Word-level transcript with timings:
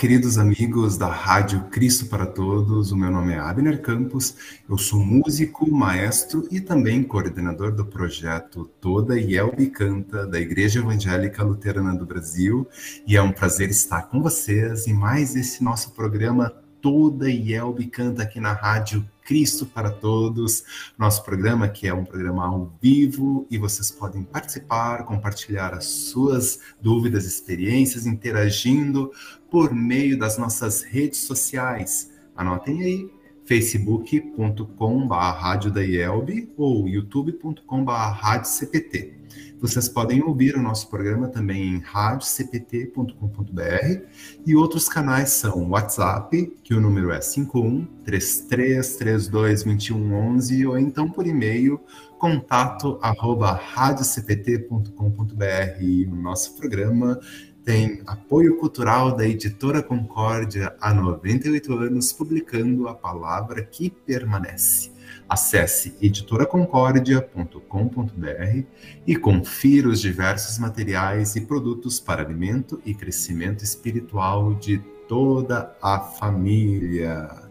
Queridos 0.00 0.38
amigos 0.38 0.96
da 0.96 1.08
Rádio 1.08 1.64
Cristo 1.64 2.06
para 2.06 2.24
Todos. 2.24 2.90
O 2.90 2.96
meu 2.96 3.10
nome 3.10 3.34
é 3.34 3.38
Abner 3.38 3.82
Campos. 3.82 4.34
Eu 4.66 4.78
sou 4.78 4.98
músico, 4.98 5.70
maestro 5.70 6.48
e 6.50 6.58
também 6.58 7.02
coordenador 7.02 7.70
do 7.70 7.84
projeto 7.84 8.64
Toda 8.80 9.20
Yelbe 9.20 9.66
Canta 9.66 10.26
da 10.26 10.40
Igreja 10.40 10.78
Evangélica 10.78 11.44
Luterana 11.44 11.94
do 11.94 12.06
Brasil. 12.06 12.66
E 13.06 13.14
é 13.14 13.20
um 13.20 13.30
prazer 13.30 13.68
estar 13.68 14.04
com 14.04 14.22
vocês 14.22 14.86
em 14.86 14.94
mais 14.94 15.36
esse 15.36 15.62
nosso 15.62 15.90
programa 15.90 16.50
Toda 16.80 17.30
Yelbe 17.30 17.84
Canta 17.88 18.22
aqui 18.22 18.40
na 18.40 18.54
Rádio 18.54 19.06
Cristo 19.30 19.64
para 19.64 19.92
Todos, 19.92 20.64
nosso 20.98 21.22
programa 21.24 21.68
que 21.68 21.86
é 21.86 21.94
um 21.94 22.04
programa 22.04 22.44
ao 22.44 22.76
vivo 22.82 23.46
e 23.48 23.56
vocês 23.56 23.88
podem 23.88 24.24
participar, 24.24 25.04
compartilhar 25.04 25.72
as 25.72 25.84
suas 25.84 26.58
dúvidas, 26.82 27.26
experiências, 27.26 28.06
interagindo 28.06 29.12
por 29.48 29.72
meio 29.72 30.18
das 30.18 30.36
nossas 30.36 30.82
redes 30.82 31.20
sociais. 31.20 32.10
Anotem 32.34 32.82
aí, 32.82 33.08
facebook.com.br 33.44 35.14
rádio 35.14 35.70
da 35.70 35.84
IELB 35.84 36.52
ou 36.56 36.88
youtube.com.br 36.88 37.92
rádio 37.92 38.50
CPT. 38.50 39.19
Vocês 39.60 39.88
podem 39.88 40.22
ouvir 40.22 40.56
o 40.56 40.62
nosso 40.62 40.88
programa 40.88 41.28
também 41.28 41.74
em 41.74 41.78
radiocpt.com.br 41.78 44.00
e 44.46 44.56
outros 44.56 44.88
canais 44.88 45.30
são 45.30 45.70
WhatsApp, 45.70 46.56
que 46.62 46.74
o 46.74 46.80
número 46.80 47.10
é 47.10 47.20
51 47.20 47.86
33322111 48.04 50.68
ou 50.68 50.78
então 50.78 51.10
por 51.10 51.26
e-mail 51.26 51.80
contato 52.18 52.98
arroba 53.02 53.52
radiocpt.com.br. 53.52 55.80
E 55.80 56.06
o 56.06 56.14
nosso 56.14 56.56
programa 56.56 57.18
tem 57.64 58.02
apoio 58.06 58.56
cultural 58.56 59.14
da 59.14 59.26
editora 59.26 59.82
Concórdia 59.82 60.74
há 60.80 60.94
98 60.94 61.72
anos, 61.74 62.12
publicando 62.12 62.88
a 62.88 62.94
palavra 62.94 63.62
que 63.62 63.90
permanece. 63.90 64.90
Acesse 65.30 65.96
editoraconcordia.com.br 66.02 68.64
e 69.06 69.14
confira 69.14 69.88
os 69.88 70.00
diversos 70.00 70.58
materiais 70.58 71.36
e 71.36 71.42
produtos 71.42 72.00
para 72.00 72.20
alimento 72.20 72.82
e 72.84 72.92
crescimento 72.92 73.62
espiritual 73.62 74.52
de 74.54 74.78
toda 75.06 75.72
a 75.80 76.00
família. 76.00 77.48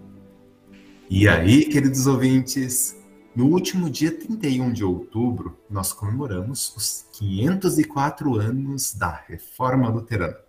E 1.09 1.29
aí, 1.29 1.63
queridos 1.63 2.05
ouvintes, 2.05 2.97
no 3.33 3.45
último 3.45 3.89
dia 3.89 4.11
31 4.11 4.73
de 4.73 4.83
outubro, 4.83 5.57
nós 5.69 5.93
comemoramos 5.93 6.75
os 6.75 7.05
504 7.13 8.35
anos 8.35 8.93
da 8.93 9.23
Reforma 9.25 9.87
Luterana. 9.87 10.48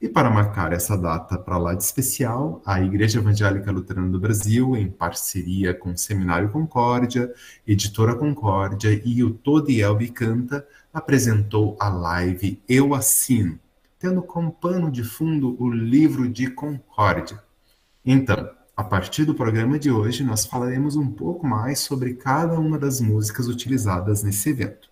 E 0.00 0.08
para 0.08 0.30
marcar 0.30 0.72
essa 0.72 0.96
data 0.96 1.36
para 1.36 1.58
lá 1.58 1.74
de 1.74 1.82
especial, 1.82 2.62
a 2.64 2.80
Igreja 2.80 3.18
Evangélica 3.18 3.72
Luterana 3.72 4.08
do 4.08 4.20
Brasil, 4.20 4.76
em 4.76 4.88
parceria 4.88 5.74
com 5.74 5.90
o 5.90 5.98
Seminário 5.98 6.50
Concórdia, 6.50 7.34
Editora 7.66 8.14
Concórdia 8.14 9.02
e 9.04 9.24
o 9.24 9.34
Todiel 9.34 9.98
Canta, 10.14 10.64
apresentou 10.94 11.76
a 11.80 11.88
live 11.88 12.62
Eu 12.68 12.94
Assino, 12.94 13.58
tendo 13.98 14.22
como 14.22 14.52
pano 14.52 14.88
de 14.88 15.02
fundo 15.02 15.60
o 15.60 15.68
livro 15.68 16.28
de 16.28 16.48
Concórdia. 16.48 17.42
Então, 18.04 18.48
a 18.76 18.84
partir 18.84 19.24
do 19.24 19.34
programa 19.34 19.80
de 19.80 19.90
hoje, 19.90 20.22
nós 20.22 20.46
falaremos 20.46 20.94
um 20.94 21.10
pouco 21.10 21.44
mais 21.44 21.80
sobre 21.80 22.14
cada 22.14 22.56
uma 22.60 22.78
das 22.78 23.00
músicas 23.00 23.48
utilizadas 23.48 24.22
nesse 24.22 24.50
evento. 24.50 24.88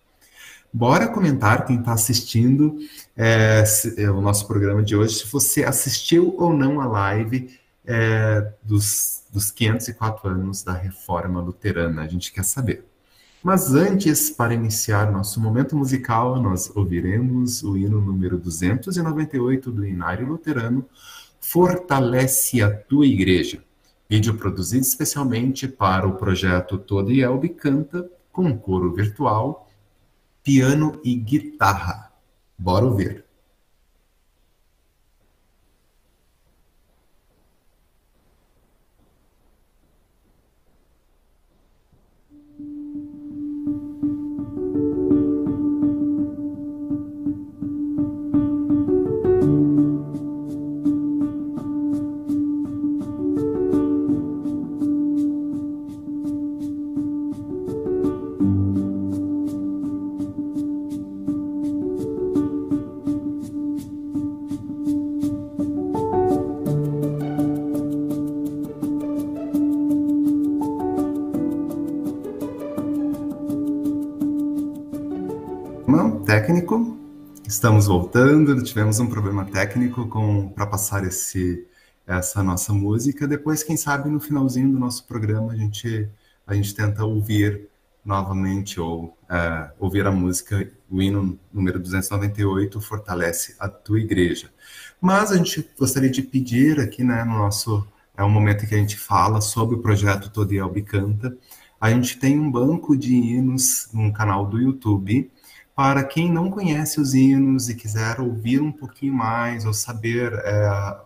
Bora 0.71 1.07
comentar 1.07 1.65
quem 1.65 1.79
está 1.79 1.93
assistindo 1.93 2.77
é, 3.15 3.63
é, 3.97 4.11
o 4.11 4.21
nosso 4.21 4.45
programa 4.47 4.83
de 4.83 4.95
hoje, 4.95 5.15
se 5.15 5.31
você 5.31 5.63
assistiu 5.63 6.35
ou 6.37 6.53
não 6.53 6.81
a 6.81 6.85
live 6.85 7.57
é, 7.85 8.51
dos, 8.61 9.23
dos 9.31 9.49
504 9.49 10.29
anos 10.29 10.63
da 10.63 10.73
Reforma 10.73 11.41
Luterana. 11.41 12.01
A 12.01 12.07
gente 12.07 12.31
quer 12.31 12.43
saber. 12.43 12.85
Mas 13.41 13.73
antes, 13.73 14.29
para 14.29 14.53
iniciar 14.53 15.11
nosso 15.11 15.39
momento 15.39 15.75
musical, 15.75 16.41
nós 16.41 16.75
ouviremos 16.75 17.63
o 17.63 17.77
hino 17.77 18.01
número 18.01 18.37
298 18.37 19.71
do 19.71 19.85
Inário 19.85 20.27
Luterano, 20.27 20.85
Fortalece 21.39 22.61
a 22.61 22.69
Tua 22.69 23.05
Igreja, 23.05 23.63
vídeo 24.09 24.35
produzido 24.35 24.81
especialmente 24.81 25.65
para 25.67 26.05
o 26.05 26.15
projeto 26.15 26.77
Toda 26.77 27.13
Elbe 27.13 27.49
Canta, 27.49 28.09
com 28.33 28.57
coro 28.57 28.93
virtual 28.93 29.66
piano 30.47 31.01
e 31.03 31.13
guitarra. 31.13 32.09
Bora 32.57 32.85
ouvir. 32.85 33.26
Estamos 77.57 77.87
voltando, 77.87 78.61
tivemos 78.61 78.99
um 78.99 79.07
problema 79.07 79.43
técnico 79.43 80.07
para 80.53 80.67
passar 80.67 81.03
esse, 81.03 81.65
essa 82.05 82.43
nossa 82.43 82.71
música. 82.71 83.27
Depois, 83.27 83.63
quem 83.63 83.75
sabe, 83.75 84.11
no 84.11 84.19
finalzinho 84.19 84.71
do 84.71 84.77
nosso 84.77 85.07
programa, 85.07 85.53
a 85.53 85.55
gente, 85.55 86.07
a 86.45 86.53
gente 86.53 86.75
tenta 86.75 87.03
ouvir 87.03 87.67
novamente 88.05 88.79
ou 88.79 89.17
é, 89.27 89.71
ouvir 89.79 90.05
a 90.05 90.11
música, 90.11 90.71
o 90.87 91.01
hino 91.01 91.39
número 91.51 91.79
298, 91.79 92.79
Fortalece 92.79 93.55
a 93.59 93.67
Tua 93.67 94.01
Igreja. 94.01 94.51
Mas 95.01 95.31
a 95.31 95.37
gente 95.37 95.67
gostaria 95.79 96.11
de 96.11 96.21
pedir 96.21 96.79
aqui, 96.79 97.03
né, 97.03 97.23
no 97.23 97.39
nosso, 97.39 97.87
é 98.15 98.23
um 98.23 98.29
momento 98.29 98.65
em 98.65 98.67
que 98.67 98.75
a 98.75 98.77
gente 98.79 98.97
fala 98.97 99.41
sobre 99.41 99.77
o 99.77 99.81
projeto 99.81 100.29
Todiel 100.29 100.71
Canta. 100.85 101.35
A 101.81 101.89
gente 101.89 102.19
tem 102.19 102.39
um 102.39 102.51
banco 102.51 102.95
de 102.95 103.15
hinos 103.15 103.89
no 103.91 104.13
canal 104.13 104.45
do 104.45 104.61
YouTube, 104.61 105.31
para 105.77 106.03
quem 106.03 106.31
não 106.31 106.49
conhece 106.49 106.99
os 106.99 107.13
hinos 107.13 107.69
e 107.69 107.75
quiser 107.75 108.19
ouvir 108.19 108.59
um 108.59 108.71
pouquinho 108.71 109.13
mais 109.13 109.63
ou 109.63 109.71
saber 109.75 110.33
é, 110.33 110.97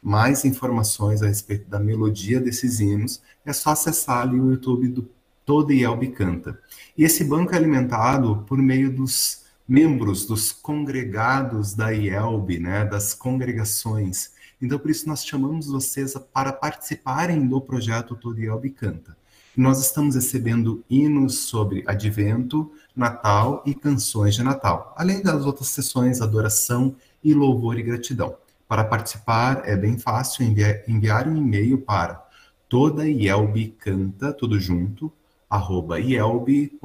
mais 0.00 0.44
informações 0.44 1.20
a 1.20 1.26
respeito 1.26 1.68
da 1.68 1.80
melodia 1.80 2.38
desses 2.38 2.78
hinos, 2.78 3.20
é 3.44 3.52
só 3.52 3.70
acessar 3.70 4.20
ali 4.20 4.38
o 4.38 4.52
YouTube 4.52 4.86
do 4.86 5.10
Todo 5.44 5.72
Yelbe 5.72 6.12
Canta. 6.12 6.56
E 6.96 7.02
esse 7.02 7.24
banco 7.24 7.54
é 7.54 7.56
alimentado 7.56 8.44
por 8.46 8.56
meio 8.56 8.94
dos 8.94 9.46
membros, 9.66 10.24
dos 10.26 10.52
congregados 10.52 11.74
da 11.74 11.90
IELB, 11.90 12.60
né, 12.60 12.84
das 12.84 13.14
congregações. 13.14 14.30
Então, 14.62 14.78
por 14.78 14.92
isso, 14.92 15.08
nós 15.08 15.26
chamamos 15.26 15.66
vocês 15.66 16.14
para 16.32 16.52
participarem 16.52 17.44
do 17.48 17.60
projeto 17.60 18.14
Todo 18.14 18.38
Yelbe 18.38 18.70
Canta. 18.70 19.16
Nós 19.56 19.80
estamos 19.80 20.14
recebendo 20.14 20.84
hinos 20.88 21.38
sobre 21.40 21.82
advento, 21.86 22.70
Natal 22.94 23.62
e 23.66 23.74
canções 23.74 24.34
de 24.34 24.42
Natal, 24.42 24.94
além 24.96 25.22
das 25.22 25.44
outras 25.44 25.68
sessões 25.68 26.20
adoração 26.20 26.94
e 27.22 27.34
louvor 27.34 27.78
e 27.78 27.82
gratidão. 27.82 28.36
Para 28.68 28.84
participar 28.84 29.62
é 29.64 29.76
bem 29.76 29.98
fácil 29.98 30.44
enviar, 30.44 30.82
enviar 30.88 31.28
um 31.28 31.36
e-mail 31.36 31.78
para 31.78 32.24
toda 32.68 33.02
canta, 33.78 34.32
tudo 34.32 34.58
junto, 34.58 35.12
arroba 35.48 36.00
ielb.org.br. 36.00 36.78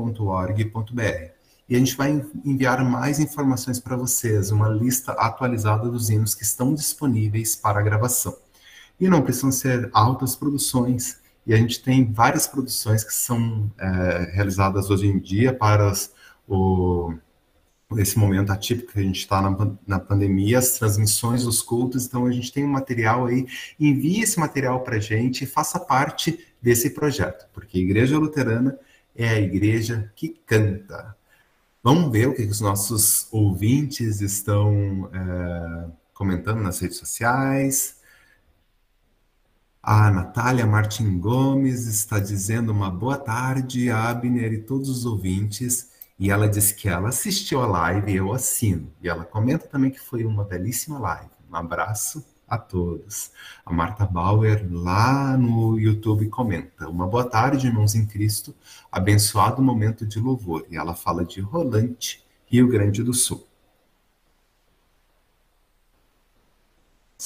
E 1.68 1.76
a 1.76 1.78
gente 1.78 1.96
vai 1.96 2.26
enviar 2.44 2.84
mais 2.84 3.20
informações 3.20 3.80
para 3.80 3.96
vocês, 3.96 4.52
uma 4.52 4.68
lista 4.68 5.12
atualizada 5.14 5.88
dos 5.88 6.10
hinos 6.10 6.34
que 6.34 6.44
estão 6.44 6.74
disponíveis 6.74 7.56
para 7.56 7.82
gravação. 7.82 8.36
E 9.00 9.08
não 9.08 9.22
precisam 9.22 9.52
ser 9.52 9.90
altas 9.94 10.36
produções, 10.36 11.20
e 11.46 11.54
a 11.54 11.58
gente 11.58 11.82
tem 11.82 12.12
várias 12.12 12.48
produções 12.48 13.04
que 13.04 13.14
são 13.14 13.72
é, 13.80 14.32
realizadas 14.34 14.90
hoje 14.90 15.08
em 15.08 15.20
dia 15.20 15.54
para 15.54 15.90
as, 15.90 16.14
o, 16.48 17.14
esse 17.98 18.20
momento 18.20 18.52
atípico 18.52 18.94
que 18.94 19.00
a 19.00 19.04
gente 19.04 19.20
está 19.20 19.42
na, 19.42 19.72
na 19.88 20.00
pandemia, 20.00 20.60
as 20.60 20.78
transmissões 20.78 21.44
dos 21.44 21.62
cultos. 21.62 22.06
Então, 22.06 22.26
a 22.26 22.32
gente 22.32 22.52
tem 22.52 22.64
um 22.64 22.70
material 22.70 23.26
aí. 23.26 23.48
Envie 23.80 24.22
esse 24.22 24.40
material 24.40 24.82
para 24.82 24.98
a 24.98 25.00
gente 25.00 25.44
e 25.44 25.48
faça 25.48 25.80
parte 25.80 26.40
desse 26.62 26.92
projeto, 26.92 27.48
porque 27.54 27.78
a 27.78 27.82
Igreja 27.82 28.18
Luterana 28.18 28.78
é 29.16 29.30
a 29.30 29.40
igreja 29.40 30.12
que 30.16 30.30
canta. 30.46 31.16
Vamos 31.84 32.12
ver 32.12 32.28
o 32.28 32.34
que 32.34 32.44
os 32.44 32.62
nossos 32.62 33.28
ouvintes 33.32 34.22
estão 34.22 35.10
é, 35.14 35.90
comentando 36.14 36.62
nas 36.62 36.80
redes 36.80 36.98
sociais. 36.98 37.99
A 39.92 40.12
Natália 40.12 40.68
Martin 40.68 41.18
Gomes 41.18 41.88
está 41.88 42.20
dizendo 42.20 42.72
uma 42.72 42.92
boa 42.92 43.18
tarde, 43.18 43.90
Abner 43.90 44.54
e 44.54 44.62
todos 44.62 44.88
os 44.88 45.04
ouvintes. 45.04 45.90
E 46.20 46.30
ela 46.30 46.48
disse 46.48 46.76
que 46.76 46.88
ela 46.88 47.10
assistiu 47.10 47.60
a 47.60 47.66
live 47.66 48.16
eu 48.16 48.32
assino. 48.32 48.94
E 49.02 49.10
ela 49.10 49.26
comenta 49.26 49.66
também 49.66 49.90
que 49.90 50.00
foi 50.00 50.24
uma 50.24 50.44
belíssima 50.44 51.00
live. 51.00 51.32
Um 51.52 51.56
abraço 51.56 52.24
a 52.48 52.56
todos. 52.56 53.32
A 53.66 53.74
Marta 53.74 54.06
Bauer, 54.06 54.64
lá 54.72 55.36
no 55.36 55.80
YouTube, 55.80 56.30
comenta: 56.30 56.88
Uma 56.88 57.08
boa 57.08 57.28
tarde, 57.28 57.66
irmãos 57.66 57.96
em 57.96 58.06
Cristo, 58.06 58.54
abençoado 58.92 59.60
momento 59.60 60.06
de 60.06 60.20
louvor. 60.20 60.68
E 60.70 60.78
ela 60.78 60.94
fala 60.94 61.26
de 61.26 61.42
Rolante, 61.42 62.24
Rio 62.46 62.68
Grande 62.68 63.02
do 63.02 63.12
Sul. 63.12 63.49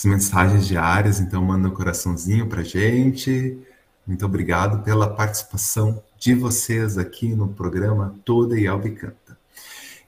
Mensagens 0.04 0.66
diárias, 0.66 1.20
então 1.20 1.44
manda 1.44 1.68
um 1.68 1.72
coraçãozinho 1.72 2.48
para 2.48 2.64
gente. 2.64 3.58
Muito 4.06 4.26
obrigado 4.26 4.84
pela 4.84 5.08
participação 5.08 6.04
de 6.18 6.34
vocês 6.34 6.98
aqui 6.98 7.30
no 7.30 7.48
programa 7.48 8.16
Toda 8.26 8.60
e 8.60 8.66
Albicanta. 8.68 9.38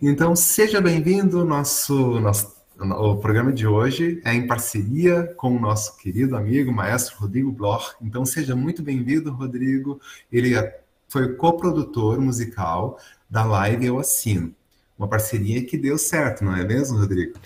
Então, 0.01 0.35
seja 0.35 0.81
bem-vindo. 0.81 1.45
Nosso, 1.45 2.19
nosso 2.19 2.55
o 2.77 3.15
programa 3.17 3.53
de 3.53 3.65
hoje 3.65 4.21
é 4.25 4.33
em 4.33 4.47
parceria 4.47 5.33
com 5.37 5.55
o 5.55 5.59
nosso 5.59 5.95
querido 5.97 6.35
amigo, 6.35 6.73
maestro 6.73 7.17
Rodrigo 7.19 7.51
Bloch. 7.51 7.93
Então, 8.01 8.25
seja 8.25 8.55
muito 8.55 8.81
bem-vindo, 8.81 9.31
Rodrigo. 9.31 10.01
Ele 10.31 10.55
é, 10.55 10.81
foi 11.07 11.35
coprodutor 11.35 12.19
musical 12.19 12.99
da 13.29 13.45
live 13.45 13.85
Eu 13.85 13.99
Assino. 13.99 14.53
Uma 14.97 15.07
parceria 15.07 15.63
que 15.63 15.77
deu 15.77 15.97
certo, 15.97 16.43
não 16.43 16.55
é 16.55 16.65
mesmo, 16.65 16.97
Rodrigo? 16.97 17.37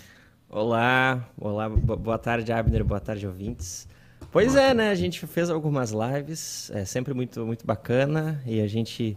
Olá, 0.52 1.30
olá, 1.40 1.68
boa 1.68 2.18
tarde, 2.18 2.50
Abner, 2.50 2.82
boa 2.82 2.98
tarde, 2.98 3.24
ouvintes. 3.24 3.86
Pois 4.32 4.56
é, 4.56 4.74
né? 4.74 4.90
A 4.90 4.96
gente 4.96 5.24
fez 5.24 5.48
algumas 5.48 5.92
lives, 5.92 6.72
é 6.74 6.84
sempre 6.84 7.14
muito, 7.14 7.46
muito 7.46 7.64
bacana 7.64 8.42
e 8.44 8.60
a 8.60 8.66
gente 8.66 9.16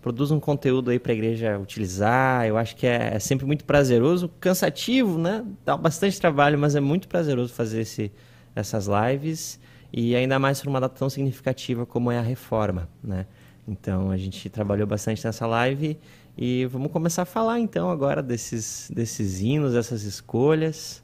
produz 0.00 0.30
um 0.30 0.38
conteúdo 0.38 0.90
aí 0.92 1.00
para 1.00 1.10
a 1.10 1.14
igreja 1.16 1.58
utilizar. 1.58 2.46
Eu 2.46 2.56
acho 2.56 2.76
que 2.76 2.86
é, 2.86 3.14
é, 3.14 3.18
sempre 3.18 3.44
muito 3.46 3.64
prazeroso, 3.64 4.28
cansativo, 4.38 5.18
né? 5.18 5.44
Dá 5.64 5.76
bastante 5.76 6.20
trabalho, 6.20 6.56
mas 6.56 6.76
é 6.76 6.80
muito 6.80 7.08
prazeroso 7.08 7.52
fazer 7.52 7.80
esse, 7.80 8.12
essas 8.54 8.86
lives 8.86 9.58
e 9.92 10.14
ainda 10.14 10.38
mais 10.38 10.60
por 10.60 10.68
uma 10.68 10.80
data 10.80 10.94
tão 10.96 11.10
significativa 11.10 11.84
como 11.84 12.12
é 12.12 12.18
a 12.18 12.22
reforma, 12.22 12.88
né? 13.02 13.26
Então 13.66 14.12
a 14.12 14.16
gente 14.16 14.48
trabalhou 14.48 14.86
bastante 14.86 15.24
nessa 15.24 15.48
live 15.48 15.98
e 16.36 16.66
vamos 16.66 16.90
começar 16.90 17.22
a 17.22 17.26
falar 17.26 17.60
então 17.60 17.90
agora 17.90 18.22
desses, 18.22 18.90
desses 18.94 19.40
hinos, 19.40 19.74
dessas 19.74 20.02
escolhas. 20.02 21.02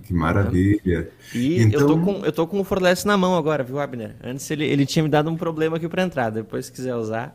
Que 0.00 0.14
maravilha. 0.14 1.10
E 1.34 1.60
então... 1.60 1.80
eu, 1.80 1.86
tô 1.86 1.98
com, 1.98 2.24
eu 2.24 2.32
tô 2.32 2.46
com 2.46 2.60
o 2.60 2.64
Forless 2.64 3.06
na 3.06 3.16
mão 3.16 3.36
agora, 3.36 3.62
viu, 3.62 3.78
Abner? 3.78 4.16
Antes 4.22 4.50
ele, 4.50 4.64
ele 4.64 4.86
tinha 4.86 5.02
me 5.02 5.08
dado 5.08 5.28
um 5.28 5.36
problema 5.36 5.76
aqui 5.76 5.88
para 5.88 6.02
entrar, 6.02 6.30
depois 6.30 6.66
se 6.66 6.72
quiser 6.72 6.94
usar. 6.94 7.32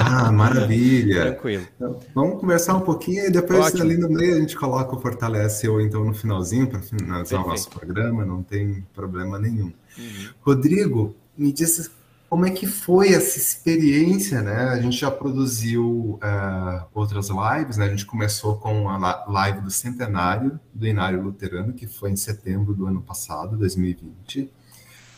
Ah, 0.00 0.32
maravilha. 0.32 1.22
Tranquilo. 1.32 1.66
Então, 1.76 2.00
vamos 2.14 2.40
conversar 2.40 2.74
um 2.74 2.80
pouquinho 2.80 3.26
e 3.26 3.30
depois 3.30 3.66
Ótimo. 3.66 3.84
ali 3.84 3.96
no 3.96 4.08
meio 4.08 4.36
a 4.36 4.40
gente 4.40 4.56
coloca 4.56 4.96
o 4.96 5.00
Fortalece 5.00 5.68
ou 5.68 5.80
então 5.80 6.04
no 6.04 6.14
finalzinho 6.14 6.66
para 6.66 6.80
finalizar 6.80 7.16
Perfeito. 7.18 7.44
o 7.44 7.48
nosso 7.48 7.70
programa, 7.70 8.24
não 8.24 8.42
tem 8.42 8.84
problema 8.92 9.38
nenhum. 9.38 9.72
Uhum. 9.96 10.28
Rodrigo, 10.40 11.14
me 11.36 11.52
disse 11.52 11.88
como 12.32 12.46
é 12.46 12.50
que 12.50 12.66
foi 12.66 13.12
essa 13.12 13.36
experiência, 13.36 14.40
né? 14.40 14.70
A 14.70 14.80
gente 14.80 14.96
já 14.96 15.10
produziu 15.10 16.18
uh, 16.18 16.86
outras 16.94 17.28
lives, 17.28 17.76
né? 17.76 17.84
A 17.84 17.90
gente 17.90 18.06
começou 18.06 18.56
com 18.56 18.88
a 18.88 19.26
live 19.28 19.60
do 19.60 19.70
centenário 19.70 20.58
do 20.72 20.86
Inário 20.86 21.22
Luterano, 21.22 21.74
que 21.74 21.86
foi 21.86 22.10
em 22.10 22.16
setembro 22.16 22.72
do 22.72 22.86
ano 22.86 23.02
passado, 23.02 23.54
2020. 23.58 24.50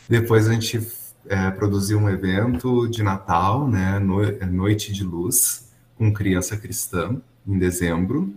Depois 0.09 0.49
a 0.49 0.51
gente 0.51 0.77
uh, 0.77 1.55
produziu 1.55 1.99
um 1.99 2.09
evento 2.09 2.85
de 2.89 3.01
Natal, 3.01 3.65
né? 3.65 3.97
No 3.97 4.17
Noite 4.51 4.91
de 4.91 5.05
Luz, 5.05 5.71
com 5.97 6.11
criança 6.11 6.57
cristã, 6.57 7.21
em 7.47 7.57
dezembro. 7.57 8.35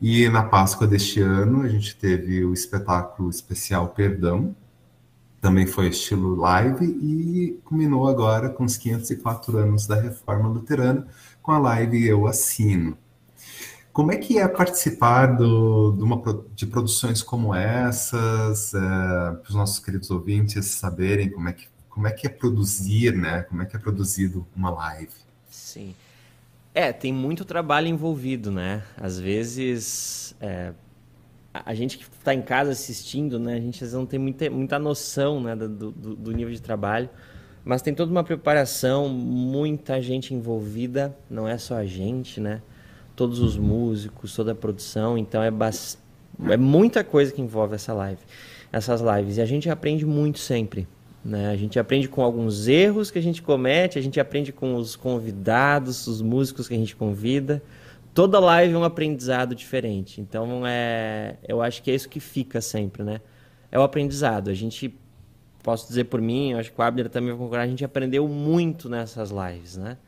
E 0.00 0.28
na 0.28 0.44
Páscoa 0.44 0.86
deste 0.86 1.20
ano 1.20 1.62
a 1.62 1.68
gente 1.68 1.96
teve 1.96 2.44
o 2.44 2.54
espetáculo 2.54 3.28
especial 3.28 3.88
Perdão, 3.88 4.54
também 5.48 5.66
foi 5.66 5.88
estilo 5.88 6.34
live 6.34 6.84
e 6.84 7.58
culminou 7.64 8.06
agora 8.06 8.50
com 8.50 8.64
os 8.64 8.76
504 8.76 9.56
anos 9.56 9.86
da 9.86 9.98
Reforma 9.98 10.46
Luterana 10.46 11.08
com 11.40 11.52
a 11.52 11.58
live 11.58 12.06
Eu 12.06 12.26
Assino. 12.26 12.98
Como 13.90 14.12
é 14.12 14.18
que 14.18 14.38
é 14.38 14.46
participar 14.46 15.38
do, 15.38 15.92
de, 15.92 16.02
uma, 16.02 16.22
de 16.54 16.66
produções 16.66 17.22
como 17.22 17.54
essas, 17.54 18.74
é, 18.74 18.78
para 18.78 19.48
os 19.48 19.54
nossos 19.54 19.78
queridos 19.78 20.10
ouvintes 20.10 20.66
saberem 20.66 21.30
como 21.30 21.48
é, 21.48 21.54
que, 21.54 21.66
como 21.88 22.06
é 22.06 22.10
que 22.10 22.26
é 22.26 22.30
produzir, 22.30 23.16
né? 23.16 23.40
Como 23.44 23.62
é 23.62 23.64
que 23.64 23.74
é 23.74 23.78
produzido 23.78 24.46
uma 24.54 24.68
live? 24.68 25.14
Sim. 25.48 25.94
É, 26.74 26.92
tem 26.92 27.10
muito 27.10 27.42
trabalho 27.46 27.88
envolvido, 27.88 28.52
né? 28.52 28.84
Às 28.98 29.18
vezes, 29.18 30.34
é, 30.42 30.74
a 31.64 31.74
gente 31.74 31.98
que 31.98 32.04
está 32.04 32.34
em 32.34 32.42
casa 32.42 32.70
assistindo, 32.70 33.38
né, 33.38 33.54
a 33.54 33.60
gente 33.60 33.76
às 33.76 33.80
vezes 33.80 33.94
não 33.94 34.06
tem 34.06 34.18
muita, 34.18 34.50
muita 34.50 34.78
noção 34.78 35.40
né, 35.40 35.54
do, 35.54 35.68
do, 35.68 35.90
do, 36.16 36.32
nível 36.32 36.52
de 36.52 36.60
trabalho, 36.60 37.08
mas 37.64 37.82
tem 37.82 37.94
toda 37.94 38.10
uma 38.10 38.24
preparação, 38.24 39.08
muita 39.08 40.00
gente 40.00 40.34
envolvida, 40.34 41.16
não 41.28 41.46
é 41.46 41.58
só 41.58 41.76
a 41.76 41.84
gente, 41.84 42.40
né? 42.40 42.62
Todos 43.14 43.40
os 43.40 43.58
músicos, 43.58 44.34
toda 44.34 44.52
a 44.52 44.54
produção, 44.54 45.18
então 45.18 45.42
é, 45.42 45.50
é 46.50 46.56
muita 46.56 47.04
coisa 47.04 47.32
que 47.32 47.42
envolve 47.42 47.74
essa 47.74 47.92
live, 47.92 48.20
essas 48.72 49.00
lives. 49.00 49.36
E 49.36 49.42
a 49.42 49.44
gente 49.44 49.68
aprende 49.68 50.06
muito 50.06 50.38
sempre. 50.38 50.86
Né? 51.24 51.50
A 51.50 51.56
gente 51.56 51.78
aprende 51.78 52.08
com 52.08 52.22
alguns 52.22 52.68
erros 52.68 53.10
que 53.10 53.18
a 53.18 53.22
gente 53.22 53.42
comete, 53.42 53.98
a 53.98 54.02
gente 54.02 54.18
aprende 54.20 54.52
com 54.52 54.76
os 54.76 54.96
convidados, 54.96 56.06
os 56.06 56.22
músicos 56.22 56.68
que 56.68 56.74
a 56.74 56.78
gente 56.78 56.94
convida 56.94 57.62
toda 58.18 58.40
live 58.40 58.74
é 58.74 58.76
um 58.76 58.82
aprendizado 58.82 59.54
diferente. 59.54 60.20
Então, 60.20 60.66
é, 60.66 61.36
eu 61.46 61.62
acho 61.62 61.80
que 61.80 61.88
é 61.88 61.94
isso 61.94 62.08
que 62.08 62.18
fica 62.18 62.60
sempre, 62.60 63.04
né? 63.04 63.20
É 63.70 63.78
o 63.78 63.82
aprendizado. 63.82 64.50
A 64.50 64.54
gente, 64.54 64.92
posso 65.62 65.86
dizer 65.86 66.02
por 66.06 66.20
mim, 66.20 66.52
acho 66.54 66.72
que 66.72 66.80
o 66.80 66.82
Abner 66.82 67.08
também 67.08 67.30
vai 67.30 67.38
concordar, 67.38 67.62
a 67.62 67.68
gente 67.68 67.84
aprendeu 67.84 68.26
muito 68.26 68.88
nessas 68.88 69.30
lives, 69.30 69.76
né? 69.76 69.98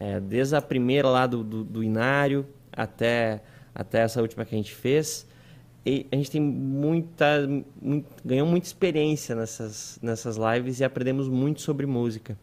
É, 0.00 0.18
desde 0.18 0.56
a 0.56 0.62
primeira 0.62 1.10
lá 1.10 1.26
do, 1.26 1.44
do, 1.44 1.62
do, 1.62 1.84
Inário 1.84 2.46
até, 2.72 3.42
até 3.74 3.98
essa 3.98 4.22
última 4.22 4.46
que 4.46 4.54
a 4.54 4.58
gente 4.58 4.74
fez. 4.74 5.26
E 5.84 6.06
a 6.10 6.16
gente 6.16 6.30
tem 6.30 6.40
muita, 6.40 7.46
muito, 7.82 8.08
ganhou 8.24 8.46
muita 8.46 8.66
experiência 8.66 9.36
nessas, 9.36 9.98
nessas 10.00 10.38
lives 10.38 10.80
e 10.80 10.84
aprendemos 10.84 11.28
muito 11.28 11.60
sobre 11.60 11.84
música. 11.84 12.34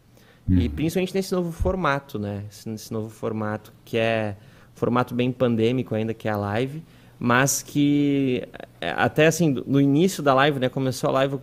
Uhum. 0.47 0.59
E 0.59 0.69
principalmente 0.69 1.15
nesse 1.15 1.33
novo 1.33 1.51
formato, 1.51 2.19
né? 2.19 2.43
Nesse 2.63 2.93
novo 2.93 3.09
formato 3.09 3.73
que 3.83 3.97
é 3.97 4.35
formato 4.75 5.15
bem 5.15 5.31
pandêmico 5.31 5.95
ainda, 5.95 6.13
que 6.13 6.27
é 6.27 6.31
a 6.31 6.37
live, 6.37 6.83
mas 7.17 7.63
que 7.63 8.43
é, 8.79 8.91
até 8.91 9.27
assim, 9.27 9.55
no 9.65 9.81
início 9.81 10.21
da 10.21 10.33
live, 10.33 10.59
né, 10.59 10.69
começou 10.69 11.09
a 11.09 11.13
live 11.13 11.39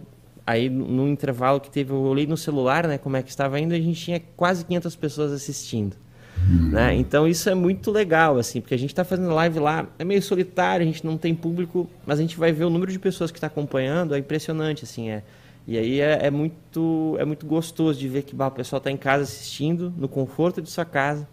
aí 0.47 0.69
no 0.69 1.09
intervalo 1.09 1.61
que 1.61 1.71
teve, 1.71 1.93
eu 1.93 2.01
olhei 2.01 2.27
no 2.27 2.37
celular, 2.37 2.87
né, 2.87 2.99
como 2.99 3.17
é 3.17 3.23
que 3.23 3.31
estava 3.31 3.59
indo, 3.59 3.75
a 3.75 3.79
gente 3.79 4.01
tinha 4.01 4.23
quase 4.37 4.65
500 4.65 4.97
pessoas 4.97 5.33
assistindo. 5.33 5.97
Uhum. 6.49 6.71
Né? 6.71 6.95
Então 6.95 7.27
isso 7.27 7.49
é 7.49 7.55
muito 7.55 7.91
legal, 7.91 8.37
assim, 8.37 8.61
porque 8.61 8.75
a 8.75 8.79
gente 8.79 8.91
está 8.91 9.05
fazendo 9.05 9.33
live 9.35 9.59
lá, 9.59 9.87
é 9.99 10.05
meio 10.05 10.21
solitário, 10.21 10.83
a 10.83 10.87
gente 10.87 11.05
não 11.05 11.17
tem 11.17 11.35
público, 11.35 11.89
mas 12.05 12.19
a 12.19 12.23
gente 12.23 12.37
vai 12.37 12.53
ver 12.53 12.65
o 12.65 12.71
número 12.71 12.91
de 12.91 12.99
pessoas 12.99 13.31
que 13.31 13.39
está 13.39 13.47
acompanhando, 13.47 14.15
é 14.15 14.19
impressionante, 14.19 14.85
assim, 14.85 15.11
é. 15.11 15.23
E 15.67 15.79
aí 15.79 16.01
é, 16.01 16.27
é, 16.27 16.31
muito, 16.31 17.17
é 17.21 17.25
muito 17.25 17.47
gostoso 17.47 17.99
de 17.99 18.09
ver 18.09 18.23
que 18.23 18.35
bah, 18.35 18.49
o 18.49 18.51
pessoal 18.51 18.79
está 18.79 18.91
em 18.91 18.97
casa 18.97 19.23
assistindo, 19.23 19.93
no 19.97 20.09
conforto 20.09 20.61
de 20.61 20.69
sua 20.69 20.85
casa, 20.85 21.29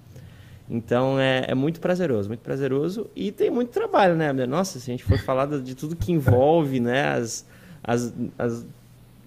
então 0.70 1.20
é, 1.20 1.46
é, 1.48 1.56
muito 1.56 1.80
prazeroso, 1.80 2.30
muito 2.30 2.42
prazeroso 2.42 3.10
e 3.16 3.32
tem 3.32 3.50
muito 3.50 3.70
trabalho, 3.70 4.16
né? 4.16 4.32
Nossa, 4.46 4.80
se 4.80 4.92
a 4.92 4.94
gente 4.94 5.04
for 5.04 5.18
falar 5.18 5.48
de 5.48 5.76
tudo 5.76 5.96
que 5.96 6.12
envolve, 6.12 6.80
né? 6.80 7.08
As, 7.08 7.46
as, 7.84 8.14
as, 8.38 8.66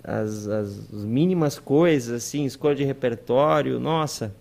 as, 0.05 0.49
as 0.49 1.05
mínimas 1.05 1.59
coisas, 1.59 2.25
assim, 2.25 2.45
escolha 2.45 2.77
de 2.77 2.85
repertório, 2.85 3.81
nossa, 3.81 4.33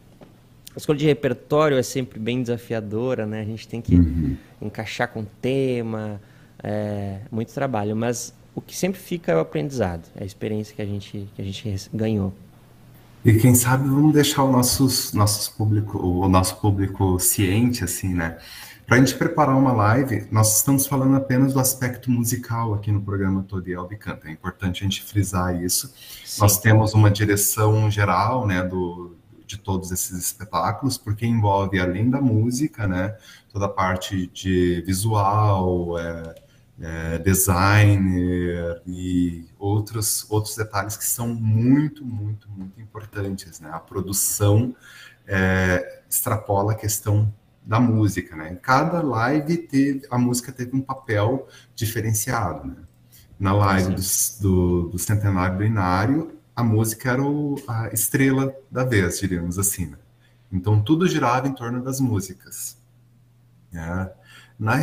a 0.76 0.78
escolha 0.78 1.00
de 1.00 1.06
repertório 1.06 1.78
é 1.78 1.84
sempre 1.84 2.20
bem 2.20 2.42
desafiadora, 2.42 3.26
né? 3.26 3.42
A 3.42 3.46
gente 3.46 3.68
tem 3.68 3.82
que 3.82 3.96
uhum. 3.96 4.38
encaixar 4.62 5.08
com 5.08 5.26
tema, 5.42 6.22
é, 6.64 7.22
muito 7.32 7.52
trabalho, 7.52 7.96
mas 7.96 8.34
o 8.54 8.62
que 8.62 8.76
sempre 8.76 9.00
fica 9.00 9.32
é 9.32 9.36
o 9.36 9.40
aprendizado, 9.40 10.08
é 10.16 10.24
a 10.24 10.26
experiência 10.26 10.76
que 10.76 10.82
a 10.82 10.86
gente, 10.86 11.28
que 11.36 11.42
a 11.42 11.46
gente 11.46 11.90
ganhou. 11.92 12.34
E 13.24 13.34
quem 13.34 13.54
sabe 13.54 13.88
vamos 13.88 14.14
deixar 14.14 14.44
o 14.44 14.52
nossos, 14.52 15.14
nossos 15.14 15.48
público, 15.48 16.00
o 16.00 16.28
nosso 16.28 16.58
público 16.58 17.20
ciente, 17.20 17.84
assim, 17.84 18.14
né? 18.14 18.38
Para 18.88 18.98
a 18.98 19.00
gente 19.00 19.16
preparar 19.16 19.56
uma 19.56 19.72
live, 19.72 20.28
nós 20.32 20.58
estamos 20.58 20.86
falando 20.86 21.16
apenas 21.16 21.54
do 21.54 21.60
aspecto 21.60 22.12
musical 22.12 22.74
aqui 22.74 22.92
no 22.92 23.02
programa 23.02 23.44
Todiel 23.44 23.88
de 23.88 23.96
Canta. 23.96 24.28
É 24.28 24.32
importante 24.32 24.82
a 24.82 24.84
gente 24.84 25.04
frisar 25.04 25.64
isso. 25.64 25.94
Sim. 26.26 26.42
Nós 26.42 26.60
temos 26.60 26.94
uma 26.94 27.10
direção 27.10 27.90
geral, 27.90 28.46
né, 28.46 28.64
do, 28.64 29.16
de 29.46 29.58
todos 29.58 29.92
esses 29.92 30.18
espetáculos, 30.18 30.98
porque 30.98 31.26
envolve, 31.26 31.80
além 31.80 32.10
da 32.10 32.20
música, 32.20 32.88
né, 32.88 33.16
toda 33.54 33.68
a 33.68 33.70
parte 33.70 34.28
de 34.28 34.82
visual, 34.86 35.98
é, 35.98 36.36
é, 36.82 37.20
designer 37.20 38.82
e 38.88 39.46
outros, 39.60 40.26
outros 40.30 40.56
detalhes 40.56 40.98
que 40.98 41.06
são 41.06 41.28
muito, 41.28 42.04
muito, 42.04 42.50
muito 42.50 42.82
importantes. 42.82 43.60
Né? 43.60 43.70
A 43.72 43.80
produção 43.80 44.76
é, 45.28 46.02
extrapola 46.10 46.72
a 46.72 46.76
questão 46.76 47.32
da 47.64 47.80
música. 47.80 48.36
Né? 48.36 48.52
Em 48.52 48.56
cada 48.56 49.02
live 49.02 49.58
teve, 49.58 50.08
a 50.10 50.18
música 50.18 50.52
teve 50.52 50.76
um 50.76 50.82
papel 50.82 51.48
diferenciado. 51.76 52.68
Né? 52.68 52.76
Na 53.40 53.54
live 53.54 53.94
do, 53.94 54.02
do, 54.42 54.90
do, 54.90 55.00
Centenário 55.00 55.58
do 55.58 55.64
Inário, 55.64 56.40
a 56.56 56.64
música 56.64 57.12
era 57.12 57.24
o, 57.24 57.62
a 57.68 57.90
estrela 57.90 58.54
da 58.70 58.84
vez, 58.84 59.20
diríamos 59.20 59.60
assim. 59.60 59.86
Né? 59.86 59.98
Então 60.52 60.82
tudo 60.82 61.08
girava 61.08 61.48
em 61.48 61.54
torno 61.54 61.84
das 61.84 62.00
músicas. 62.00 62.78
Né? 63.72 64.10
Na, 64.60 64.78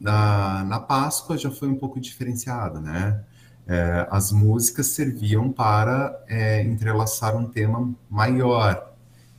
na, 0.00 0.64
na 0.64 0.80
Páscoa 0.80 1.36
já 1.36 1.50
foi 1.50 1.68
um 1.68 1.76
pouco 1.76 2.00
diferenciado, 2.00 2.80
né? 2.80 3.22
É, 3.66 4.06
as 4.10 4.32
músicas 4.32 4.86
serviam 4.88 5.52
para 5.52 6.18
é, 6.26 6.62
entrelaçar 6.62 7.36
um 7.36 7.46
tema 7.46 7.92
maior 8.08 8.94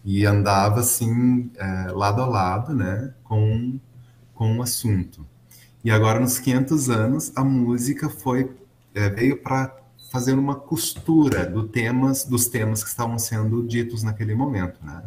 e 0.06 0.24
andava 0.26 0.82
assim 0.82 1.52
é, 1.58 1.92
lado 1.92 2.22
a 2.22 2.28
lado, 2.28 2.74
né, 2.74 3.14
com 3.24 3.80
com 4.36 4.58
o 4.58 4.62
assunto. 4.62 5.26
E 5.84 5.92
agora 5.92 6.20
nos 6.20 6.40
500 6.40 6.90
anos 6.90 7.32
a 7.36 7.44
música 7.44 8.10
foi 8.10 8.56
é, 8.94 9.10
veio 9.10 9.42
para 9.42 9.76
fazer 10.12 10.34
uma 10.34 10.56
costura 10.56 11.46
do 11.46 11.68
temas 11.68 12.24
dos 12.24 12.48
temas 12.48 12.84
que 12.84 12.90
estavam 12.90 13.18
sendo 13.18 13.66
ditos 13.68 14.04
naquele 14.04 14.36
momento, 14.36 14.80
né? 14.84 15.04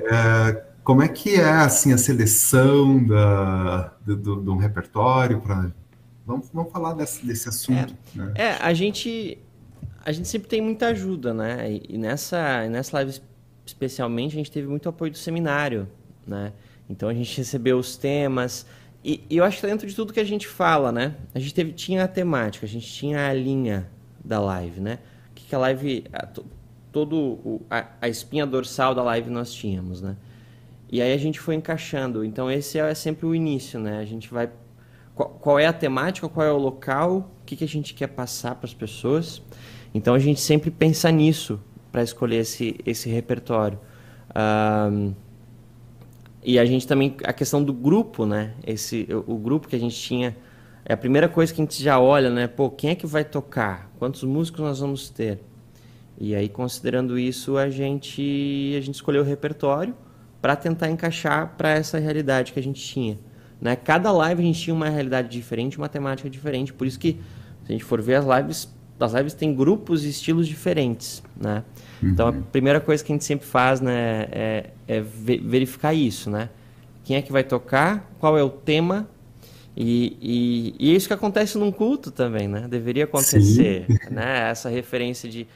É, 0.00 0.71
como 0.82 1.02
é 1.02 1.08
que 1.08 1.36
é 1.36 1.44
assim 1.44 1.92
a 1.92 1.98
seleção 1.98 3.04
da, 3.04 3.94
do, 4.04 4.16
do, 4.16 4.36
do 4.36 4.56
repertório 4.56 5.40
para 5.40 5.70
vamos, 6.26 6.48
vamos 6.52 6.72
falar 6.72 6.94
desse, 6.94 7.24
desse 7.24 7.48
assunto? 7.48 7.94
É, 8.14 8.18
né? 8.18 8.32
é, 8.34 8.50
a 8.60 8.72
gente 8.74 9.38
a 10.04 10.10
gente 10.10 10.26
sempre 10.26 10.48
tem 10.48 10.60
muita 10.60 10.88
ajuda, 10.88 11.32
né? 11.32 11.70
E, 11.70 11.94
e 11.94 11.98
nessa 11.98 12.68
nessa 12.68 12.96
live 12.96 13.20
especialmente 13.64 14.34
a 14.34 14.38
gente 14.38 14.50
teve 14.50 14.66
muito 14.66 14.88
apoio 14.88 15.12
do 15.12 15.18
seminário, 15.18 15.88
né? 16.26 16.52
Então 16.90 17.08
a 17.08 17.14
gente 17.14 17.36
recebeu 17.38 17.78
os 17.78 17.96
temas 17.96 18.66
e, 19.04 19.22
e 19.30 19.36
eu 19.36 19.44
acho 19.44 19.60
que 19.60 19.66
dentro 19.66 19.86
de 19.86 19.94
tudo 19.94 20.12
que 20.12 20.20
a 20.20 20.24
gente 20.24 20.48
fala, 20.48 20.90
né? 20.90 21.14
A 21.32 21.38
gente 21.38 21.54
teve 21.54 21.72
tinha 21.72 22.04
a 22.04 22.08
temática, 22.08 22.66
a 22.66 22.68
gente 22.68 22.86
tinha 22.86 23.28
a 23.28 23.32
linha 23.32 23.88
da 24.24 24.40
live, 24.40 24.80
né? 24.80 24.98
O 25.30 25.34
que, 25.34 25.44
que 25.44 25.54
a 25.54 25.58
live 25.58 26.04
a, 26.12 26.26
todo 26.90 27.16
o, 27.16 27.62
a, 27.70 27.86
a 28.00 28.08
espinha 28.08 28.44
dorsal 28.44 28.94
da 28.96 29.02
live 29.02 29.30
nós 29.30 29.52
tínhamos, 29.52 30.02
né? 30.02 30.16
E 30.92 31.00
aí 31.00 31.14
a 31.14 31.16
gente 31.16 31.40
foi 31.40 31.54
encaixando. 31.54 32.22
Então 32.22 32.50
esse 32.50 32.78
é 32.78 32.94
sempre 32.94 33.24
o 33.24 33.34
início, 33.34 33.80
né? 33.80 33.98
A 33.98 34.04
gente 34.04 34.30
vai 34.30 34.50
qual, 35.14 35.30
qual 35.30 35.58
é 35.58 35.66
a 35.66 35.72
temática, 35.72 36.28
qual 36.28 36.46
é 36.46 36.52
o 36.52 36.58
local, 36.58 37.30
o 37.40 37.44
que, 37.46 37.56
que 37.56 37.64
a 37.64 37.68
gente 37.68 37.94
quer 37.94 38.08
passar 38.08 38.56
para 38.56 38.66
as 38.66 38.74
pessoas. 38.74 39.40
Então 39.94 40.12
a 40.12 40.18
gente 40.18 40.38
sempre 40.38 40.70
pensa 40.70 41.10
nisso 41.10 41.58
para 41.90 42.02
escolher 42.02 42.36
esse, 42.36 42.78
esse 42.84 43.08
repertório. 43.08 43.80
Um, 44.36 45.14
e 46.44 46.58
a 46.58 46.64
gente 46.66 46.86
também 46.86 47.16
a 47.24 47.32
questão 47.32 47.64
do 47.64 47.72
grupo, 47.72 48.26
né? 48.26 48.52
Esse 48.66 49.08
o, 49.10 49.32
o 49.32 49.38
grupo 49.38 49.68
que 49.68 49.76
a 49.76 49.80
gente 49.80 49.96
tinha 49.96 50.36
é 50.84 50.92
a 50.92 50.96
primeira 50.96 51.26
coisa 51.26 51.54
que 51.54 51.62
a 51.62 51.64
gente 51.64 51.82
já 51.82 51.98
olha, 51.98 52.28
né? 52.28 52.46
Pô, 52.46 52.68
quem 52.68 52.90
é 52.90 52.94
que 52.94 53.06
vai 53.06 53.24
tocar? 53.24 53.90
Quantos 53.98 54.22
músicos 54.24 54.60
nós 54.60 54.80
vamos 54.80 55.08
ter? 55.08 55.40
E 56.18 56.34
aí 56.34 56.50
considerando 56.50 57.18
isso, 57.18 57.56
a 57.56 57.70
gente 57.70 58.74
a 58.76 58.80
gente 58.82 58.96
escolheu 58.96 59.22
o 59.22 59.24
repertório 59.24 59.94
para 60.42 60.56
tentar 60.56 60.90
encaixar 60.90 61.54
para 61.56 61.70
essa 61.70 61.98
realidade 62.00 62.52
que 62.52 62.58
a 62.58 62.62
gente 62.62 62.82
tinha. 62.82 63.16
Né? 63.60 63.76
Cada 63.76 64.10
live 64.10 64.42
a 64.42 64.44
gente 64.44 64.60
tinha 64.60 64.74
uma 64.74 64.88
realidade 64.88 65.28
diferente, 65.28 65.78
uma 65.78 65.88
temática 65.88 66.28
diferente, 66.28 66.72
por 66.72 66.84
isso 66.84 66.98
que, 66.98 67.12
se 67.64 67.70
a 67.70 67.72
gente 67.72 67.84
for 67.84 68.02
ver 68.02 68.16
as 68.16 68.26
lives, 68.26 68.74
as 68.98 69.12
lives 69.12 69.34
têm 69.34 69.54
grupos 69.54 70.04
e 70.04 70.08
estilos 70.08 70.48
diferentes. 70.48 71.22
Né? 71.40 71.62
Uhum. 72.02 72.08
Então 72.08 72.28
a 72.28 72.32
primeira 72.32 72.80
coisa 72.80 73.04
que 73.04 73.12
a 73.12 73.14
gente 73.14 73.24
sempre 73.24 73.46
faz 73.46 73.80
né, 73.80 74.26
é, 74.32 74.70
é 74.88 75.00
verificar 75.00 75.94
isso. 75.94 76.28
Né? 76.28 76.48
Quem 77.04 77.16
é 77.16 77.22
que 77.22 77.30
vai 77.30 77.44
tocar, 77.44 78.12
qual 78.18 78.36
é 78.36 78.42
o 78.42 78.50
tema 78.50 79.08
e, 79.76 80.18
e, 80.20 80.74
e, 80.78 80.92
é 80.92 80.96
isso 80.96 81.06
que 81.06 81.14
acontece 81.14 81.56
num 81.56 81.72
culto 81.72 82.10
também, 82.10 82.46
né? 82.46 82.66
Deveria 82.68 83.04
acontecer, 83.04 83.86
Sim. 83.86 84.10
né? 84.10 84.50
Essa 84.50 84.68
referência 84.68 85.30
de 85.30 85.46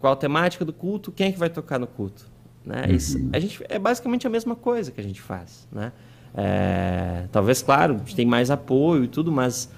qual 0.00 0.14
a 0.14 0.16
temática 0.16 0.64
do 0.64 0.72
culto, 0.72 1.12
quem 1.12 1.28
é 1.28 1.32
que 1.32 1.38
vai 1.38 1.50
tocar 1.50 1.78
no 1.78 1.86
culto. 1.86 2.26
Né? 2.64 2.84
Uhum. 2.88 2.94
Isso, 2.94 3.30
a 3.32 3.38
gente, 3.38 3.64
é 3.68 3.78
basicamente 3.78 4.26
a 4.26 4.30
mesma 4.30 4.54
coisa 4.54 4.90
que 4.90 5.00
a 5.00 5.04
gente 5.04 5.20
faz. 5.20 5.66
Né? 5.72 5.92
É, 6.34 7.24
talvez, 7.32 7.62
claro, 7.62 7.94
a 7.94 7.98
gente 7.98 8.16
tem 8.16 8.26
mais 8.26 8.50
apoio 8.50 9.04
e 9.04 9.08
tudo, 9.08 9.32
mas 9.32 9.70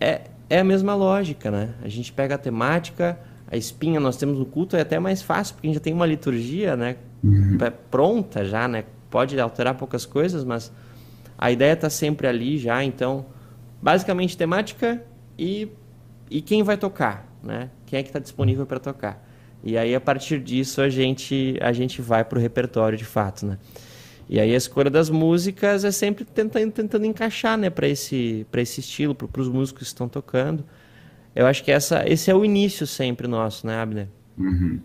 é, 0.00 0.22
é 0.48 0.58
a 0.58 0.64
mesma 0.64 0.94
lógica. 0.94 1.50
Né? 1.50 1.70
A 1.82 1.88
gente 1.88 2.12
pega 2.12 2.34
a 2.34 2.38
temática, 2.38 3.18
a 3.50 3.56
espinha 3.56 4.00
nós 4.00 4.16
temos 4.16 4.38
no 4.38 4.46
culto, 4.46 4.76
é 4.76 4.80
até 4.80 4.98
mais 4.98 5.22
fácil, 5.22 5.54
porque 5.54 5.66
a 5.66 5.70
gente 5.70 5.76
já 5.76 5.84
tem 5.84 5.92
uma 5.92 6.06
liturgia 6.06 6.76
né? 6.76 6.96
Uhum. 7.22 7.56
pronta 7.90 8.44
já, 8.44 8.68
né? 8.68 8.84
pode 9.14 9.38
alterar 9.38 9.76
poucas 9.76 10.04
coisas, 10.04 10.42
mas 10.42 10.72
a 11.38 11.48
ideia 11.48 11.74
está 11.74 11.88
sempre 11.88 12.26
ali 12.26 12.58
já. 12.58 12.82
Então, 12.82 13.26
basicamente, 13.80 14.36
temática 14.36 15.00
e, 15.38 15.68
e 16.28 16.42
quem 16.42 16.64
vai 16.64 16.76
tocar, 16.76 17.28
né? 17.40 17.70
quem 17.86 18.00
é 18.00 18.02
que 18.02 18.08
está 18.08 18.18
disponível 18.18 18.66
para 18.66 18.80
tocar. 18.80 19.24
E 19.64 19.78
aí, 19.78 19.94
a 19.94 20.00
partir 20.00 20.40
disso, 20.40 20.82
a 20.82 20.90
gente, 20.90 21.56
a 21.60 21.72
gente 21.72 22.02
vai 22.02 22.22
para 22.22 22.38
o 22.38 22.40
repertório 22.40 22.98
de 22.98 23.04
fato, 23.04 23.46
né? 23.46 23.58
E 24.28 24.38
aí 24.38 24.54
a 24.54 24.56
escolha 24.56 24.90
das 24.90 25.08
músicas 25.08 25.84
é 25.84 25.90
sempre 25.90 26.24
tentando, 26.24 26.70
tentando 26.70 27.06
encaixar, 27.06 27.56
né, 27.58 27.70
para 27.70 27.88
esse, 27.88 28.46
esse 28.54 28.80
estilo, 28.80 29.14
para 29.14 29.40
os 29.40 29.48
músicos 29.48 29.82
que 29.82 29.88
estão 29.88 30.08
tocando. 30.08 30.64
Eu 31.34 31.46
acho 31.46 31.64
que 31.64 31.72
essa, 31.72 32.08
esse 32.08 32.30
é 32.30 32.34
o 32.34 32.44
início 32.44 32.86
sempre 32.86 33.26
nosso, 33.26 33.66
né, 33.66 33.80
Abner? 33.80 34.08
Uhum. 34.38 34.80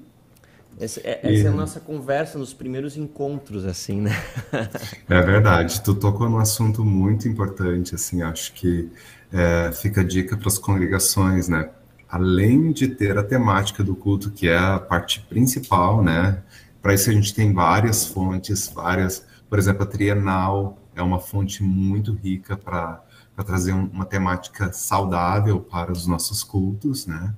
Esse, 0.79 1.01
é, 1.01 1.19
essa 1.23 1.43
e... 1.43 1.45
é 1.45 1.47
a 1.47 1.51
nossa 1.51 1.79
conversa 1.79 2.39
nos 2.39 2.53
primeiros 2.53 2.95
encontros, 2.95 3.65
assim, 3.65 3.99
né? 4.01 4.11
é 5.09 5.21
verdade. 5.21 5.81
Tu 5.81 5.93
tocou 5.93 6.29
num 6.29 6.39
assunto 6.39 6.85
muito 6.85 7.27
importante, 7.27 7.95
assim, 7.95 8.21
acho 8.21 8.53
que 8.53 8.89
é, 9.31 9.71
fica 9.73 10.01
a 10.01 10.03
dica 10.03 10.37
para 10.37 10.47
as 10.47 10.57
congregações, 10.57 11.49
né? 11.49 11.69
Além 12.09 12.71
de 12.71 12.87
ter 12.87 13.17
a 13.17 13.23
temática 13.23 13.83
do 13.83 13.95
culto, 13.95 14.31
que 14.31 14.49
é 14.49 14.57
a 14.57 14.79
parte 14.79 15.21
principal, 15.21 16.03
né? 16.03 16.41
Para 16.81 16.93
isso 16.93 17.09
a 17.09 17.13
gente 17.13 17.33
tem 17.33 17.53
várias 17.53 18.05
fontes, 18.05 18.67
várias, 18.73 19.25
por 19.49 19.59
exemplo, 19.59 19.83
a 19.83 19.85
Trienal 19.85 20.77
é 20.95 21.01
uma 21.01 21.19
fonte 21.19 21.63
muito 21.63 22.13
rica 22.13 22.57
para 22.57 23.03
trazer 23.45 23.73
uma 23.73 24.05
temática 24.05 24.73
saudável 24.73 25.59
para 25.61 25.91
os 25.91 26.07
nossos 26.07 26.43
cultos, 26.43 27.05
né? 27.05 27.33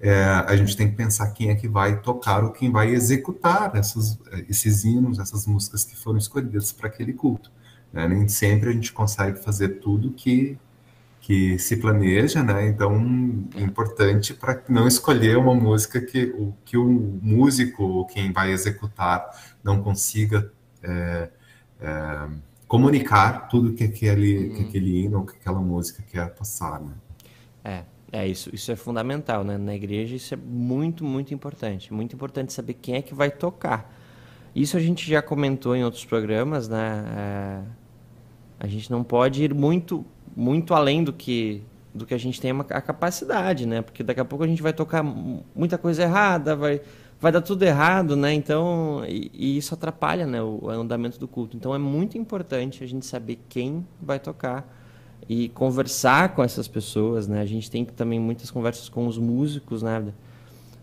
É, 0.00 0.22
a 0.22 0.54
gente 0.54 0.76
tem 0.76 0.90
que 0.90 0.96
pensar 0.96 1.30
quem 1.30 1.48
é 1.48 1.54
que 1.54 1.66
vai 1.66 2.00
tocar 2.00 2.44
ou 2.44 2.50
quem 2.50 2.70
vai 2.70 2.90
executar 2.90 3.74
essas, 3.74 4.18
esses 4.48 4.84
hinos, 4.84 5.18
essas 5.18 5.46
músicas 5.46 5.82
que 5.82 5.96
foram 5.96 6.18
escolhidas 6.18 6.72
para 6.72 6.88
aquele 6.88 7.14
culto. 7.14 7.50
Né? 7.90 8.06
Nem 8.08 8.28
sempre 8.28 8.68
a 8.68 8.72
gente 8.72 8.92
consegue 8.92 9.42
fazer 9.42 9.80
tudo 9.80 10.10
que 10.10 10.58
que 11.24 11.58
se 11.58 11.78
planeja, 11.78 12.42
né? 12.42 12.68
Então 12.68 13.48
é 13.56 13.62
importante 13.62 14.34
para 14.34 14.62
não 14.68 14.86
escolher 14.86 15.38
uma 15.38 15.54
música 15.54 15.98
que 15.98 16.24
o 16.36 16.54
que 16.66 16.76
o 16.76 16.86
músico 17.22 17.82
ou 17.82 18.04
quem 18.04 18.30
vai 18.30 18.52
executar 18.52 19.24
não 19.62 19.82
consiga 19.82 20.52
é, 20.82 21.30
é, 21.80 22.28
comunicar 22.68 23.48
tudo 23.48 23.72
que 23.72 23.84
aquele 23.84 24.50
que 24.50 24.60
uhum. 24.60 24.68
aquele 24.68 25.02
hino 25.02 25.18
ou 25.20 25.24
que 25.24 25.34
aquela 25.34 25.60
música 25.60 26.04
quer 26.06 26.28
passar, 26.34 26.78
né? 26.78 26.92
É, 27.64 27.84
é 28.12 28.28
isso. 28.28 28.54
Isso 28.54 28.70
é 28.70 28.76
fundamental, 28.76 29.42
né? 29.42 29.56
Na 29.56 29.74
igreja 29.74 30.14
isso 30.14 30.34
é 30.34 30.36
muito 30.36 31.06
muito 31.06 31.32
importante. 31.32 31.90
Muito 31.90 32.14
importante 32.14 32.52
saber 32.52 32.74
quem 32.74 32.96
é 32.96 33.02
que 33.02 33.14
vai 33.14 33.30
tocar. 33.30 33.90
Isso 34.54 34.76
a 34.76 34.80
gente 34.80 35.08
já 35.08 35.22
comentou 35.22 35.74
em 35.74 35.84
outros 35.84 36.04
programas, 36.04 36.68
né? 36.68 37.02
É, 37.16 37.62
a 38.60 38.66
gente 38.66 38.90
não 38.90 39.02
pode 39.02 39.42
ir 39.42 39.54
muito 39.54 40.04
muito 40.36 40.74
além 40.74 41.04
do 41.04 41.12
que 41.12 41.62
do 41.94 42.04
que 42.04 42.12
a 42.12 42.18
gente 42.18 42.40
tem 42.40 42.50
a 42.50 42.80
capacidade, 42.80 43.66
né? 43.66 43.80
Porque 43.80 44.02
daqui 44.02 44.18
a 44.18 44.24
pouco 44.24 44.44
a 44.44 44.48
gente 44.48 44.60
vai 44.60 44.72
tocar 44.72 45.02
muita 45.02 45.78
coisa 45.78 46.02
errada, 46.02 46.56
vai 46.56 46.80
vai 47.20 47.32
dar 47.32 47.40
tudo 47.40 47.62
errado, 47.62 48.16
né? 48.16 48.34
Então, 48.34 49.04
e, 49.06 49.30
e, 49.32 49.56
isso 49.56 49.72
atrapalha, 49.72 50.26
né, 50.26 50.42
o 50.42 50.68
andamento 50.68 51.18
do 51.18 51.26
culto. 51.26 51.56
Então 51.56 51.74
é 51.74 51.78
muito 51.78 52.18
importante 52.18 52.84
a 52.84 52.86
gente 52.86 53.06
saber 53.06 53.38
quem 53.48 53.86
vai 54.02 54.18
tocar 54.18 54.68
e 55.28 55.48
conversar 55.50 56.34
com 56.34 56.42
essas 56.42 56.68
pessoas, 56.68 57.26
né? 57.26 57.40
A 57.40 57.46
gente 57.46 57.70
tem 57.70 57.84
também 57.84 58.20
muitas 58.20 58.50
conversas 58.50 58.88
com 58.88 59.06
os 59.06 59.16
músicos, 59.16 59.82
né? 59.82 60.12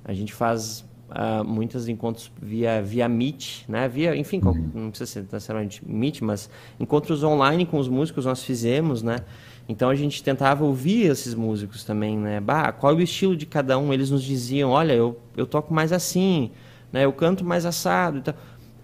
A 0.04 0.14
gente 0.14 0.34
faz 0.34 0.84
uh, 1.12 1.44
muitos 1.44 1.88
encontros 1.88 2.32
via, 2.42 2.82
via 2.82 3.08
Meet, 3.08 3.64
né? 3.68 3.88
Via, 3.88 4.16
enfim, 4.16 4.42
uhum. 4.44 4.70
não 4.74 4.90
precisa 4.90 5.12
ser 5.12 5.22
necessariamente 5.32 5.82
Meet, 5.86 6.22
mas 6.22 6.50
encontros 6.80 7.24
online 7.24 7.66
com 7.66 7.78
os 7.78 7.88
músicos 7.88 8.26
nós 8.26 8.44
fizemos, 8.44 9.04
né? 9.04 9.18
Então 9.70 9.90
a 9.90 9.96
gente 9.96 10.24
tentava 10.24 10.64
ouvir 10.64 11.10
esses 11.10 11.34
músicos 11.34 11.84
também, 11.84 12.18
né? 12.18 12.40
Bah, 12.40 12.72
qual 12.72 12.94
é 12.94 12.96
o 12.96 13.02
estilo 13.02 13.36
de 13.36 13.46
cada 13.46 13.78
um? 13.78 13.94
Eles 13.94 14.10
nos 14.10 14.24
diziam, 14.24 14.72
olha, 14.72 14.94
eu, 14.94 15.20
eu 15.38 15.46
toco 15.46 15.74
mais 15.74 15.92
assim, 15.92 16.52
né? 16.92 17.06
Eu 17.06 17.14
canto 17.14 17.46
mais 17.46 17.66
assado 17.66 18.18
e 18.18 18.22
tal. 18.22 18.36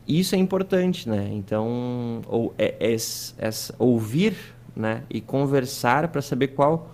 Isso 0.08 0.36
é 0.36 0.38
importante, 0.38 1.10
né? 1.10 1.30
Então, 1.34 2.22
ou, 2.28 2.54
é, 2.58 2.76
é, 2.80 2.96
é, 2.96 3.50
ouvir 3.78 4.38
né? 4.78 5.04
E 5.10 5.20
conversar 5.20 6.08
para 6.10 6.22
saber 6.22 6.50
qual 6.50 6.94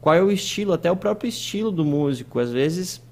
qual 0.00 0.14
é 0.14 0.22
o 0.22 0.30
estilo, 0.30 0.74
até 0.74 0.90
o 0.90 0.96
próprio 0.96 1.28
estilo 1.28 1.70
do 1.72 1.82
músico. 1.82 2.38
Às 2.38 2.52
vezes 2.52 3.02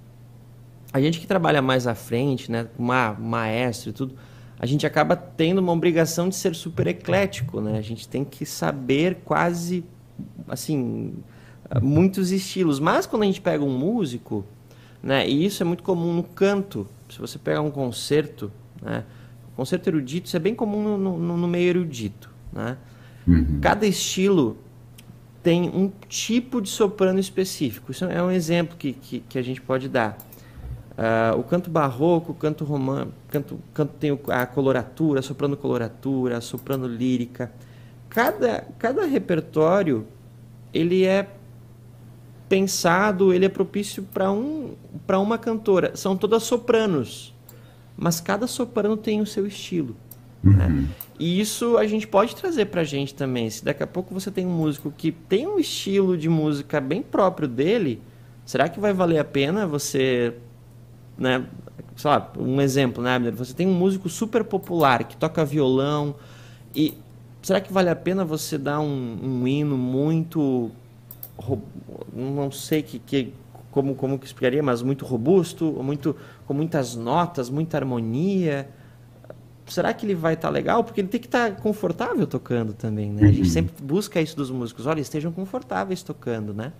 a 0.92 1.00
gente 1.00 1.18
que 1.18 1.26
trabalha 1.26 1.62
mais 1.62 1.86
à 1.86 1.94
frente, 1.94 2.50
né, 2.50 2.66
uma 2.78 3.12
maestro 3.14 3.90
e 3.90 3.92
tudo, 3.92 4.14
a 4.58 4.66
gente 4.66 4.86
acaba 4.86 5.16
tendo 5.16 5.58
uma 5.58 5.72
obrigação 5.72 6.28
de 6.28 6.36
ser 6.36 6.54
super 6.54 6.86
eclético, 6.86 7.60
né? 7.60 7.78
A 7.78 7.82
gente 7.82 8.06
tem 8.06 8.24
que 8.24 8.46
saber 8.46 9.22
quase 9.24 9.84
assim 10.46 11.14
muitos 11.80 12.30
estilos. 12.30 12.78
Mas 12.78 13.06
quando 13.06 13.22
a 13.22 13.26
gente 13.26 13.40
pega 13.40 13.64
um 13.64 13.76
músico, 13.76 14.44
né, 15.02 15.28
e 15.28 15.44
isso 15.44 15.62
é 15.62 15.66
muito 15.66 15.82
comum 15.82 16.14
no 16.14 16.22
canto, 16.22 16.86
se 17.08 17.18
você 17.18 17.38
pegar 17.38 17.60
um 17.60 17.70
concerto, 17.70 18.52
né, 18.80 19.04
concerto 19.56 19.88
erudito, 19.88 20.26
isso 20.26 20.36
é 20.36 20.40
bem 20.40 20.54
comum 20.54 20.96
no, 20.96 21.18
no, 21.18 21.36
no 21.36 21.48
meio 21.48 21.70
erudito, 21.70 22.30
né? 22.52 22.76
Uhum. 23.26 23.58
Cada 23.60 23.86
estilo 23.86 24.56
tem 25.42 25.68
um 25.68 25.90
tipo 26.08 26.60
de 26.60 26.68
soprano 26.68 27.18
específico. 27.18 27.90
Isso 27.90 28.04
é 28.04 28.22
um 28.22 28.30
exemplo 28.30 28.76
que, 28.76 28.92
que, 28.92 29.20
que 29.20 29.38
a 29.38 29.42
gente 29.42 29.60
pode 29.60 29.88
dar. 29.88 30.16
Uh, 30.92 31.38
o 31.38 31.42
canto 31.42 31.70
barroco, 31.70 32.32
o 32.32 32.34
canto 32.34 32.64
romano, 32.64 33.12
canto, 33.28 33.58
canto 33.72 33.94
tem 33.98 34.18
a 34.28 34.44
coloratura, 34.44 35.22
soprano 35.22 35.56
coloratura, 35.56 36.36
a 36.36 36.40
soprano 36.40 36.86
lírica. 36.86 37.50
Cada, 38.10 38.66
cada 38.78 39.06
repertório 39.06 40.06
ele 40.72 41.04
é 41.04 41.28
pensado, 42.46 43.32
ele 43.32 43.46
é 43.46 43.48
propício 43.48 44.02
para 44.02 44.30
um, 44.30 44.74
para 45.06 45.18
uma 45.18 45.38
cantora. 45.38 45.96
São 45.96 46.14
todas 46.14 46.42
sopranos, 46.42 47.34
mas 47.96 48.20
cada 48.20 48.46
soprano 48.46 48.94
tem 48.94 49.22
o 49.22 49.26
seu 49.26 49.46
estilo. 49.46 49.96
Né? 50.44 50.66
Uhum. 50.66 50.82
Né? 50.82 50.88
E 51.18 51.40
isso 51.40 51.78
a 51.78 51.86
gente 51.86 52.06
pode 52.06 52.36
trazer 52.36 52.66
para 52.66 52.82
a 52.82 52.84
gente 52.84 53.14
também. 53.14 53.48
Se 53.48 53.64
daqui 53.64 53.82
a 53.82 53.86
pouco 53.86 54.12
você 54.12 54.30
tem 54.30 54.46
um 54.46 54.50
músico 54.50 54.92
que 54.94 55.10
tem 55.10 55.46
um 55.46 55.58
estilo 55.58 56.18
de 56.18 56.28
música 56.28 56.80
bem 56.80 57.00
próprio 57.00 57.48
dele, 57.48 58.02
será 58.44 58.68
que 58.68 58.78
vai 58.78 58.92
valer 58.92 59.18
a 59.18 59.24
pena 59.24 59.66
você 59.66 60.34
né? 61.16 61.46
Sei 61.96 62.10
lá, 62.10 62.32
um 62.38 62.60
exemplo, 62.60 63.02
né, 63.02 63.18
Você 63.32 63.52
tem 63.54 63.66
um 63.66 63.74
músico 63.74 64.08
super 64.08 64.42
popular 64.44 65.04
que 65.04 65.16
toca 65.16 65.44
violão 65.44 66.14
e 66.74 66.94
será 67.42 67.60
que 67.60 67.72
vale 67.72 67.90
a 67.90 67.96
pena 67.96 68.24
você 68.24 68.56
dar 68.56 68.80
um, 68.80 69.18
um 69.22 69.46
hino 69.46 69.76
muito 69.76 70.70
não 72.14 72.50
sei 72.50 72.82
que, 72.82 72.98
que 72.98 73.34
como 73.70 73.94
como 73.94 74.18
que 74.18 74.26
explicaria, 74.26 74.62
mas 74.62 74.82
muito 74.82 75.04
robusto, 75.04 75.64
muito 75.82 76.14
com 76.46 76.54
muitas 76.54 76.94
notas, 76.94 77.48
muita 77.50 77.78
harmonia? 77.78 78.68
Será 79.66 79.94
que 79.94 80.04
ele 80.04 80.14
vai 80.14 80.34
estar 80.34 80.48
tá 80.48 80.52
legal? 80.52 80.84
Porque 80.84 81.00
ele 81.00 81.08
tem 81.08 81.20
que 81.20 81.26
estar 81.26 81.50
tá 81.50 81.60
confortável 81.60 82.26
tocando 82.26 82.74
também, 82.74 83.10
né? 83.10 83.28
A 83.28 83.32
gente 83.32 83.46
uhum. 83.46 83.52
sempre 83.52 83.82
busca 83.82 84.20
isso 84.20 84.36
dos 84.36 84.50
músicos. 84.50 84.86
Olha, 84.86 85.00
estejam 85.00 85.32
confortáveis 85.32 86.02
tocando, 86.02 86.52
né? 86.52 86.72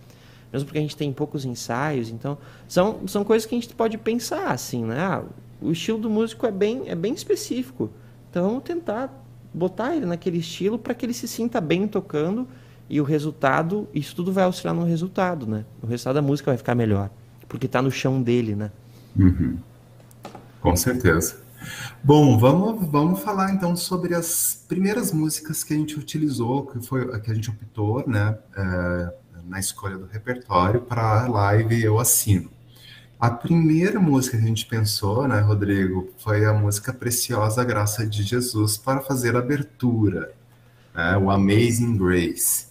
Mesmo 0.52 0.66
porque 0.66 0.78
a 0.78 0.82
gente 0.82 0.97
tem 0.97 1.12
poucos 1.12 1.44
ensaios, 1.44 2.11
então 2.11 2.37
são, 2.68 3.06
são 3.09 3.25
coisas 3.25 3.47
que 3.47 3.54
a 3.54 3.61
gente 3.61 3.75
pode 3.75 3.97
pensar 3.97 4.49
assim, 4.49 4.85
né? 4.85 5.00
Ah, 5.00 5.25
o 5.61 5.73
estilo 5.73 5.99
do 5.99 6.11
músico 6.11 6.47
é 6.47 6.50
bem, 6.50 6.82
é 6.87 6.94
bem 6.94 7.14
específico, 7.14 7.90
então 8.30 8.61
tentar 8.61 9.11
botar 9.54 9.97
ele 9.97 10.06
naquele 10.06 10.38
estilo 10.38 10.78
para 10.78 10.94
que 10.94 11.06
ele 11.06 11.14
se 11.14 11.26
sinta 11.26 11.61
bem 11.61 11.87
tocando 11.87 12.47
e 12.88 13.00
o 13.00 13.04
resultado, 13.04 13.88
isso 13.94 14.14
tudo 14.14 14.32
vai 14.32 14.44
auxiliar 14.44 14.75
no 14.75 14.85
resultado, 14.85 15.47
né? 15.47 15.64
O 15.82 15.87
resultado 15.87 16.14
da 16.16 16.23
música 16.23 16.50
vai 16.50 16.59
ficar 16.59 16.75
melhor, 16.75 17.09
porque 17.49 17.67
está 17.67 17.80
no 17.80 17.91
chão 17.91 18.21
dele, 18.21 18.54
né? 18.54 18.71
Uhum. 19.17 19.56
Com 20.60 20.76
certeza. 20.76 21.41
Bom, 22.02 22.36
vamos, 22.38 22.86
vamos 22.88 23.21
falar 23.21 23.52
então 23.52 23.76
sobre 23.76 24.15
as 24.15 24.65
primeiras 24.67 25.12
músicas 25.12 25.62
que 25.62 25.73
a 25.73 25.76
gente 25.76 25.99
utilizou, 25.99 26.67
que 26.67 26.84
foi 26.84 27.21
que 27.21 27.30
a 27.30 27.34
gente 27.34 27.50
optou, 27.50 28.04
né? 28.06 28.36
É 28.56 29.22
na 29.47 29.59
escolha 29.59 29.97
do 29.97 30.07
repertório 30.07 30.81
para 30.81 31.25
a 31.25 31.28
live 31.28 31.83
Eu 31.83 31.99
Assino. 31.99 32.50
A 33.19 33.31
primeira 33.31 34.00
música 34.00 34.37
que 34.37 34.43
a 34.43 34.47
gente 34.47 34.67
pensou, 34.67 35.28
né, 35.28 35.41
Rodrigo, 35.41 36.11
foi 36.19 36.45
a 36.45 36.52
música 36.52 36.93
Preciosa 36.93 37.63
Graça 37.63 38.05
de 38.07 38.23
Jesus 38.23 38.76
para 38.76 39.00
fazer 39.00 39.37
a 39.37 39.39
abertura, 39.39 40.35
né, 40.93 41.17
o 41.19 41.31
Amazing 41.31 41.97
Grace. 41.97 42.67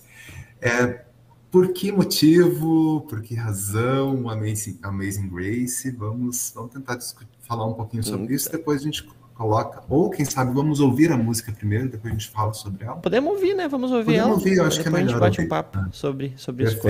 É, 0.59 1.05
por 1.49 1.71
que 1.73 1.91
motivo, 1.91 3.01
por 3.09 3.21
que 3.21 3.33
razão 3.33 4.29
Amazing, 4.29 4.79
Amazing 4.83 5.29
Grace? 5.29 5.89
Vamos, 5.91 6.51
vamos 6.53 6.71
tentar 6.71 6.95
discutir, 6.95 7.31
falar 7.47 7.65
um 7.65 7.73
pouquinho 7.73 8.03
sobre 8.03 8.35
isso, 8.35 8.51
depois 8.51 8.81
a 8.81 8.83
gente 8.83 9.03
coloca. 9.41 9.83
Ou, 9.89 10.09
quem 10.09 10.23
sabe, 10.23 10.53
vamos 10.53 10.79
ouvir 10.79 11.11
a 11.11 11.17
música 11.17 11.51
primeiro, 11.51 11.89
depois 11.89 12.13
a 12.13 12.17
gente 12.17 12.29
fala 12.29 12.53
sobre 12.53 12.85
ela. 12.85 12.97
Podemos 12.97 13.33
ouvir, 13.33 13.55
né? 13.55 13.67
Vamos 13.67 13.91
ouvir 13.91 14.05
Podemos 14.05 14.25
ela. 14.27 14.33
ouvir, 14.35 14.57
eu 14.57 14.65
acho 14.65 14.77
depois 14.77 14.83
que 14.83 14.87
é 14.87 15.03
melhor. 15.03 15.07
a 15.07 15.11
gente 15.11 15.19
bate 15.19 15.39
ouvir. 15.39 15.45
um 15.45 15.49
papo 15.49 15.79
ah. 15.79 15.89
sobre, 15.91 16.33
sobre 16.37 16.65
isso. 16.65 16.81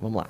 Vamos 0.00 0.16
lá. 0.16 0.28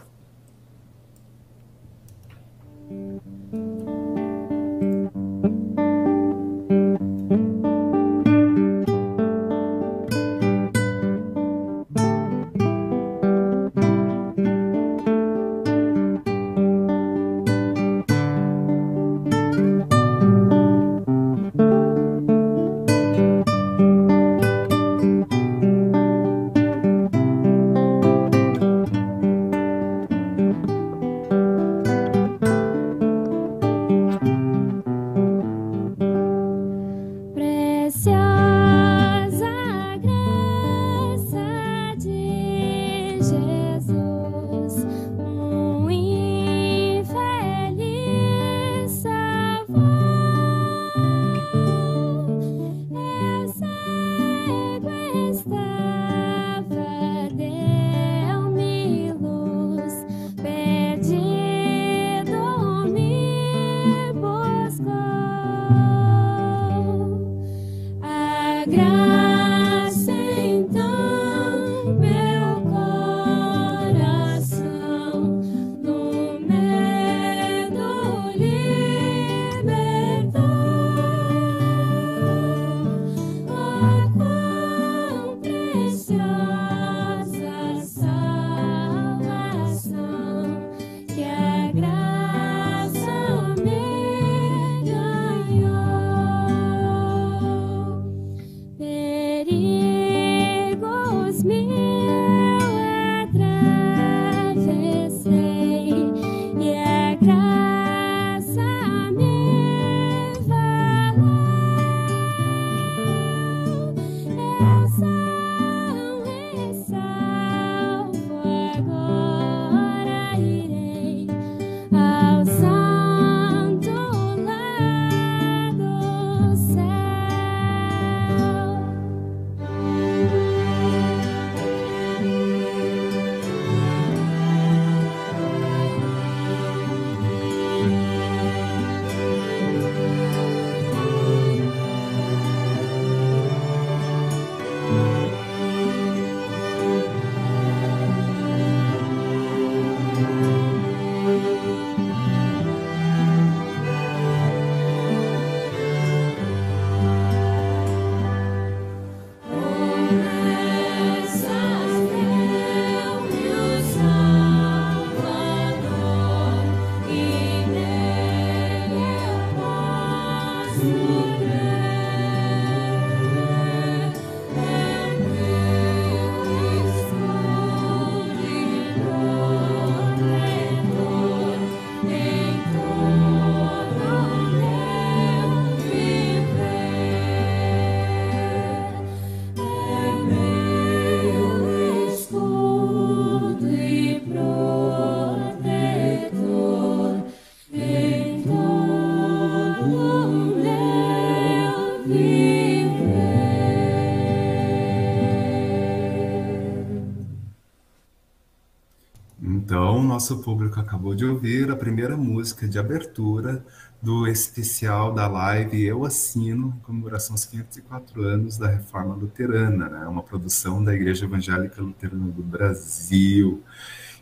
Nosso 210.27 210.39
público 210.39 210.81
acabou 210.81 211.15
de 211.15 211.25
ouvir 211.25 211.71
a 211.71 211.77
primeira 211.77 212.17
música 212.17 212.67
de 212.67 212.81
abertura 212.81 213.65
do 214.03 214.27
especial 214.27 215.15
da 215.15 215.29
live 215.29 215.85
Eu 215.85 216.05
Assino, 216.05 216.75
em 216.77 216.81
comemoração 216.81 217.35
aos 217.35 217.45
504 217.45 218.23
anos 218.25 218.59
da 218.59 218.67
Reforma 218.67 219.15
Luterana, 219.15 219.89
né? 219.89 220.05
uma 220.09 220.25
produção 220.25 220.83
da 220.83 220.93
Igreja 220.93 221.27
Evangélica 221.27 221.81
Luterana 221.81 222.27
do 222.27 222.43
Brasil. 222.43 223.63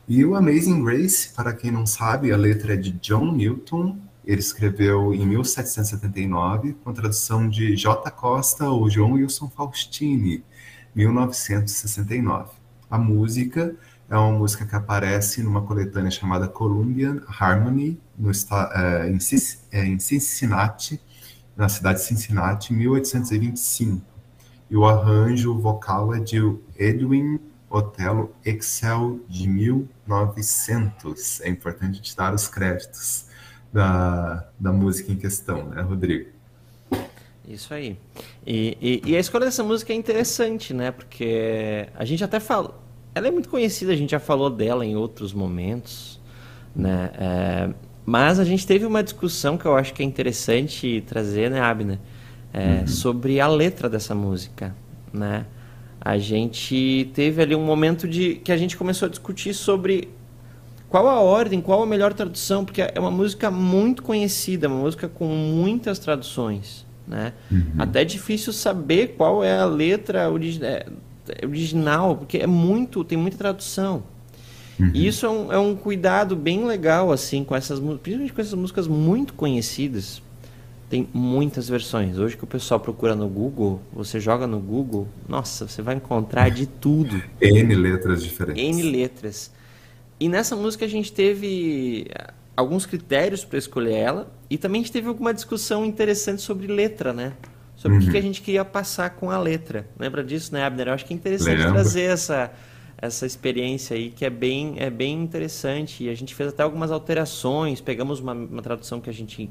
E 0.07 0.23
o 0.27 0.35
Amazing 0.35 0.85
Grace, 0.85 1.33
para 1.33 1.55
quem 1.55 1.71
não 1.71 1.87
sabe, 1.87 2.31
a 2.33 2.37
letra 2.37 2.75
é 2.75 2.77
de 2.77 2.91
John 2.91 3.33
Newton, 3.33 3.99
ele 4.27 4.41
escreveu 4.41 5.15
em 5.15 5.27
1779, 5.27 6.75
com 6.85 6.93
tradução 6.93 7.49
de 7.49 7.75
J. 7.77 8.11
Costa 8.11 8.69
ou 8.69 8.91
João 8.91 9.13
Wilson 9.13 9.49
Faustini, 9.49 10.45
1969. 10.95 12.51
A 12.91 12.99
música 12.99 13.75
é 14.09 14.17
uma 14.17 14.33
música 14.33 14.67
que 14.67 14.75
aparece 14.75 15.43
numa 15.43 15.63
coletânea 15.63 16.11
chamada 16.11 16.47
Columbian 16.47 17.23
Harmony, 17.27 18.01
no, 18.19 18.31
é, 18.31 19.09
em, 19.09 19.19
em 19.73 19.99
Cincinnati, 19.99 21.01
na 21.57 21.69
cidade 21.69 22.01
de 22.01 22.05
Cincinnati, 22.05 22.73
1825. 22.73 24.03
E 24.71 24.77
o 24.77 24.85
arranjo 24.87 25.59
vocal 25.59 26.15
é 26.15 26.21
de 26.21 26.39
Edwin 26.77 27.39
Otelo 27.71 28.35
Excel, 28.45 29.21
de 29.29 29.49
1900. 29.49 31.41
É 31.41 31.49
importante 31.49 32.01
te 32.01 32.17
dar 32.17 32.33
os 32.35 32.47
créditos 32.47 33.27
da, 33.73 34.49
da 34.59 34.73
música 34.73 35.11
em 35.11 35.17
questão, 35.17 35.69
né, 35.69 35.83
Rodrigo? 35.83 36.31
Isso 37.47 37.75
aí. 37.75 37.99
E, 38.47 38.79
e, 38.81 39.11
e, 39.11 39.17
a 39.17 39.21
escolha 39.21 39.45
dessa 39.45 39.63
música 39.63 39.93
é 39.93 39.97
interessante, 39.97 40.73
né? 40.73 40.91
Porque 40.91 41.89
a 41.95 42.05
gente 42.05 42.25
até 42.25 42.41
fala. 42.41 42.84
Ela 43.15 43.29
é 43.29 43.31
muito 43.31 43.49
conhecida, 43.49 43.93
a 43.93 43.97
gente 43.97 44.11
já 44.11 44.19
falou 44.19 44.51
dela 44.51 44.85
em 44.85 44.97
outros 44.97 45.33
momentos, 45.33 46.21
né? 46.75 47.11
É, 47.17 47.71
mas 48.05 48.39
a 48.39 48.45
gente 48.45 48.67
teve 48.67 48.85
uma 48.85 49.03
discussão 49.03 49.57
que 49.57 49.65
eu 49.65 49.77
acho 49.77 49.95
que 49.95 50.03
é 50.03 50.07
interessante 50.07 51.03
trazer, 51.07 51.51
né, 51.51 51.61
Abner? 51.61 51.99
É, 52.53 52.81
uhum. 52.81 52.87
Sobre 52.87 53.41
a 53.41 53.47
letra 53.47 53.89
dessa 53.89 54.15
música, 54.15 54.75
né? 55.13 55.47
A 56.01 56.19
gente 56.19 57.11
teve 57.15 57.41
ali 57.41 57.55
um 57.55 57.65
momento 57.65 58.07
de 58.07 58.35
que 58.37 58.53
a 58.53 58.57
gente 58.57 58.77
começou 58.77 59.07
a 59.07 59.09
discutir 59.09 59.55
sobre 59.55 60.09
qual 60.89 61.09
a 61.09 61.19
ordem, 61.19 61.61
qual 61.61 61.83
a 61.83 61.87
melhor 61.87 62.13
tradução, 62.13 62.65
porque 62.65 62.83
é 62.83 63.01
uma 63.01 63.11
música 63.11 63.51
muito 63.51 64.03
conhecida, 64.03 64.69
uma 64.69 64.81
música 64.81 65.09
com 65.09 65.27
muitas 65.27 65.99
traduções, 65.99 66.87
né? 67.07 67.33
Uhum. 67.51 67.73
Até 67.79 68.03
é 68.03 68.05
difícil 68.05 68.53
saber 68.53 69.15
qual 69.17 69.43
é 69.43 69.59
a 69.59 69.65
letra 69.65 70.31
é, 70.63 70.87
original, 71.43 72.17
porque 72.17 72.39
é 72.39 72.47
muito, 72.47 73.05
tem 73.05 73.19
muita 73.19 73.37
tradução. 73.37 74.03
Uhum. 74.79 74.91
E 74.93 75.07
isso 75.07 75.25
é 75.25 75.31
um, 75.31 75.53
é 75.53 75.59
um, 75.59 75.77
cuidado 75.77 76.35
bem 76.35 76.65
legal, 76.67 77.13
assim, 77.13 77.45
com 77.45 77.55
essas 77.55 77.79
principalmente 77.79 78.33
com 78.33 78.41
essas 78.41 78.55
músicas 78.55 78.89
muito 78.89 79.35
conhecidas. 79.35 80.23
Tem 80.91 81.09
muitas 81.13 81.69
versões. 81.69 82.19
Hoje 82.19 82.37
que 82.37 82.45
o 82.45 82.47
pessoal 82.47 82.79
procura 82.79 83.15
no 83.15 83.29
Google, 83.29 83.81
você 83.93 84.21
joga 84.21 84.47
no 84.47 84.61
Google, 84.61 85.09
nossa, 85.29 85.67
você 85.67 85.81
vai 85.81 85.97
encontrar 85.97 86.51
de 86.51 86.67
tudo. 86.81 87.23
N 87.41 87.75
letras 87.75 88.23
diferentes. 88.23 88.63
N 88.63 88.83
letras. 88.83 89.51
E 90.21 90.29
nessa 90.29 90.55
música 90.55 90.85
a 90.85 90.89
gente 90.89 91.13
teve 91.13 92.07
eh, 92.11 92.33
alguns 92.57 92.87
critérios 92.87 93.45
para 93.45 93.59
escolher 93.59 93.95
ela 93.95 94.33
e 94.49 94.57
também 94.57 94.81
a 94.81 94.85
gente 94.85 94.93
teve 94.93 95.09
alguma 95.09 95.35
discussão 95.35 95.85
interessante 95.85 96.43
sobre 96.43 96.67
letra, 96.67 97.13
né? 97.13 97.33
Sobre 97.85 97.99
uhum. 97.99 98.09
o 98.09 98.11
que 98.11 98.17
a 98.17 98.23
gente 98.23 98.41
queria 98.41 98.65
passar 98.65 99.11
com 99.11 99.31
a 99.31 99.39
letra. 99.39 99.87
Lembra 99.99 100.25
disso, 100.25 100.55
né, 100.55 100.65
Abner? 100.65 100.89
Eu 100.89 100.95
acho 100.95 101.05
que 101.05 101.13
é 101.13 101.17
interessante 101.17 101.59
Lembra. 101.59 101.73
trazer 101.75 102.05
essa, 102.05 102.51
essa 102.97 103.27
experiência 103.27 103.95
aí, 103.95 104.09
que 104.09 104.25
é 104.25 104.31
bem, 104.31 104.77
é 104.79 104.89
bem 104.89 105.23
interessante. 105.23 106.05
E 106.05 106.09
a 106.09 106.15
gente 106.15 106.35
fez 106.35 106.49
até 106.49 106.63
algumas 106.63 106.91
alterações, 106.91 107.83
pegamos 107.83 108.21
uma, 108.21 108.33
uma 108.33 108.63
tradução 108.63 109.03
que 109.03 109.11
a 109.11 109.13
gente 109.13 109.51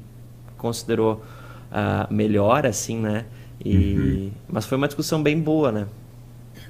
considerou 0.58 1.22
uh, 1.70 2.12
melhor, 2.12 2.66
assim, 2.66 2.98
né? 2.98 3.24
E, 3.64 3.76
uhum. 3.76 4.30
Mas 4.48 4.66
foi 4.66 4.76
uma 4.76 4.88
discussão 4.88 5.22
bem 5.22 5.40
boa, 5.40 5.70
né? 5.70 5.86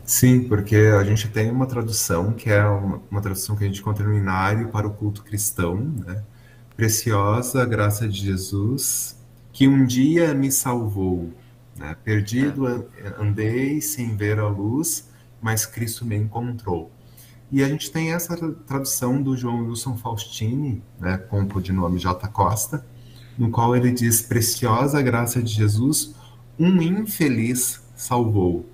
Sim, 0.04 0.44
porque 0.46 0.76
a 0.76 1.02
gente 1.02 1.28
tem 1.28 1.50
uma 1.50 1.64
tradução 1.64 2.32
que 2.32 2.50
é 2.50 2.62
uma, 2.62 3.00
uma 3.10 3.22
tradução 3.22 3.56
que 3.56 3.64
a 3.64 3.66
gente 3.66 3.80
encontra 3.80 4.06
no 4.06 4.14
Inário 4.14 4.68
para 4.68 4.86
o 4.86 4.90
culto 4.90 5.22
cristão, 5.24 5.76
né? 5.76 6.22
Preciosa 6.76 7.64
graça 7.64 8.06
de 8.06 8.18
Jesus, 8.18 9.18
que 9.50 9.66
um 9.66 9.86
dia 9.86 10.34
me 10.34 10.52
salvou. 10.52 11.32
Né? 11.76 11.96
Perdido 12.04 12.68
é. 12.68 13.14
andei 13.18 13.80
sem 13.80 14.16
ver 14.16 14.38
a 14.38 14.48
luz, 14.48 15.08
mas 15.40 15.66
Cristo 15.66 16.04
me 16.04 16.16
encontrou. 16.16 16.90
E 17.50 17.62
a 17.62 17.68
gente 17.68 17.90
tem 17.90 18.12
essa 18.12 18.36
tradução 18.66 19.22
do 19.22 19.36
João 19.36 19.66
Wilson 19.66 19.96
Faustini, 19.96 20.82
né, 20.98 21.18
com 21.18 21.42
o 21.42 21.72
nome 21.72 21.98
J. 21.98 22.26
Costa, 22.28 22.84
no 23.38 23.50
qual 23.50 23.76
ele 23.76 23.92
diz: 23.92 24.22
Preciosa 24.22 25.00
graça 25.02 25.42
de 25.42 25.52
Jesus, 25.52 26.14
um 26.58 26.80
infeliz 26.80 27.80
salvou. 27.94 28.66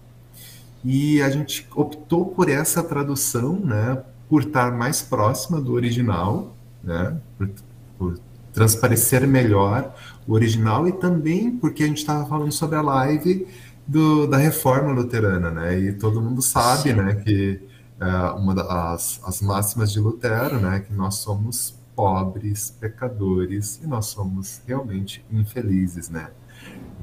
E 0.83 1.21
a 1.21 1.29
gente 1.29 1.69
optou 1.75 2.27
por 2.27 2.49
essa 2.49 2.83
tradução, 2.83 3.59
né, 3.61 4.03
por 4.29 4.45
estar 4.45 4.73
mais 4.73 5.03
próxima 5.03 5.61
do 5.61 5.73
original, 5.75 6.57
né, 6.83 7.21
por, 7.37 7.51
por 7.99 8.19
transparecer 8.53 9.27
melhor 9.27 9.95
o 10.31 10.35
original 10.35 10.87
e 10.87 10.93
também 10.93 11.57
porque 11.57 11.83
a 11.83 11.87
gente 11.89 11.99
estava 11.99 12.25
falando 12.25 12.53
sobre 12.53 12.77
a 12.77 12.83
live 12.83 13.49
do, 13.85 14.29
da 14.29 14.37
reforma 14.37 14.93
luterana, 14.93 15.51
né, 15.51 15.77
e 15.77 15.93
todo 15.93 16.23
mundo 16.23 16.41
sabe, 16.41 16.91
Sim. 16.91 16.93
né, 16.93 17.17
que 17.17 17.61
é, 17.99 18.07
uma 18.31 18.55
das 18.55 19.21
as 19.25 19.43
máximas 19.43 19.91
de 19.91 19.99
Lutero, 19.99 20.61
né, 20.61 20.81
que 20.87 20.93
nós 20.93 21.17
somos 21.17 21.75
pobres, 21.97 22.71
pecadores 22.79 23.81
e 23.83 23.89
nós 23.89 24.07
somos 24.07 24.63
realmente 24.65 25.25
infelizes, 25.33 26.09
né, 26.09 26.31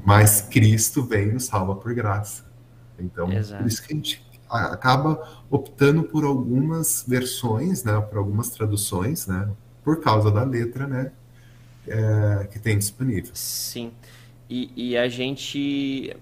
mas 0.06 0.40
Cristo 0.40 1.02
vem 1.04 1.28
e 1.28 1.32
nos 1.32 1.44
salva 1.44 1.74
por 1.74 1.92
graça. 1.92 2.46
Então, 2.98 3.30
Exato. 3.30 3.62
por 3.62 3.68
isso 3.68 3.82
que 3.86 3.92
a 3.92 3.96
gente 3.96 4.26
acaba 4.48 5.42
optando 5.50 6.02
por 6.02 6.24
algumas 6.24 7.04
versões, 7.06 7.84
né, 7.84 8.00
por 8.00 8.16
algumas 8.16 8.48
traduções, 8.48 9.26
né, 9.26 9.50
por 9.84 10.00
causa 10.00 10.30
da 10.30 10.44
letra, 10.44 10.86
né, 10.86 11.12
é, 11.90 12.46
que 12.46 12.58
tem 12.58 12.78
disponível. 12.78 13.30
Sim. 13.34 13.92
E, 14.48 14.70
e, 14.74 14.96
a 14.96 15.08
gente 15.08 16.16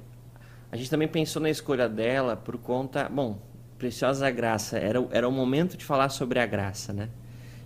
a 0.70 0.76
gente 0.76 0.90
também 0.90 1.06
pensou 1.06 1.40
na 1.40 1.48
escolha 1.48 1.88
dela 1.88 2.36
por 2.36 2.58
conta, 2.58 3.08
bom, 3.08 3.40
Preciosa 3.78 4.28
Graça 4.30 4.78
era 4.78 5.06
era 5.12 5.28
o 5.28 5.32
momento 5.32 5.76
de 5.76 5.84
falar 5.84 6.08
sobre 6.08 6.40
a 6.40 6.46
graça, 6.46 6.92
né? 6.92 7.08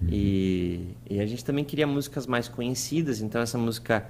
Uhum. 0.03 0.09
E, 0.11 0.97
e 1.09 1.21
a 1.21 1.27
gente 1.27 1.45
também 1.45 1.65
queria 1.65 1.87
músicas 1.87 2.27
mais 2.27 2.49
conhecidas, 2.49 3.21
então 3.21 3.41
essa 3.41 3.57
música 3.57 4.07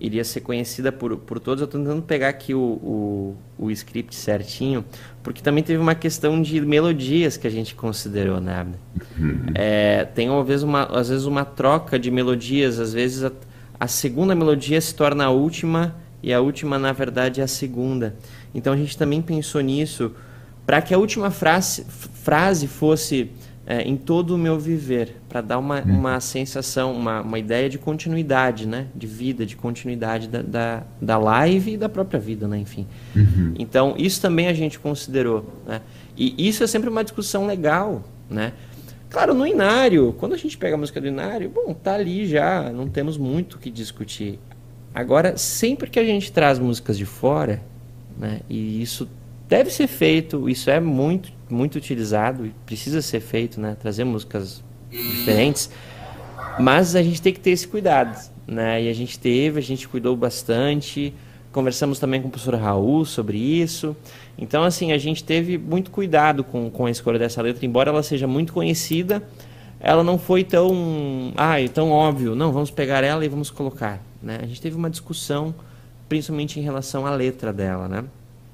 iria 0.00 0.24
ser 0.24 0.40
conhecida 0.40 0.90
por, 0.90 1.16
por 1.18 1.38
todos. 1.38 1.60
Eu 1.60 1.66
estou 1.66 1.80
tentando 1.80 2.02
pegar 2.02 2.30
aqui 2.30 2.54
o, 2.54 2.58
o, 2.58 3.36
o, 3.58 3.70
script 3.70 4.16
certinho, 4.16 4.84
porque 5.22 5.42
também 5.42 5.62
teve 5.62 5.78
uma 5.78 5.94
questão 5.94 6.40
de 6.40 6.60
melodias 6.60 7.36
que 7.36 7.46
a 7.46 7.50
gente 7.50 7.74
considerou, 7.74 8.40
né? 8.40 8.66
Uhum. 9.18 9.44
É, 9.54 10.06
tem 10.06 10.28
às 10.28 10.46
vezes, 10.46 10.62
uma, 10.62 10.84
às 10.84 11.10
vezes 11.10 11.26
uma 11.26 11.44
troca 11.44 11.98
de 11.98 12.10
melodias, 12.10 12.80
às 12.80 12.94
vezes 12.94 13.24
a, 13.24 13.32
a 13.78 13.86
segunda 13.86 14.34
melodia 14.34 14.80
se 14.80 14.94
torna 14.94 15.24
a 15.24 15.30
última 15.30 15.94
e 16.22 16.32
a 16.32 16.40
última, 16.40 16.78
na 16.78 16.92
verdade, 16.92 17.40
é 17.40 17.44
a 17.44 17.48
segunda. 17.48 18.16
Então 18.54 18.72
a 18.72 18.76
gente 18.76 18.96
também 18.96 19.20
pensou 19.20 19.60
nisso 19.60 20.12
para 20.64 20.80
que 20.80 20.94
a 20.94 20.98
última 20.98 21.30
frase, 21.30 21.84
frase 21.88 22.66
fosse 22.66 23.30
é, 23.70 23.82
em 23.82 23.96
todo 23.96 24.34
o 24.34 24.38
meu 24.38 24.58
viver, 24.58 25.14
para 25.28 25.40
dar 25.40 25.56
uma, 25.56 25.80
uhum. 25.80 26.00
uma 26.00 26.18
sensação, 26.18 26.92
uma, 26.92 27.20
uma 27.20 27.38
ideia 27.38 27.70
de 27.70 27.78
continuidade, 27.78 28.66
né? 28.66 28.88
De 28.92 29.06
vida, 29.06 29.46
de 29.46 29.54
continuidade 29.54 30.26
da, 30.26 30.42
da, 30.42 30.82
da 31.00 31.16
live 31.16 31.74
e 31.74 31.76
da 31.76 31.88
própria 31.88 32.18
vida, 32.18 32.48
né? 32.48 32.58
Enfim. 32.58 32.84
Uhum. 33.14 33.54
Então, 33.56 33.94
isso 33.96 34.20
também 34.20 34.48
a 34.48 34.52
gente 34.52 34.76
considerou, 34.76 35.48
né? 35.64 35.82
E 36.16 36.48
isso 36.48 36.64
é 36.64 36.66
sempre 36.66 36.90
uma 36.90 37.04
discussão 37.04 37.46
legal, 37.46 38.02
né? 38.28 38.54
Claro, 39.08 39.34
no 39.34 39.46
Inário, 39.46 40.16
quando 40.18 40.32
a 40.32 40.36
gente 40.36 40.58
pega 40.58 40.74
a 40.74 40.78
música 40.78 41.00
do 41.00 41.06
Inário, 41.06 41.48
bom, 41.48 41.72
tá 41.72 41.94
ali 41.94 42.26
já, 42.26 42.72
não 42.72 42.88
temos 42.88 43.16
muito 43.16 43.54
o 43.54 43.58
que 43.60 43.70
discutir. 43.70 44.40
Agora, 44.92 45.36
sempre 45.36 45.88
que 45.88 46.00
a 46.00 46.04
gente 46.04 46.32
traz 46.32 46.58
músicas 46.58 46.98
de 46.98 47.06
fora, 47.06 47.62
né? 48.18 48.40
E 48.50 48.82
isso 48.82 49.08
deve 49.48 49.70
ser 49.70 49.86
feito, 49.86 50.48
isso 50.48 50.68
é 50.70 50.80
muito 50.80 51.38
muito 51.52 51.76
utilizado 51.76 52.46
e 52.46 52.50
precisa 52.64 53.02
ser 53.02 53.20
feito, 53.20 53.60
né? 53.60 53.76
Trazer 53.80 54.04
músicas 54.04 54.62
diferentes. 54.90 55.70
Mas 56.58 56.96
a 56.96 57.02
gente 57.02 57.20
tem 57.20 57.32
que 57.32 57.40
ter 57.40 57.50
esse 57.50 57.66
cuidado, 57.66 58.18
né? 58.46 58.82
E 58.82 58.88
a 58.88 58.92
gente 58.92 59.18
teve, 59.18 59.58
a 59.58 59.62
gente 59.62 59.88
cuidou 59.88 60.16
bastante. 60.16 61.14
Conversamos 61.52 61.98
também 61.98 62.20
com 62.20 62.28
o 62.28 62.30
professor 62.30 62.54
Raul 62.54 63.04
sobre 63.04 63.38
isso. 63.38 63.96
Então, 64.38 64.62
assim, 64.62 64.92
a 64.92 64.98
gente 64.98 65.22
teve 65.24 65.58
muito 65.58 65.90
cuidado 65.90 66.44
com, 66.44 66.70
com 66.70 66.86
a 66.86 66.90
escolha 66.90 67.18
dessa 67.18 67.42
letra, 67.42 67.66
embora 67.66 67.90
ela 67.90 68.02
seja 68.02 68.26
muito 68.26 68.52
conhecida, 68.52 69.22
ela 69.80 70.04
não 70.04 70.18
foi 70.18 70.44
tão, 70.44 71.32
ah, 71.36 71.56
tão 71.72 71.90
óbvio. 71.90 72.34
Não, 72.34 72.52
vamos 72.52 72.70
pegar 72.70 73.02
ela 73.02 73.24
e 73.24 73.28
vamos 73.28 73.50
colocar, 73.50 74.00
né? 74.22 74.38
A 74.42 74.46
gente 74.46 74.60
teve 74.60 74.76
uma 74.76 74.88
discussão, 74.88 75.54
principalmente 76.08 76.60
em 76.60 76.62
relação 76.62 77.06
à 77.06 77.10
letra 77.10 77.52
dela, 77.52 77.88
né? 77.88 78.04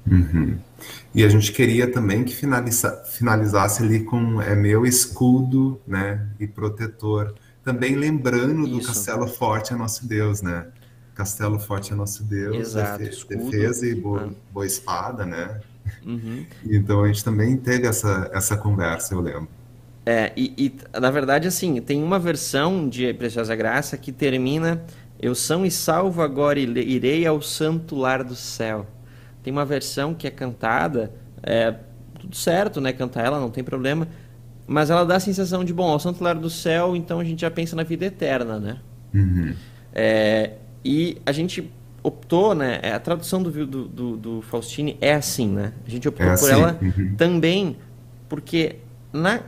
Uhum. 0.09 0.57
E 1.13 1.23
a 1.23 1.29
gente 1.29 1.51
queria 1.51 1.91
também 1.91 2.23
que 2.23 2.35
finaliza, 2.35 3.03
finalizasse 3.05 3.83
ali 3.83 4.03
com 4.03 4.41
é 4.41 4.55
meu 4.55 4.85
escudo, 4.85 5.81
né, 5.85 6.25
e 6.39 6.47
protetor. 6.47 7.33
Também 7.63 7.95
lembrando 7.95 8.67
Isso. 8.67 8.77
do 8.77 8.81
Castelo 8.85 9.27
Forte 9.27 9.73
é 9.73 9.75
nosso 9.75 10.07
Deus, 10.07 10.41
né? 10.41 10.67
Castelo 11.13 11.59
Forte 11.59 11.91
é 11.91 11.95
nosso 11.95 12.23
Deus, 12.23 12.55
Exato, 12.55 12.99
defe 12.99 13.27
defesa 13.27 13.85
e 13.85 13.95
boa, 13.95 14.29
ah. 14.31 14.35
boa 14.53 14.65
espada, 14.65 15.25
né? 15.25 15.59
Uhum. 16.05 16.45
Então 16.65 17.03
a 17.03 17.07
gente 17.07 17.23
também 17.23 17.57
teve 17.57 17.87
essa, 17.87 18.29
essa 18.31 18.55
conversa, 18.55 19.13
eu 19.13 19.19
lembro. 19.19 19.49
É, 20.05 20.31
e, 20.37 20.53
e, 20.57 20.99
na 20.99 21.11
verdade, 21.11 21.49
assim, 21.49 21.81
tem 21.81 22.01
uma 22.01 22.17
versão 22.17 22.87
de 22.87 23.13
Preciosa 23.13 23.53
Graça 23.55 23.97
que 23.97 24.11
termina: 24.13 24.81
Eu 25.19 25.35
são 25.35 25.65
e 25.65 25.71
salvo 25.71 26.21
agora, 26.21 26.57
irei 26.59 27.25
ao 27.25 27.41
santo 27.41 27.95
lar 27.95 28.23
do 28.23 28.35
céu. 28.35 28.87
Tem 29.47 29.51
uma 29.53 29.63
versão 29.63 30.13
que 30.13 30.27
é 30.27 30.29
cantada, 30.29 31.09
é, 31.41 31.73
tudo 32.19 32.35
certo, 32.35 32.81
né? 32.81 32.91
Cantar 32.91 33.25
ela, 33.25 33.39
não 33.39 33.49
tem 33.49 33.63
problema. 33.63 34.05
Mas 34.67 34.89
ela 34.89 35.05
dá 35.05 35.15
a 35.15 35.19
sensação 35.21 35.63
de, 35.63 35.73
bom, 35.73 35.89
ao 35.89 36.01
santo 36.01 36.21
lar 36.21 36.35
do 36.35 36.49
céu, 36.49 36.97
então 36.97 37.21
a 37.21 37.23
gente 37.23 37.39
já 37.39 37.49
pensa 37.49 37.73
na 37.73 37.83
vida 37.83 38.03
eterna, 38.03 38.59
né? 38.59 38.77
Uhum. 39.15 39.55
É, 39.93 40.55
e 40.83 41.21
a 41.25 41.31
gente 41.31 41.71
optou, 42.03 42.53
né? 42.53 42.79
É, 42.83 42.91
a 42.91 42.99
tradução 42.99 43.41
do, 43.41 43.65
do, 43.65 43.87
do, 43.87 44.17
do 44.17 44.41
Faustini 44.41 44.97
é 44.99 45.13
assim, 45.13 45.47
né? 45.47 45.71
A 45.87 45.89
gente 45.89 46.09
optou 46.09 46.27
é 46.27 46.31
assim. 46.31 46.45
por 46.47 46.51
ela 46.51 46.79
uhum. 46.81 47.15
também, 47.15 47.77
porque 48.27 48.79
na 49.13 49.39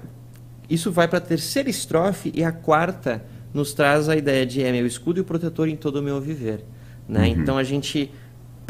isso 0.69 0.93
vai 0.93 1.09
para 1.09 1.17
a 1.17 1.21
terceira 1.21 1.69
estrofe 1.69 2.31
e 2.33 2.41
a 2.41 2.53
quarta 2.53 3.21
nos 3.53 3.73
traz 3.73 4.07
a 4.07 4.15
ideia 4.15 4.45
de 4.45 4.63
é 4.63 4.71
meu 4.71 4.87
escudo 4.87 5.19
e 5.19 5.21
o 5.21 5.25
protetor 5.25 5.67
em 5.67 5.75
todo 5.75 5.97
o 5.97 6.01
meu 6.01 6.21
viver. 6.21 6.63
Né? 7.05 7.23
Uhum. 7.23 7.41
Então 7.41 7.57
a 7.57 7.65
gente 7.65 8.09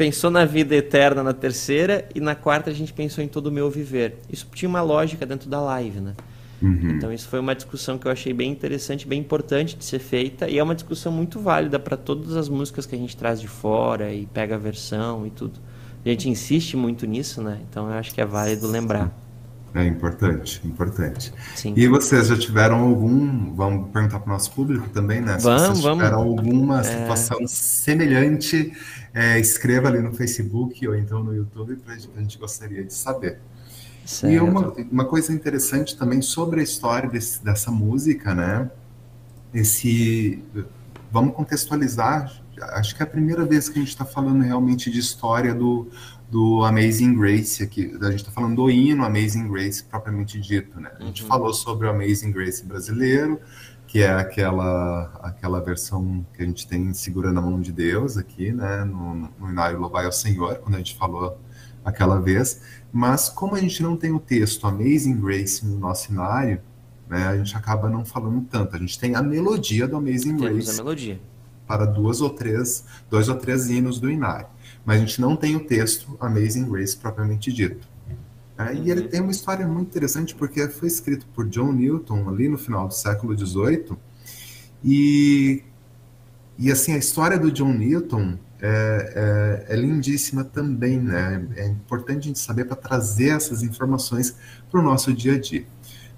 pensou 0.00 0.30
na 0.30 0.46
vida 0.46 0.74
eterna 0.74 1.22
na 1.22 1.34
terceira 1.34 2.08
e 2.14 2.20
na 2.20 2.34
quarta 2.34 2.70
a 2.70 2.72
gente 2.72 2.90
pensou 2.90 3.22
em 3.22 3.28
todo 3.28 3.48
o 3.48 3.52
meu 3.52 3.70
viver. 3.70 4.16
Isso 4.32 4.48
tinha 4.54 4.66
uma 4.66 4.80
lógica 4.80 5.26
dentro 5.26 5.46
da 5.46 5.60
live, 5.60 6.00
né? 6.00 6.14
Uhum. 6.62 6.92
Então 6.92 7.12
isso 7.12 7.28
foi 7.28 7.38
uma 7.38 7.54
discussão 7.54 7.98
que 7.98 8.06
eu 8.06 8.10
achei 8.10 8.32
bem 8.32 8.50
interessante, 8.50 9.06
bem 9.06 9.20
importante 9.20 9.76
de 9.76 9.84
ser 9.84 9.98
feita 9.98 10.48
e 10.48 10.58
é 10.58 10.62
uma 10.62 10.74
discussão 10.74 11.12
muito 11.12 11.38
válida 11.38 11.78
para 11.78 11.98
todas 11.98 12.34
as 12.34 12.48
músicas 12.48 12.86
que 12.86 12.94
a 12.94 12.98
gente 12.98 13.14
traz 13.14 13.42
de 13.42 13.46
fora 13.46 14.10
e 14.10 14.24
pega 14.24 14.54
a 14.54 14.58
versão 14.58 15.26
e 15.26 15.30
tudo. 15.30 15.60
A 16.02 16.08
gente 16.08 16.30
insiste 16.30 16.78
muito 16.78 17.06
nisso, 17.06 17.42
né? 17.42 17.60
Então 17.68 17.90
eu 17.90 17.98
acho 17.98 18.14
que 18.14 18.22
é 18.22 18.24
válido 18.24 18.66
lembrar. 18.66 19.12
É 19.72 19.84
importante, 19.84 20.60
importante. 20.66 21.32
Sim. 21.54 21.74
E 21.76 21.86
vocês 21.86 22.26
já 22.26 22.36
tiveram 22.36 22.80
algum, 22.80 23.54
vamos 23.54 23.90
perguntar 23.90 24.18
para 24.18 24.30
o 24.30 24.32
nosso 24.32 24.50
público 24.52 24.88
também, 24.88 25.20
né? 25.20 25.38
Se 25.38 25.44
vamos, 25.44 25.62
vocês 25.62 25.80
vamos. 25.80 26.04
tiveram 26.04 26.22
alguma 26.22 26.80
é. 26.80 26.82
situação 26.82 27.38
é... 27.40 27.46
semelhante, 27.46 28.72
é, 29.14 29.38
escreva 29.38 29.88
ali 29.88 30.00
no 30.00 30.12
Facebook 30.12 30.86
ou 30.88 30.96
então 30.96 31.22
no 31.22 31.34
YouTube, 31.34 31.76
para 31.76 31.94
a 31.94 32.20
gente 32.20 32.36
gostaria 32.36 32.82
de 32.82 32.92
saber. 32.92 33.38
Certo. 34.04 34.32
E 34.32 34.40
uma, 34.40 34.72
uma 34.90 35.04
coisa 35.04 35.32
interessante 35.32 35.96
também 35.96 36.20
sobre 36.20 36.60
a 36.60 36.64
história 36.64 37.08
desse, 37.08 37.44
dessa 37.44 37.70
música, 37.70 38.34
né? 38.34 38.68
Esse, 39.54 40.42
vamos 41.12 41.34
contextualizar, 41.34 42.42
acho 42.72 42.96
que 42.96 43.02
é 43.02 43.06
a 43.06 43.08
primeira 43.08 43.44
vez 43.44 43.68
que 43.68 43.78
a 43.78 43.82
gente 43.82 43.90
está 43.90 44.04
falando 44.04 44.42
realmente 44.42 44.90
de 44.90 44.98
história 44.98 45.54
do, 45.54 45.88
do 46.30 46.64
Amazing 46.64 47.14
Grace 47.16 47.62
aqui. 47.62 47.92
A 48.00 48.10
gente 48.10 48.20
está 48.20 48.30
falando 48.30 48.54
do 48.54 48.70
hino 48.70 49.04
Amazing 49.04 49.48
Grace 49.48 49.82
propriamente 49.82 50.40
dito, 50.40 50.80
né? 50.80 50.92
A 50.98 51.02
gente 51.02 51.22
uhum. 51.22 51.28
falou 51.28 51.52
sobre 51.52 51.88
o 51.88 51.90
Amazing 51.90 52.30
Grace 52.30 52.64
brasileiro, 52.64 53.40
que 53.86 54.00
é 54.00 54.10
aquela 54.10 55.10
aquela 55.20 55.60
versão 55.60 56.24
que 56.32 56.42
a 56.42 56.46
gente 56.46 56.68
tem 56.68 56.94
segurando 56.94 57.40
a 57.40 57.42
mão 57.42 57.60
de 57.60 57.72
Deus 57.72 58.16
aqui, 58.16 58.52
né? 58.52 58.84
No, 58.84 59.28
no 59.40 59.50
Inário 59.50 59.80
Louvai 59.80 60.06
ao 60.06 60.12
Senhor, 60.12 60.54
quando 60.58 60.76
a 60.76 60.78
gente 60.78 60.96
falou 60.96 61.36
aquela 61.84 62.20
vez. 62.20 62.62
Mas 62.92 63.28
como 63.28 63.56
a 63.56 63.60
gente 63.60 63.82
não 63.82 63.96
tem 63.96 64.12
o 64.12 64.20
texto 64.20 64.66
Amazing 64.68 65.20
Grace 65.20 65.66
no 65.66 65.78
nosso 65.78 66.12
inário, 66.12 66.62
né? 67.08 67.26
A 67.26 67.36
gente 67.36 67.56
acaba 67.56 67.88
não 67.88 68.04
falando 68.04 68.46
tanto. 68.48 68.76
A 68.76 68.78
gente 68.78 68.96
tem 69.00 69.16
a 69.16 69.22
melodia 69.22 69.88
do 69.88 69.96
Amazing 69.96 70.36
Temos 70.36 70.42
Grace. 70.42 70.70
a 70.70 70.84
melodia. 70.84 71.20
Para 71.66 71.86
duas 71.86 72.20
ou 72.20 72.30
três, 72.30 72.84
dois 73.08 73.28
ou 73.28 73.36
três 73.36 73.68
hinos 73.68 73.98
do 73.98 74.08
inário 74.08 74.46
mas 74.84 74.96
a 74.96 75.00
gente 75.00 75.20
não 75.20 75.36
tem 75.36 75.56
o 75.56 75.60
texto 75.60 76.16
Amazing 76.20 76.70
Grace 76.70 76.96
propriamente 76.96 77.52
dito. 77.52 77.88
É, 78.58 78.74
e 78.74 78.90
ele 78.90 79.08
tem 79.08 79.20
uma 79.20 79.30
história 79.30 79.66
muito 79.66 79.88
interessante 79.88 80.34
porque 80.34 80.68
foi 80.68 80.88
escrito 80.88 81.26
por 81.34 81.48
John 81.48 81.72
Newton 81.72 82.28
ali 82.28 82.48
no 82.48 82.58
final 82.58 82.86
do 82.86 82.94
século 82.94 83.36
XVIII 83.36 83.96
e 84.84 85.62
e 86.58 86.70
assim 86.70 86.92
a 86.92 86.98
história 86.98 87.38
do 87.38 87.50
John 87.50 87.72
Newton 87.72 88.36
é, 88.60 89.64
é, 89.68 89.74
é 89.74 89.76
lindíssima 89.76 90.44
também, 90.44 91.00
né? 91.00 91.48
É 91.56 91.66
importante 91.66 92.18
a 92.18 92.26
gente 92.26 92.38
saber 92.38 92.66
para 92.66 92.76
trazer 92.76 93.30
essas 93.30 93.62
informações 93.62 94.36
para 94.70 94.78
o 94.78 94.82
nosso 94.82 95.12
dia 95.14 95.34
a 95.34 95.40
dia. 95.40 95.64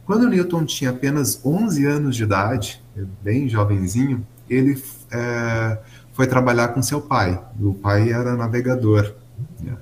Quando 0.04 0.28
Newton 0.28 0.64
tinha 0.64 0.90
apenas 0.90 1.40
11 1.44 1.86
anos 1.86 2.16
de 2.16 2.24
idade, 2.24 2.82
bem 3.22 3.48
jovenzinho, 3.48 4.26
ele 4.50 4.82
é, 5.12 5.78
foi 6.12 6.26
trabalhar 6.26 6.68
com 6.68 6.82
seu 6.82 7.00
pai. 7.00 7.42
O 7.60 7.74
pai 7.74 8.12
era 8.12 8.36
navegador. 8.36 9.14
Né? 9.60 9.76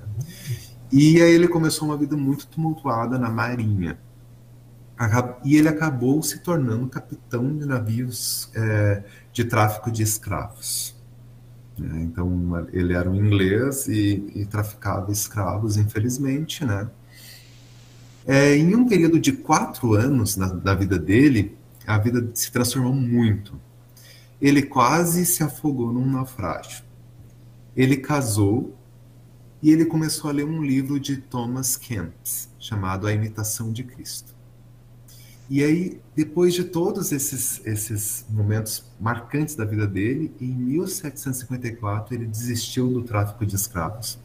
E 0.91 1.21
aí 1.21 1.31
ele 1.31 1.47
começou 1.47 1.87
uma 1.87 1.97
vida 1.97 2.15
muito 2.17 2.47
tumultuada 2.47 3.17
na 3.17 3.29
marinha. 3.29 3.99
E 5.43 5.55
ele 5.55 5.67
acabou 5.67 6.21
se 6.21 6.39
tornando 6.39 6.87
capitão 6.87 7.57
de 7.57 7.65
navios 7.65 8.51
é, 8.55 9.03
de 9.33 9.43
tráfico 9.43 9.91
de 9.91 10.03
escravos. 10.03 10.95
Né? 11.77 12.01
Então 12.03 12.67
ele 12.71 12.93
era 12.93 13.09
um 13.09 13.15
inglês 13.15 13.87
e, 13.87 14.31
e 14.35 14.45
traficava 14.45 15.11
escravos, 15.11 15.77
infelizmente, 15.77 16.63
né? 16.63 16.87
É, 18.27 18.55
em 18.55 18.75
um 18.75 18.87
período 18.87 19.19
de 19.19 19.31
quatro 19.31 19.95
anos 19.95 20.37
na, 20.37 20.45
da 20.47 20.75
vida 20.75 20.99
dele, 20.99 21.57
a 21.87 21.97
vida 21.97 22.29
se 22.35 22.51
transformou 22.51 22.93
muito 22.93 23.59
ele 24.41 24.63
quase 24.63 25.25
se 25.25 25.43
afogou 25.43 25.93
num 25.93 26.05
naufrágio. 26.05 26.83
Ele 27.75 27.97
casou 27.97 28.75
e 29.61 29.69
ele 29.69 29.85
começou 29.85 30.29
a 30.29 30.33
ler 30.33 30.45
um 30.45 30.63
livro 30.63 30.99
de 30.99 31.17
Thomas 31.17 31.77
Kempis, 31.77 32.49
chamado 32.59 33.05
A 33.05 33.13
Imitação 33.13 33.71
de 33.71 33.83
Cristo. 33.83 34.35
E 35.47 35.63
aí, 35.63 36.01
depois 36.15 36.53
de 36.53 36.63
todos 36.63 37.11
esses, 37.11 37.61
esses 37.65 38.25
momentos 38.29 38.85
marcantes 38.99 39.53
da 39.53 39.65
vida 39.65 39.85
dele, 39.85 40.33
em 40.39 40.47
1754 40.47 42.15
ele 42.15 42.25
desistiu 42.25 42.87
do 42.87 43.03
tráfico 43.03 43.45
de 43.45 43.55
escravos 43.55 44.17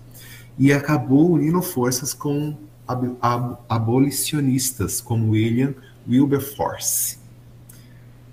e 0.58 0.72
acabou 0.72 1.32
unindo 1.32 1.60
forças 1.60 2.14
com 2.14 2.56
ab 2.86 3.16
ab 3.20 3.58
abolicionistas 3.68 5.00
como 5.00 5.32
William 5.32 5.74
Wilberforce. 6.08 7.18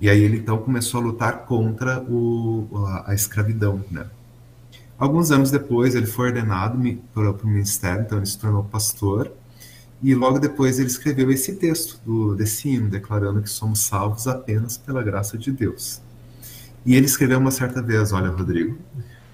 E 0.03 0.09
aí 0.09 0.21
ele 0.21 0.35
então 0.35 0.57
começou 0.57 0.99
a 0.99 1.03
lutar 1.03 1.45
contra 1.45 2.03
o, 2.03 2.67
a, 2.87 3.11
a 3.11 3.15
escravidão, 3.15 3.81
né? 3.89 4.05
Alguns 4.97 5.31
anos 5.31 5.49
depois 5.49 5.95
ele 5.95 6.07
foi 6.07 6.27
ordenado 6.27 6.77
para 7.13 7.31
o 7.31 7.47
ministério, 7.47 8.01
então 8.01 8.17
ele 8.17 8.27
se 8.27 8.37
tornou 8.37 8.65
pastor. 8.65 9.31
E 10.01 10.13
logo 10.13 10.39
depois 10.39 10.77
ele 10.77 10.89
escreveu 10.89 11.31
esse 11.31 11.55
texto 11.55 12.01
do, 12.05 12.35
desse 12.35 12.67
hino, 12.67 12.89
declarando 12.89 13.41
que 13.41 13.49
somos 13.49 13.79
salvos 13.79 14.27
apenas 14.27 14.75
pela 14.75 15.01
graça 15.01 15.37
de 15.37 15.53
Deus. 15.53 16.01
E 16.85 16.97
ele 16.97 17.05
escreveu 17.05 17.39
uma 17.39 17.49
certa 17.49 17.81
vez: 17.81 18.11
Olha, 18.11 18.27
Rodrigo, 18.27 18.77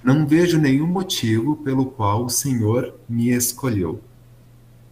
não 0.03 0.27
vejo 0.27 0.59
nenhum 0.59 0.85
motivo 0.85 1.55
pelo 1.55 1.87
qual 1.87 2.25
o 2.25 2.29
Senhor 2.29 2.93
me 3.09 3.31
escolheu, 3.31 3.99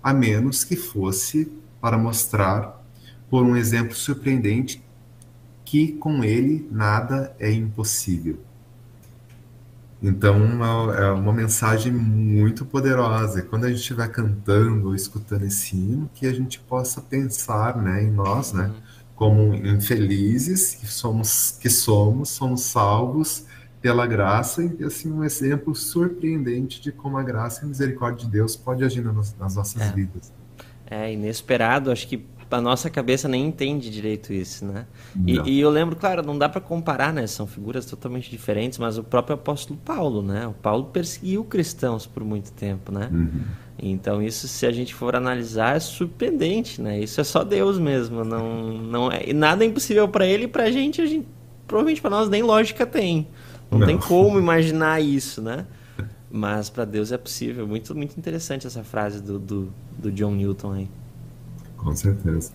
a 0.02 0.12
menos 0.12 0.64
que 0.64 0.76
fosse 0.76 1.52
para 1.80 2.00
mostrar, 2.00 2.84
por 3.30 3.44
um 3.44 3.56
exemplo 3.56 3.94
surpreendente, 3.96 4.87
que 5.68 5.92
com 5.92 6.24
ele 6.24 6.66
nada 6.72 7.36
é 7.38 7.52
impossível. 7.52 8.40
Então, 10.02 10.64
é 10.94 11.12
uma 11.12 11.34
mensagem 11.34 11.92
muito 11.92 12.66
poderosa. 12.66 13.42
Quando 13.42 13.66
a 13.66 13.68
gente 13.68 13.80
estiver 13.80 14.08
cantando 14.08 14.88
ou 14.88 14.96
escutando 14.96 15.44
esse 15.44 15.76
hino, 15.76 16.10
que 16.14 16.26
a 16.26 16.32
gente 16.32 16.58
possa 16.58 17.02
pensar 17.02 17.76
né, 17.76 18.02
em 18.02 18.10
nós, 18.10 18.54
né, 18.54 18.72
como 19.14 19.54
infelizes 19.54 20.74
que 20.76 20.88
somos, 20.88 21.58
que 21.60 21.70
somos, 21.70 22.30
somos 22.30 22.62
salvos 22.62 23.44
pela 23.82 24.08
graça 24.08 24.64
e 24.80 24.86
assim 24.86 25.12
um 25.12 25.22
exemplo 25.22 25.76
surpreendente 25.76 26.80
de 26.80 26.94
como 26.94 27.18
a 27.18 27.24
graça 27.24 27.62
e 27.62 27.66
a 27.66 27.68
misericórdia 27.68 28.26
de 28.26 28.32
Deus 28.32 28.56
pode 28.56 28.86
agir 28.86 29.04
nas, 29.04 29.36
nas 29.36 29.56
nossas 29.56 29.82
é. 29.82 29.92
vidas. 29.92 30.32
É 30.90 31.12
inesperado, 31.12 31.92
acho 31.92 32.08
que 32.08 32.26
a 32.50 32.62
nossa 32.62 32.90
cabeça 32.90 33.28
nem 33.28 33.46
entende 33.46 33.90
direito 33.90 34.32
isso, 34.32 34.66
né? 34.66 34.86
E, 35.26 35.40
e, 35.50 35.60
eu 35.60 35.70
lembro, 35.70 35.96
claro, 35.96 36.26
não 36.26 36.38
dá 36.38 36.48
para 36.48 36.62
comparar, 36.62 37.12
né? 37.12 37.28
São 37.28 37.46
figuras 37.46 37.86
totalmente 37.86 38.30
diferentes, 38.30 38.78
mas 38.78 38.98
o 38.98 39.04
próprio 39.04 39.36
apóstolo 39.36 39.80
Paulo, 39.84 40.22
né? 40.22 40.48
O 40.48 40.54
Paulo 40.54 40.86
perseguiu 40.86 41.44
cristãos 41.44 42.06
por 42.06 42.24
muito 42.24 42.52
tempo, 42.54 42.92
né? 42.92 43.10
Uhum. 43.12 43.44
Então 43.80 44.24
isso, 44.24 44.48
se 44.48 44.66
a 44.66 44.72
gente 44.72 44.94
for 44.94 45.16
analisar, 45.16 45.76
é 45.76 45.80
surpreendente, 45.80 46.82
né? 46.82 47.00
Isso 47.00 47.22
é 47.22 47.24
só 47.24 47.44
Deus 47.44 47.78
mesmo, 47.78 48.24
não, 48.24 48.78
não 48.78 49.12
é 49.12 49.32
nada 49.34 49.64
é 49.64 49.68
impossível 49.68 50.08
para 50.08 50.26
ele 50.26 50.46
e 50.46 50.48
para 50.48 50.64
a 50.64 50.72
gente, 50.72 51.26
provavelmente 51.68 52.02
para 52.02 52.10
nós 52.10 52.30
nem 52.30 52.42
lógica 52.42 52.86
tem, 52.86 53.28
não, 53.70 53.80
não, 53.80 53.88
tem 53.88 53.98
como 53.98 54.40
imaginar 54.40 55.00
isso, 55.04 55.42
né? 55.42 55.66
Mas 56.30 56.70
para 56.70 56.86
Deus 56.86 57.12
é 57.12 57.18
possível. 57.18 57.66
Muito, 57.68 57.96
muito 57.96 58.18
interessante 58.18 58.68
essa 58.68 58.84
frase 58.84 59.22
do, 59.22 59.40
do, 59.40 59.74
do 59.98 60.12
John 60.12 60.32
Newton 60.32 60.74
aí. 60.74 60.90
Com 61.78 61.96
certeza. 61.96 62.52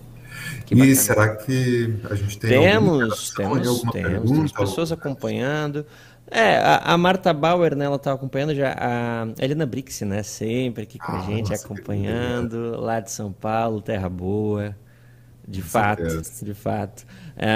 Que 0.65 0.75
e 0.75 0.95
será 0.95 1.35
que 1.35 1.93
a 2.09 2.15
gente 2.15 2.37
tem 2.39 2.49
temos, 2.49 3.31
temos, 3.31 3.81
temos, 3.81 3.91
temos 3.91 4.51
pessoas 4.51 4.91
acompanhando. 4.91 5.85
É, 6.29 6.57
a, 6.57 6.77
a, 6.93 6.97
Marta 6.97 7.33
Bauer, 7.33 7.75
né, 7.75 7.85
ela 7.85 7.97
estava 7.97 8.15
acompanhando 8.15 8.55
já, 8.55 8.75
a 8.79 9.27
Helena 9.43 9.65
Brix, 9.65 10.01
né, 10.01 10.23
sempre 10.23 10.83
aqui 10.83 10.97
com 10.97 11.11
ah, 11.11 11.19
a 11.19 11.21
gente, 11.21 11.51
nossa, 11.51 11.65
acompanhando, 11.65 12.79
lá 12.79 12.99
de 12.99 13.11
São 13.11 13.31
Paulo, 13.31 13.81
Terra 13.81 14.09
Boa, 14.09 14.75
de 15.47 15.61
com 15.61 15.67
fato, 15.67 16.09
certeza. 16.09 16.45
de 16.45 16.53
fato. 16.53 17.05
É, 17.35 17.47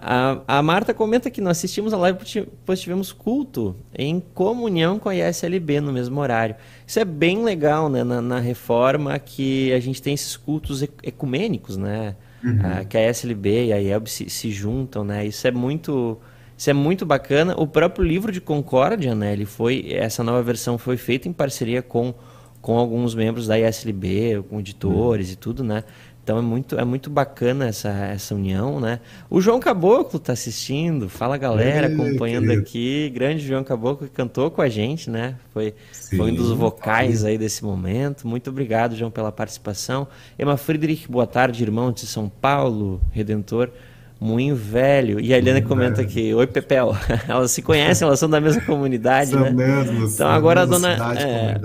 a, 0.00 0.40
a 0.48 0.62
Marta 0.62 0.94
comenta 0.94 1.30
que 1.30 1.40
nós 1.40 1.58
assistimos 1.58 1.92
a 1.92 1.96
live 1.98 2.18
pois 2.64 2.80
tivemos 2.80 3.12
culto 3.12 3.76
em 3.96 4.18
comunhão 4.34 4.98
com 4.98 5.10
a 5.10 5.14
ISLB 5.14 5.80
no 5.80 5.92
mesmo 5.92 6.18
horário. 6.20 6.56
Isso 6.86 6.98
é 6.98 7.04
bem 7.04 7.44
legal, 7.44 7.88
né, 7.88 8.02
na, 8.02 8.20
na 8.22 8.40
reforma 8.40 9.18
que 9.18 9.72
a 9.72 9.80
gente 9.80 10.00
tem 10.00 10.14
esses 10.14 10.36
cultos 10.36 10.82
ecumênicos, 11.02 11.76
né, 11.76 12.16
uhum. 12.42 12.60
a, 12.64 12.84
que 12.84 12.96
a 12.96 13.10
ISLB 13.10 13.66
e 13.66 13.72
a 13.72 13.76
IELB 13.76 14.08
se, 14.08 14.30
se 14.30 14.50
juntam, 14.50 15.04
né, 15.04 15.26
isso 15.26 15.46
é 15.46 15.50
muito 15.50 16.18
isso 16.56 16.70
é 16.70 16.72
muito 16.72 17.04
bacana. 17.04 17.54
O 17.58 17.66
próprio 17.66 18.02
livro 18.02 18.32
de 18.32 18.40
Concórdia, 18.40 19.14
né? 19.14 19.34
Ele 19.34 19.44
foi, 19.44 19.92
essa 19.92 20.24
nova 20.24 20.42
versão 20.42 20.78
foi 20.78 20.96
feita 20.96 21.28
em 21.28 21.32
parceria 21.32 21.82
com, 21.82 22.14
com 22.62 22.78
alguns 22.78 23.14
membros 23.14 23.46
da 23.46 23.58
ISLB, 23.58 24.42
com 24.48 24.58
editores 24.58 25.28
uhum. 25.28 25.32
e 25.34 25.36
tudo, 25.36 25.62
né? 25.62 25.84
Então 26.26 26.38
é 26.38 26.42
muito, 26.42 26.76
é 26.76 26.84
muito 26.84 27.08
bacana 27.08 27.68
essa, 27.68 27.88
essa 27.88 28.34
união, 28.34 28.80
né? 28.80 28.98
O 29.30 29.40
João 29.40 29.60
Caboclo 29.60 30.16
está 30.16 30.32
assistindo, 30.32 31.08
fala 31.08 31.36
galera, 31.36 31.86
acompanhando 31.86 32.50
aqui. 32.50 33.08
Grande 33.14 33.46
João 33.46 33.62
Caboclo 33.62 34.08
que 34.08 34.12
cantou 34.12 34.50
com 34.50 34.60
a 34.60 34.68
gente, 34.68 35.08
né? 35.08 35.36
Foi, 35.54 35.72
Sim, 35.92 36.16
foi 36.16 36.32
um 36.32 36.34
dos 36.34 36.50
vocais 36.50 37.24
aí 37.24 37.38
desse 37.38 37.64
momento. 37.64 38.26
Muito 38.26 38.50
obrigado, 38.50 38.96
João, 38.96 39.08
pela 39.08 39.30
participação. 39.30 40.08
Emma 40.36 40.56
Friedrich, 40.56 41.08
boa 41.08 41.28
tarde, 41.28 41.62
irmão 41.62 41.92
de 41.92 42.04
São 42.06 42.28
Paulo, 42.28 43.00
Redentor. 43.12 43.70
Moinho 44.18 44.56
Velho. 44.56 45.20
E 45.20 45.32
a 45.32 45.38
Helena 45.38 45.62
comenta 45.62 46.00
aqui: 46.00 46.34
Oi, 46.34 46.46
Pepel. 46.48 46.96
elas 47.28 47.52
se 47.52 47.62
conhecem, 47.62 48.04
elas 48.04 48.18
são 48.18 48.28
da 48.28 48.40
mesma 48.40 48.62
comunidade, 48.62 49.30
são 49.30 49.42
né? 49.42 49.50
Mesmo, 49.50 50.06
então 50.06 50.28
agora 50.28 50.62
a 50.62 50.64
dona. 50.64 50.94
Cidade, 50.94 51.22
é, 51.22 51.60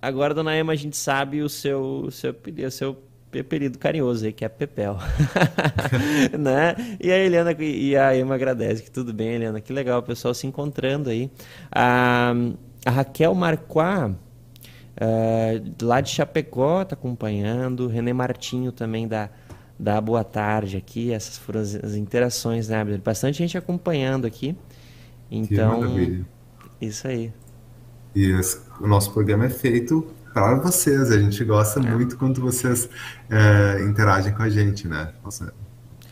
agora 0.00 0.34
a 0.34 0.36
dona 0.36 0.56
Emma, 0.56 0.72
a 0.72 0.76
gente 0.76 0.96
sabe 0.96 1.42
o 1.42 1.48
seu, 1.48 2.04
o 2.06 2.10
seu, 2.12 2.32
o 2.32 2.70
seu 2.70 2.96
apelido 3.40 3.78
carinhoso 3.78 4.26
aí, 4.26 4.32
que 4.32 4.44
é 4.44 4.48
Pepel. 4.48 4.98
né? 6.38 6.74
E 7.00 7.10
a 7.10 7.18
Helena 7.18 7.54
e 7.58 7.96
a 7.96 8.16
Emma 8.16 8.34
agradece 8.34 8.82
que 8.82 8.90
tudo 8.90 9.12
bem, 9.12 9.34
Helena. 9.34 9.60
Que 9.60 9.72
legal, 9.72 10.00
o 10.00 10.02
pessoal 10.02 10.34
se 10.34 10.46
encontrando 10.46 11.10
aí. 11.10 11.30
A, 11.70 12.32
a 12.84 12.90
Raquel 12.90 13.34
Marquá. 13.34 14.10
Uh, 14.94 15.74
lá 15.84 16.00
de 16.00 16.10
Chapecó 16.10 16.84
tá 16.84 16.94
acompanhando, 16.94 17.88
René 17.88 18.12
Martinho 18.12 18.70
também 18.70 19.08
da, 19.08 19.28
dar 19.78 20.00
boa 20.00 20.22
tarde 20.22 20.76
aqui. 20.76 21.12
Essas 21.12 21.36
foram 21.36 21.60
as, 21.60 21.74
as 21.74 21.94
interações, 21.94 22.68
né, 22.68 22.80
Abner? 22.80 23.00
Bastante 23.00 23.38
gente 23.38 23.58
acompanhando 23.58 24.26
aqui. 24.26 24.56
Então, 25.30 25.82
isso 26.80 27.08
aí. 27.08 27.32
E 28.14 28.30
esse, 28.30 28.60
o 28.80 28.86
nosso 28.86 29.12
programa 29.12 29.46
é 29.46 29.50
feito 29.50 30.06
para 30.34 30.56
vocês. 30.56 31.10
A 31.10 31.18
gente 31.18 31.44
gosta 31.44 31.80
é. 31.80 31.82
muito 31.82 32.16
quando 32.16 32.40
vocês 32.40 32.88
é, 33.30 33.82
interagem 33.84 34.34
com 34.34 34.42
a 34.42 34.48
gente, 34.50 34.88
né? 34.88 35.12
Nossa, 35.22 35.54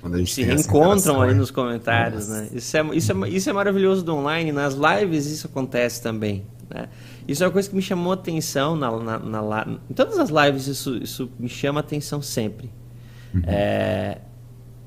quando 0.00 0.14
a 0.14 0.18
gente 0.18 0.32
se 0.32 0.42
reencontram 0.42 1.20
ali 1.20 1.34
nos 1.34 1.50
comentários, 1.50 2.28
Nossa. 2.28 2.42
né? 2.42 2.48
Isso 2.52 2.76
é, 2.76 2.96
isso, 2.96 3.12
é, 3.12 3.28
isso 3.28 3.50
é 3.50 3.52
maravilhoso 3.52 4.04
do 4.04 4.14
online. 4.14 4.52
Nas 4.52 4.74
lives 4.74 5.26
isso 5.26 5.46
acontece 5.46 6.02
também, 6.02 6.46
né? 6.70 6.88
Isso 7.26 7.44
é 7.44 7.46
uma 7.46 7.52
coisa 7.52 7.68
que 7.68 7.76
me 7.76 7.82
chamou 7.82 8.12
atenção 8.12 8.74
na, 8.74 8.90
na, 8.90 9.18
na, 9.18 9.66
em 9.88 9.94
todas 9.94 10.18
as 10.18 10.30
lives. 10.30 10.66
Isso, 10.66 10.96
isso 10.96 11.30
me 11.38 11.48
chama 11.48 11.80
atenção 11.80 12.20
sempre. 12.20 12.70
Uhum. 13.34 13.42
É, 13.46 14.18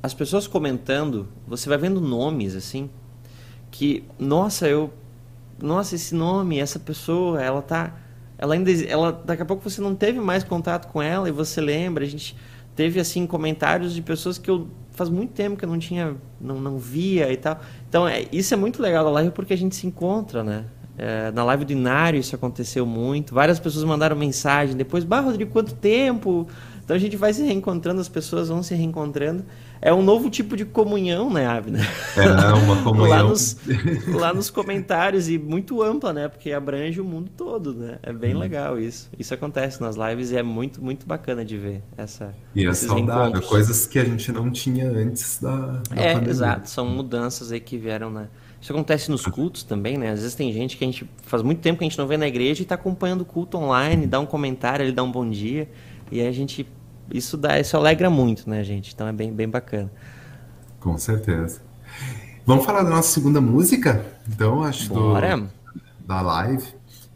as 0.04 0.14
pessoas 0.14 0.48
comentando, 0.48 1.28
você 1.48 1.68
vai 1.68 1.78
vendo 1.78 2.00
nomes 2.00 2.56
assim, 2.56 2.90
que, 3.72 4.04
nossa, 4.20 4.68
eu. 4.68 4.94
Nossa, 5.62 5.96
esse 5.96 6.14
nome, 6.14 6.60
essa 6.60 6.78
pessoa, 6.78 7.42
ela 7.42 7.62
tá. 7.62 7.94
Ela 8.38 8.56
ainda. 8.56 8.72
Ela, 8.72 9.12
daqui 9.12 9.42
a 9.42 9.46
pouco 9.46 9.68
você 9.68 9.82
não 9.82 9.96
teve 9.96 10.20
mais 10.20 10.44
contato 10.44 10.92
com 10.92 11.02
ela 11.02 11.28
e 11.30 11.32
você 11.32 11.62
lembra. 11.62 12.04
A 12.04 12.08
gente 12.08 12.36
teve 12.76 13.00
assim 13.00 13.26
comentários 13.26 13.94
de 13.94 14.02
pessoas 14.02 14.38
que 14.38 14.50
eu 14.50 14.68
faz 14.92 15.10
muito 15.10 15.34
tempo 15.34 15.58
que 15.58 15.66
eu 15.66 15.70
não 15.70 15.80
tinha 15.80 16.16
não, 16.40 16.60
não 16.60 16.78
via 16.78 17.32
e 17.32 17.36
tal 17.36 17.60
então 17.88 18.08
é, 18.08 18.26
isso 18.32 18.54
é 18.54 18.58
muito 18.58 18.82
legal 18.82 19.04
da 19.04 19.12
live 19.12 19.32
porque 19.32 19.54
a 19.54 19.58
gente 19.58 19.76
se 19.76 19.86
encontra 19.86 20.42
né 20.42 20.66
é, 20.98 21.32
na 21.32 21.44
live 21.44 21.66
do 21.66 21.74
Inário 21.74 22.18
isso 22.18 22.34
aconteceu 22.34 22.86
muito 22.86 23.34
várias 23.34 23.60
pessoas 23.60 23.84
mandaram 23.84 24.16
mensagem 24.16 24.74
depois 24.76 25.04
bah 25.04 25.20
Rodrigo 25.20 25.52
quanto 25.52 25.74
tempo 25.74 26.48
então 26.86 26.96
a 26.96 27.00
gente 27.00 27.18
vai 27.18 27.34
se 27.34 27.42
reencontrando, 27.44 28.00
as 28.00 28.08
pessoas 28.08 28.48
vão 28.48 28.62
se 28.62 28.76
reencontrando. 28.76 29.44
É 29.86 29.94
um 29.94 30.02
novo 30.02 30.32
tipo 30.32 30.58
de 30.58 30.66
comunhão, 30.66 31.30
né, 31.30 31.46
Abner? 31.46 31.88
É, 32.18 32.54
uma 32.56 32.82
comunhão. 32.82 33.06
lá, 33.22 33.24
nos, 33.24 33.58
lá 34.16 34.34
nos 34.34 34.50
comentários 34.50 35.30
e 35.30 35.38
muito 35.38 35.84
ampla, 35.84 36.12
né? 36.12 36.28
Porque 36.28 36.52
abrange 36.52 37.00
o 37.00 37.06
mundo 37.06 37.30
todo, 37.38 37.72
né? 37.72 38.00
É 38.02 38.12
bem 38.12 38.34
hum. 38.34 38.40
legal 38.40 38.80
isso. 38.80 39.08
Isso 39.20 39.32
acontece 39.32 39.80
nas 39.80 39.96
lives 39.96 40.32
e 40.32 40.38
é 40.38 40.42
muito, 40.42 40.84
muito 40.84 41.06
bacana 41.06 41.46
de 41.46 41.56
ver 41.56 41.84
essa. 41.96 42.34
E 42.56 42.66
é 42.66 42.74
saudável, 42.74 43.40
coisas 43.44 43.86
que 43.86 44.00
a 44.00 44.04
gente 44.04 44.32
não 44.32 44.50
tinha 44.50 44.90
antes 44.90 45.40
da. 45.40 45.56
da 45.56 45.96
é, 45.96 46.14
pandemia. 46.14 46.32
exato. 46.32 46.68
São 46.68 46.90
mudanças 46.90 47.52
aí 47.52 47.60
que 47.60 47.78
vieram, 47.78 48.10
né? 48.10 48.28
Isso 48.60 48.74
acontece 48.74 49.12
nos 49.12 49.28
cultos 49.28 49.62
também, 49.62 50.00
né? 50.00 50.10
Às 50.10 50.22
vezes 50.22 50.34
tem 50.34 50.52
gente 50.52 50.78
que 50.78 50.84
a 50.84 50.88
gente 50.88 51.08
faz 51.22 51.44
muito 51.44 51.60
tempo 51.62 51.78
que 51.78 51.84
a 51.84 51.88
gente 51.88 52.00
não 52.00 52.08
vê 52.08 52.18
na 52.18 52.28
igreja 52.28 52.60
e 52.60 52.64
está 52.64 52.74
acompanhando 52.74 53.22
o 53.22 53.26
culto 53.26 53.56
online, 53.60 54.08
dá 54.08 54.20
um 54.20 54.26
comentário, 54.26 54.84
ele 54.84 54.94
dá 54.94 55.04
um 55.04 55.12
bom 55.12 55.30
dia. 55.30 55.70
E 56.12 56.26
a 56.26 56.32
gente 56.32 56.68
isso 57.12 57.38
dá, 57.38 57.60
isso 57.60 57.78
alegra 57.78 58.10
muito, 58.10 58.50
né, 58.50 58.64
gente? 58.64 58.94
Então 58.94 59.08
é 59.08 59.14
bem, 59.14 59.32
bem 59.32 59.48
bacana. 59.48 59.92
Com 60.80 60.98
certeza. 60.98 61.62
Vamos 62.46 62.66
falar 62.66 62.84
da 62.84 62.90
nossa 62.90 63.12
segunda 63.12 63.42
música? 63.42 64.06
Então, 64.28 64.64
acho 64.64 64.94
Bora. 64.94 65.38
Do, 65.38 65.50
da 66.06 66.22
live. 66.22 66.66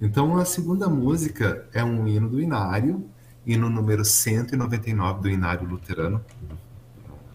Então, 0.02 0.38
a 0.38 0.46
segunda 0.46 0.88
música 0.88 1.66
é 1.74 1.84
um 1.84 2.08
hino 2.08 2.30
do 2.30 2.42
Inário, 2.42 3.06
hino 3.46 3.70
número 3.70 4.04
199 4.04 5.22
do 5.22 5.30
Inário 5.30 5.68
Luterano, 5.68 6.24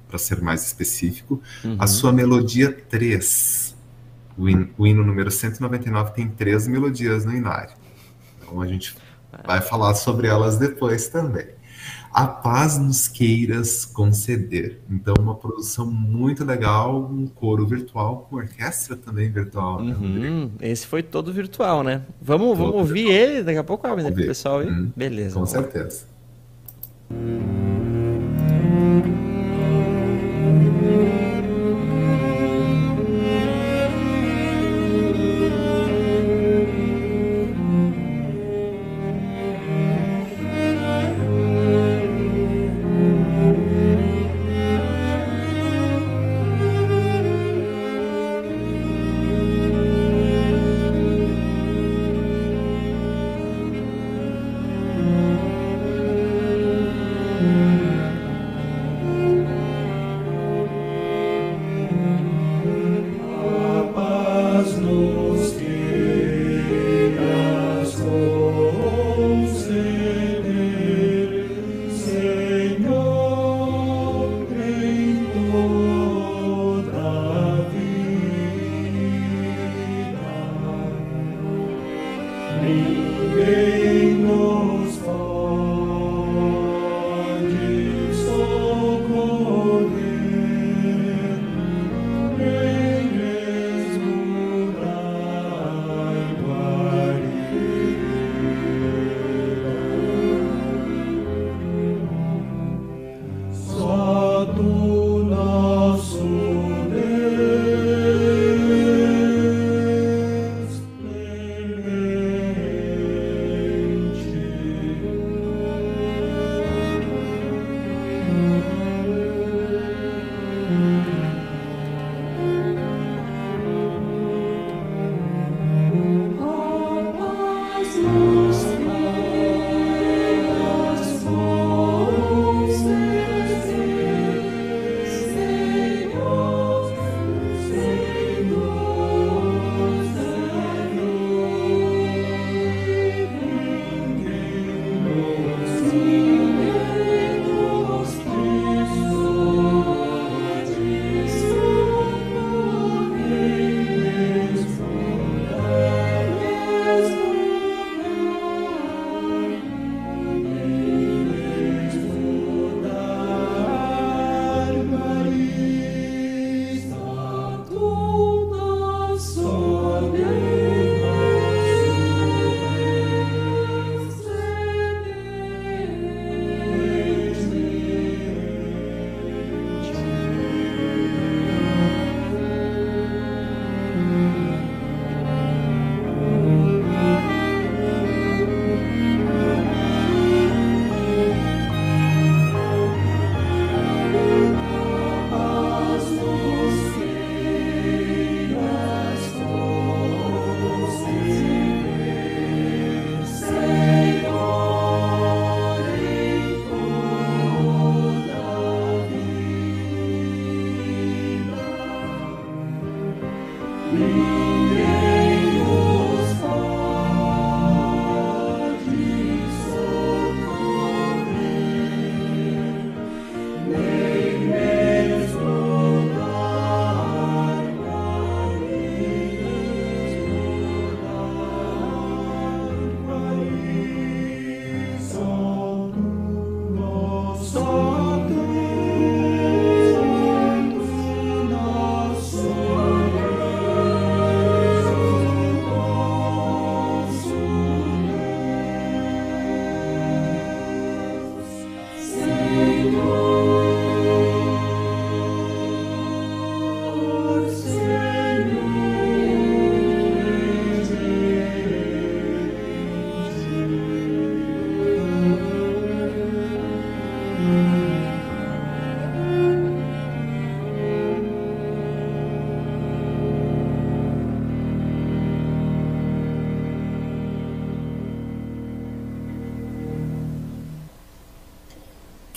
para 0.09 0.19
ser 0.19 0.41
mais 0.41 0.67
específico. 0.67 1.41
Uhum. 1.65 1.77
A 1.79 1.87
sua 1.87 2.13
melodia 2.13 2.73
3. 2.73 3.77
O 4.37 4.49
hino, 4.49 4.71
o 4.77 4.87
hino 4.87 5.05
número 5.05 5.31
199 5.31 6.13
tem 6.13 6.29
três 6.29 6.67
melodias 6.67 7.25
no 7.25 7.33
Inário. 7.33 7.75
Então, 8.39 8.61
a 8.61 8.67
gente 8.67 8.97
vai 9.47 9.61
falar 9.61 9.95
sobre 9.95 10.27
elas 10.27 10.57
depois 10.57 11.09
também 11.09 11.47
a 12.15 12.29
paz 12.29 12.79
nos 12.79 13.09
queiras 13.09 13.85
conceder. 13.85 14.81
Então, 14.89 15.15
uma 15.19 15.35
produção 15.35 15.85
muito 15.85 16.45
legal, 16.45 17.11
um 17.11 17.27
coro 17.27 17.67
virtual, 17.67 18.29
com 18.31 18.37
orquestra 18.37 18.95
também 18.95 19.29
virtual. 19.33 19.83
Né, 19.83 19.97
uhum. 20.01 20.51
Esse 20.61 20.87
foi 20.87 21.03
todo 21.03 21.33
virtual, 21.33 21.83
né? 21.83 22.03
Vamos, 22.23 22.57
vamos 22.57 22.77
ouvir 22.77 23.07
virtual. 23.07 23.19
ele 23.19 23.43
daqui 23.43 23.59
a 23.59 23.65
pouco, 23.65 23.89
né, 23.97 24.11
pessoal? 24.13 24.61
Uhum. 24.61 24.93
Beleza. 24.95 25.35
Com 25.35 25.45
certeza. 25.45 26.05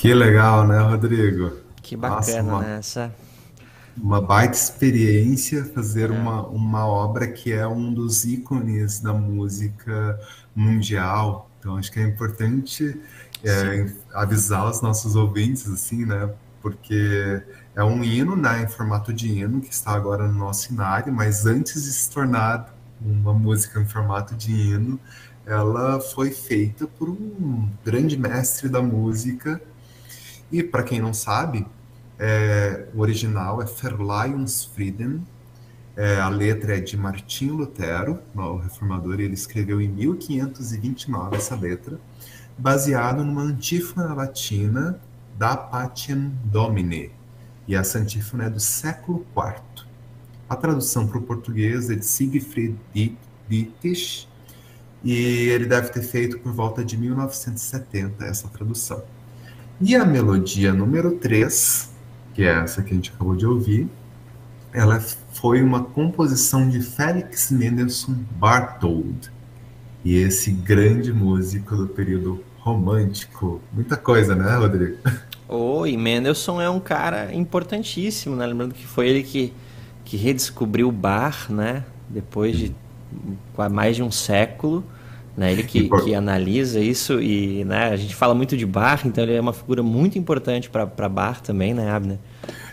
Que 0.08 0.14
legal, 0.14 0.66
né, 0.66 0.80
Rodrigo? 0.80 1.52
Que 1.84 1.98
bacana, 1.98 2.16
Nossa, 2.16 2.42
uma, 2.42 2.62
né? 2.62 2.78
Essa... 2.78 3.16
uma 3.98 4.22
baita 4.22 4.56
experiência 4.56 5.66
fazer 5.66 6.10
é. 6.10 6.14
uma, 6.14 6.48
uma 6.48 6.88
obra 6.88 7.28
que 7.28 7.52
é 7.52 7.68
um 7.68 7.94
dos 7.94 8.24
ícones 8.24 9.02
da 9.02 9.12
música 9.12 10.18
mundial. 10.56 11.52
Então, 11.60 11.76
acho 11.76 11.92
que 11.92 12.00
é 12.00 12.04
importante 12.04 12.98
é, 13.44 13.92
avisar 14.14 14.72
os 14.72 14.82
nossos 14.82 15.18
ouvintes, 15.18 15.70
assim, 15.70 16.06
né? 16.06 16.30
Porque 16.62 17.44
é 17.76 17.84
um 17.84 18.02
hino, 18.02 18.34
né, 18.34 18.64
em 18.64 18.68
formato 18.70 19.12
de 19.12 19.28
hino, 19.28 19.60
que 19.60 19.74
está 19.74 19.92
agora 19.92 20.26
no 20.26 20.40
nosso 20.40 20.70
cenário, 20.70 21.12
mas 21.12 21.46
antes 21.46 21.84
de 21.84 21.92
se 21.92 22.10
tornar 22.10 22.74
uma 23.02 23.34
música 23.34 23.82
em 23.82 23.86
formato 23.86 24.36
de 24.36 24.54
hino, 24.54 24.98
ela 25.46 26.00
foi 26.00 26.32
feita 26.32 26.88
por 26.88 27.10
um 27.10 27.70
grande 27.84 28.18
mestre 28.18 28.70
da 28.70 28.82
música 28.82 29.62
e 30.52 30.64
para 30.64 30.84
quem 30.84 31.00
não 31.00 31.14
sabe, 31.14 31.66
é, 32.20 32.88
o 32.94 33.00
original 33.00 33.62
é 33.62 33.66
Verleihungsfrieden, 33.66 35.26
é, 35.96 36.20
a 36.20 36.30
letra 36.30 36.78
é 36.78 36.80
de 36.80 36.96
Martinho 36.96 37.56
Lutero, 37.56 38.20
o 38.36 38.58
reformador, 38.58 39.20
e 39.20 39.24
ele 39.24 39.34
escreveu 39.34 39.82
em 39.82 39.88
1529 39.88 41.36
essa 41.36 41.56
letra, 41.56 42.00
baseado 42.58 43.24
numa 43.24 43.42
antífona 43.42 44.14
latina 44.14 45.00
da 45.38 45.58
Patiam 45.58 46.32
Domine, 46.46 47.12
e 47.68 47.76
essa 47.76 48.00
antífona 48.00 48.46
é 48.46 48.50
do 48.50 48.60
século 48.60 49.26
IV. 49.36 49.86
A 50.50 50.56
tradução 50.56 51.08
para 51.08 51.18
o 51.18 51.22
português 51.22 51.90
é 51.90 51.96
de 51.96 52.06
Siegfried 52.06 52.78
Dietrich, 53.50 54.28
e 55.04 55.14
ele 55.14 55.66
deve 55.66 55.90
ter 55.90 56.02
feito 56.02 56.40
por 56.40 56.52
volta 56.52 56.84
de 56.84 56.98
1970 56.98 58.26
essa 58.26 58.48
tradução. 58.48 59.04
E 59.80 59.96
a 59.96 60.04
melodia 60.04 60.74
número 60.74 61.12
3, 61.18 61.92
que 62.34 62.42
é 62.42 62.64
essa 62.64 62.82
que 62.82 62.92
a 62.92 62.96
gente 62.96 63.12
acabou 63.12 63.36
de 63.36 63.46
ouvir, 63.46 63.88
ela 64.74 65.00
foi 65.34 65.62
uma 65.62 65.84
composição 65.84 66.68
de 66.68 66.82
Felix 66.82 67.52
Mendelssohn 67.52 68.16
Barthold. 68.32 69.32
E 70.04 70.16
esse 70.18 70.50
grande 70.52 71.14
músico 71.14 71.76
do 71.76 71.88
período 71.88 72.44
romântico. 72.58 73.62
Muita 73.72 73.96
coisa, 73.96 74.36
né, 74.36 74.56
Rodrigo? 74.56 74.98
Oi, 75.48 75.96
Mendelssohn 75.96 76.60
é 76.60 76.70
um 76.70 76.80
cara 76.80 77.34
importantíssimo, 77.34 78.36
né? 78.36 78.48
Lembrando 78.48 78.74
que 78.74 78.86
foi 78.86 79.08
ele 79.08 79.22
que, 79.22 79.54
que 80.04 80.18
redescobriu 80.18 80.90
o 80.90 80.92
bar, 80.92 81.52
né? 81.52 81.86
Depois 82.10 82.58
de 82.58 82.76
mais 83.72 83.96
de 83.96 84.02
um 84.02 84.12
século. 84.12 84.84
Né? 85.38 85.52
Ele 85.52 85.62
que, 85.62 85.88
que 85.88 86.16
analisa 86.16 86.80
isso 86.80 87.22
e 87.22 87.64
né, 87.64 87.90
a 87.92 87.96
gente 87.96 88.16
fala 88.16 88.34
muito 88.34 88.58
de 88.58 88.66
Bach, 88.66 89.06
então 89.06 89.24
ele 89.24 89.36
é 89.36 89.40
uma 89.40 89.54
figura 89.54 89.84
muito 89.84 90.18
importante 90.18 90.68
para 90.68 91.08
Bach 91.08 91.42
também, 91.42 91.76
né, 91.76 91.92
Abner? 91.92 92.18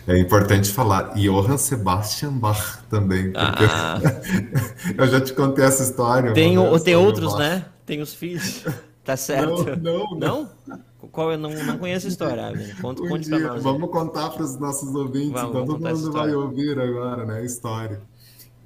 É 0.07 0.17
importante 0.17 0.71
falar 0.71 1.13
Johann 1.13 1.59
Sebastian 1.59 2.31
Bach 2.31 2.83
também, 2.89 3.31
porque 3.31 3.63
ah. 3.69 4.01
eu 4.97 5.07
já 5.07 5.21
te 5.21 5.33
contei 5.33 5.63
essa 5.63 5.83
história. 5.83 6.33
Tem, 6.33 6.57
o, 6.57 6.79
tem 6.79 6.95
outros, 6.95 7.33
Bach. 7.33 7.39
né? 7.39 7.65
Tem 7.85 8.01
os 8.01 8.15
filhos. 8.15 8.65
Tá 9.03 9.15
certo. 9.15 9.77
Não, 9.79 10.17
não. 10.17 10.49
não? 10.65 10.79
Qual 11.11 11.31
eu 11.31 11.37
não, 11.37 11.51
não 11.51 11.77
conheço 11.77 12.07
a 12.07 12.09
história, 12.09 12.47
Abner. 12.47 12.81
Conta, 12.81 13.03
um 13.03 13.07
conte 13.07 13.25
dia, 13.25 13.37
nós. 13.37 13.61
Vamos 13.61 13.91
contar 13.91 14.31
para 14.31 14.43
os 14.43 14.57
nossos 14.59 14.93
ouvintes, 14.95 15.33
vamos, 15.33 15.49
então 15.49 15.65
todo 15.65 15.87
mundo 15.87 16.11
vai 16.11 16.33
ouvir 16.33 16.79
agora, 16.79 17.25
né, 17.25 17.37
a 17.37 17.43
história. 17.43 18.01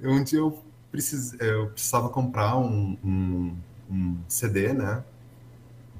Um 0.02 0.24
dia 0.24 0.38
eu, 0.38 0.58
precis, 0.90 1.36
eu 1.38 1.66
precisava 1.66 2.08
comprar 2.08 2.56
um, 2.56 2.96
um 3.04 3.56
um 3.90 4.16
CD, 4.28 4.72
né? 4.72 5.02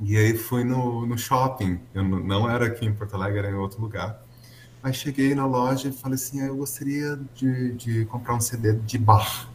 E 0.02 0.16
aí 0.16 0.36
fui 0.36 0.64
no, 0.64 1.04
no 1.06 1.18
shopping. 1.18 1.78
Eu 1.94 2.02
não 2.04 2.48
era 2.48 2.66
aqui 2.66 2.86
em 2.86 2.94
Porto 2.94 3.14
Alegre, 3.14 3.38
era 3.38 3.50
em 3.50 3.54
outro 3.54 3.80
lugar. 3.80 4.24
Aí 4.82 4.94
cheguei 4.94 5.34
na 5.34 5.44
loja 5.44 5.88
e 5.88 5.92
falei 5.92 6.14
assim, 6.14 6.40
ah, 6.40 6.46
eu 6.46 6.56
gostaria 6.56 7.18
de, 7.34 7.72
de 7.72 8.04
comprar 8.06 8.34
um 8.34 8.40
CD 8.40 8.72
de 8.72 8.96
Bach. 8.96 9.46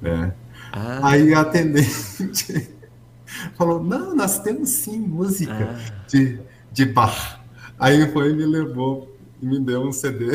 Né? 0.00 0.32
Ah. 0.72 1.08
Aí 1.08 1.34
a 1.34 1.40
atendente 1.40 2.70
falou, 3.58 3.82
não, 3.82 4.14
nós 4.14 4.38
temos 4.38 4.68
sim 4.68 5.00
música 5.00 5.76
ah. 5.76 6.04
de, 6.06 6.38
de 6.70 6.86
Bach. 6.86 7.40
Aí 7.76 8.08
foi 8.12 8.30
e 8.30 8.36
me 8.36 8.46
levou 8.46 9.12
e 9.40 9.46
me 9.46 9.58
deu 9.58 9.82
um 9.82 9.92
CD. 9.92 10.26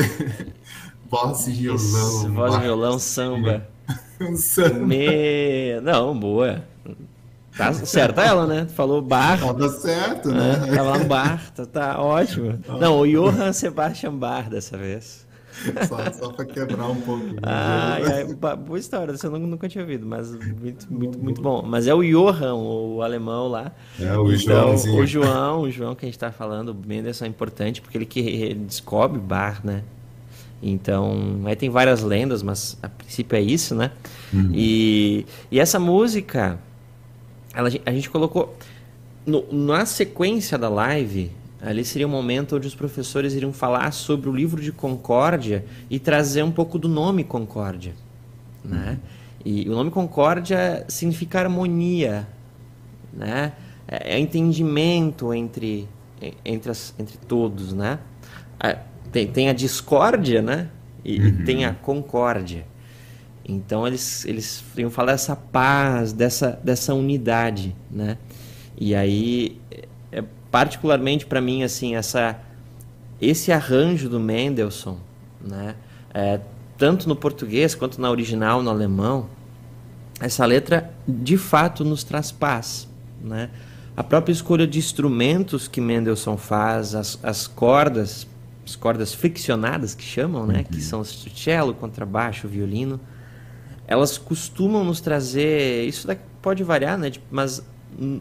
voz 1.10 1.48
e 1.48 1.52
violão. 1.52 2.34
Voz 2.34 2.54
e 2.56 2.58
violão, 2.60 2.98
samba. 2.98 3.66
um 4.20 4.36
samba. 4.36 4.86
Me... 4.86 5.80
Não, 5.80 6.18
boa. 6.18 6.62
Tá 7.58 7.74
certa 7.74 8.22
ela, 8.22 8.46
né? 8.46 8.68
Falou 8.74 9.02
bar. 9.02 9.40
Tá 9.40 9.68
certo, 9.68 10.30
né? 10.30 10.62
É, 10.68 10.76
tava 10.76 10.90
lá 10.90 10.98
no 10.98 11.04
bar, 11.06 11.52
tá, 11.52 11.66
tá 11.66 12.00
ótimo. 12.00 12.56
Não, 12.80 13.00
o 13.00 13.04
Johann 13.04 13.52
Sebastian 13.52 14.14
Bar 14.14 14.48
dessa 14.48 14.78
vez. 14.78 15.26
Só, 15.88 16.12
só 16.12 16.32
para 16.32 16.44
quebrar 16.44 16.86
um 16.88 17.00
pouco. 17.00 17.24
Ah, 17.42 17.98
é, 18.00 18.24
boa 18.54 18.78
história, 18.78 19.16
você 19.16 19.28
nunca 19.28 19.68
tinha 19.68 19.82
ouvido, 19.82 20.06
mas 20.06 20.30
muito, 20.30 20.86
muito, 20.88 21.18
muito 21.18 21.42
bom. 21.42 21.62
Mas 21.62 21.88
é 21.88 21.94
o 21.94 22.00
Johann, 22.00 22.54
o 22.54 23.02
alemão 23.02 23.48
lá. 23.48 23.72
É, 23.98 24.16
o 24.16 24.32
então, 24.32 24.74
O 24.74 25.04
João, 25.04 25.62
o 25.62 25.70
João 25.70 25.96
que 25.96 26.04
a 26.04 26.06
gente 26.06 26.14
está 26.14 26.30
falando, 26.30 26.68
o 26.68 26.76
Mendes 26.86 27.20
é 27.20 27.26
importante 27.26 27.80
porque 27.80 27.98
ele 27.98 28.06
que 28.06 28.54
descobre 28.54 29.18
bar, 29.18 29.60
né? 29.64 29.82
Então, 30.62 31.40
aí 31.44 31.56
tem 31.56 31.70
várias 31.70 32.02
lendas, 32.02 32.42
mas 32.42 32.76
a 32.80 32.88
princípio 32.88 33.36
é 33.36 33.40
isso, 33.40 33.74
né? 33.74 33.90
Uhum. 34.32 34.50
E, 34.52 35.26
e 35.50 35.58
essa 35.58 35.78
música, 35.78 36.58
ela, 37.58 37.68
a 37.84 37.90
gente 37.90 38.08
colocou 38.08 38.56
no, 39.26 39.44
na 39.52 39.84
sequência 39.84 40.56
da 40.56 40.68
live. 40.68 41.32
Ali 41.60 41.84
seria 41.84 42.06
um 42.06 42.10
momento 42.10 42.54
onde 42.54 42.68
os 42.68 42.74
professores 42.74 43.34
iriam 43.34 43.52
falar 43.52 43.90
sobre 43.92 44.28
o 44.28 44.32
livro 44.32 44.62
de 44.62 44.70
Concórdia 44.70 45.64
e 45.90 45.98
trazer 45.98 46.44
um 46.44 46.52
pouco 46.52 46.78
do 46.78 46.88
nome 46.88 47.24
Concórdia, 47.24 47.94
né? 48.64 49.00
E 49.44 49.68
o 49.68 49.72
nome 49.72 49.90
Concórdia 49.90 50.84
significa 50.86 51.40
harmonia, 51.40 52.28
né? 53.12 53.54
É, 53.88 54.14
é 54.14 54.20
entendimento 54.20 55.34
entre 55.34 55.88
entre, 56.44 56.70
as, 56.70 56.94
entre 56.96 57.16
todos, 57.16 57.72
né? 57.72 57.98
Tem, 59.10 59.26
tem 59.26 59.48
a 59.48 59.52
discórdia, 59.52 60.40
né? 60.42 60.68
E, 61.04 61.18
uhum. 61.18 61.26
e 61.26 61.32
tem 61.44 61.64
a 61.64 61.74
concórdia. 61.74 62.66
Então 63.48 63.86
eles, 63.86 64.26
eles 64.26 64.62
iam 64.76 64.90
falar 64.90 65.12
dessa 65.12 65.34
paz, 65.34 66.12
dessa, 66.12 66.60
dessa 66.62 66.92
unidade, 66.92 67.74
né? 67.90 68.18
E 68.76 68.94
aí, 68.94 69.58
é, 70.12 70.22
particularmente 70.50 71.24
para 71.24 71.40
mim, 71.40 71.62
assim, 71.62 71.96
essa, 71.96 72.38
esse 73.18 73.50
arranjo 73.50 74.08
do 74.10 74.20
Mendelssohn, 74.20 74.98
né? 75.40 75.74
É, 76.12 76.40
tanto 76.76 77.08
no 77.08 77.16
português 77.16 77.74
quanto 77.74 78.00
na 78.00 78.10
original, 78.10 78.62
no 78.62 78.68
alemão, 78.68 79.26
essa 80.20 80.44
letra 80.44 80.92
de 81.06 81.38
fato 81.38 81.84
nos 81.84 82.04
traz 82.04 82.30
paz, 82.30 82.86
né? 83.20 83.48
A 83.96 84.04
própria 84.04 84.32
escolha 84.32 84.66
de 84.66 84.78
instrumentos 84.78 85.66
que 85.66 85.80
Mendelssohn 85.80 86.36
faz, 86.36 86.94
as, 86.94 87.18
as 87.22 87.46
cordas, 87.46 88.28
as 88.64 88.76
cordas 88.76 89.14
friccionadas 89.14 89.94
que 89.94 90.04
chamam, 90.04 90.46
né? 90.46 90.58
Uhum. 90.58 90.64
Que 90.64 90.82
são 90.82 91.00
o 91.00 91.04
cello, 91.04 91.72
contrabaixo, 91.72 92.46
violino, 92.46 93.00
elas 93.88 94.18
costumam 94.18 94.84
nos 94.84 95.00
trazer, 95.00 95.84
isso 95.86 96.06
pode 96.42 96.62
variar, 96.62 96.98
né? 96.98 97.10
Mas 97.30 97.62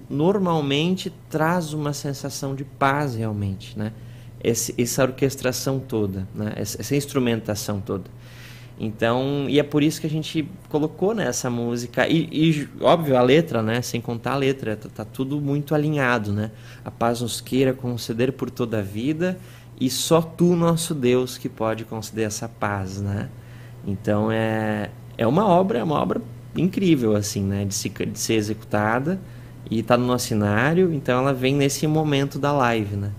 normalmente 0.09 1.13
traz 1.29 1.73
uma 1.73 1.91
sensação 1.91 2.55
de 2.55 2.63
paz 2.63 3.15
realmente, 3.15 3.77
né? 3.77 3.91
Esse, 4.41 4.73
essa 4.77 5.03
orquestração 5.03 5.77
toda, 5.77 6.25
né? 6.33 6.53
essa, 6.55 6.95
instrumentação 6.95 7.81
toda. 7.81 8.05
Então, 8.79 9.47
e 9.49 9.59
é 9.59 9.63
por 9.63 9.83
isso 9.83 9.99
que 9.99 10.07
a 10.07 10.09
gente 10.09 10.47
colocou 10.69 11.13
nessa 11.13 11.49
né, 11.49 11.55
música 11.55 12.07
e, 12.07 12.29
e, 12.31 12.69
óbvio 12.79 13.17
a 13.17 13.21
letra, 13.21 13.61
né? 13.61 13.81
Sem 13.81 13.99
contar 13.99 14.33
a 14.33 14.37
letra, 14.37 14.77
tá, 14.77 14.87
tá, 14.87 15.03
tudo 15.03 15.41
muito 15.41 15.75
alinhado, 15.75 16.31
né? 16.31 16.51
A 16.85 16.91
paz 16.91 17.19
nos 17.19 17.41
queira 17.41 17.73
conceder 17.73 18.31
por 18.31 18.49
toda 18.49 18.79
a 18.79 18.81
vida 18.81 19.37
e 19.81 19.89
só 19.89 20.21
tu, 20.21 20.55
nosso 20.55 20.95
Deus, 20.95 21.37
que 21.37 21.49
pode 21.49 21.83
conceder 21.83 22.27
essa 22.27 22.47
paz, 22.47 23.01
né? 23.01 23.29
Então 23.85 24.31
é 24.31 24.91
é 25.17 25.25
uma 25.25 25.47
obra, 25.47 25.79
é 25.79 25.83
uma 25.83 25.99
obra 25.99 26.21
incrível 26.55 27.15
assim, 27.15 27.43
né? 27.43 27.65
De, 27.65 27.73
se, 27.73 27.89
de 27.89 28.19
ser 28.19 28.35
executada 28.35 29.19
e 29.69 29.79
está 29.79 29.97
no 29.97 30.05
nosso 30.05 30.27
cenário, 30.27 30.93
então 30.93 31.19
ela 31.19 31.33
vem 31.33 31.55
nesse 31.55 31.85
momento 31.87 32.39
da 32.39 32.51
live, 32.51 32.95
né? 32.95 33.11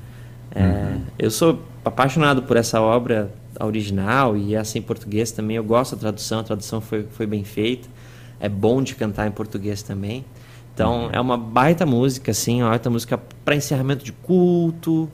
É, 0.50 0.62
uhum. 0.62 1.00
Eu 1.18 1.30
sou 1.30 1.62
apaixonado 1.84 2.42
por 2.42 2.56
essa 2.56 2.80
obra 2.80 3.30
original 3.60 4.36
e 4.36 4.54
essa 4.54 4.78
em 4.78 4.82
português 4.82 5.30
também. 5.30 5.56
Eu 5.56 5.64
gosto 5.64 5.94
da 5.94 6.00
tradução, 6.00 6.40
a 6.40 6.44
tradução 6.44 6.80
foi, 6.80 7.06
foi 7.10 7.26
bem 7.26 7.44
feita. 7.44 7.88
É 8.40 8.48
bom 8.48 8.82
de 8.82 8.94
cantar 8.94 9.26
em 9.26 9.30
português 9.30 9.82
também. 9.82 10.24
Então 10.74 11.04
uhum. 11.04 11.10
é 11.12 11.20
uma 11.20 11.36
baita 11.36 11.84
música, 11.84 12.30
assim, 12.30 12.62
uma 12.62 12.70
baita 12.70 12.88
música 12.88 13.18
para 13.44 13.56
encerramento 13.56 14.04
de 14.04 14.12
culto, 14.12 15.08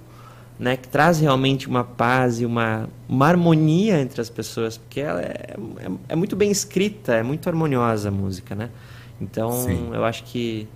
né? 0.59 0.77
Que 0.77 0.89
traz 0.89 1.21
realmente 1.21 1.69
uma 1.69 1.85
paz 1.85 2.41
e 2.41 2.47
uma, 2.47 2.89
uma 3.09 3.27
harmonia 3.27 4.01
entre 4.01 4.21
as 4.21 4.31
pessoas, 4.31 4.77
porque 4.77 5.01
ela 5.01 5.21
é, 5.21 5.57
é, 5.79 5.91
é 6.11 6.17
muito 6.17 6.37
bem 6.37 6.51
escrita, 6.51 7.15
é 7.15 7.23
muito 7.23 7.49
harmoniosa 7.49 8.09
a 8.09 8.13
música, 8.13 8.55
né? 8.55 8.71
Então 9.21 9.53
Sim. 9.53 9.91
eu 9.93 10.05
acho 10.05 10.25
que 10.25 10.69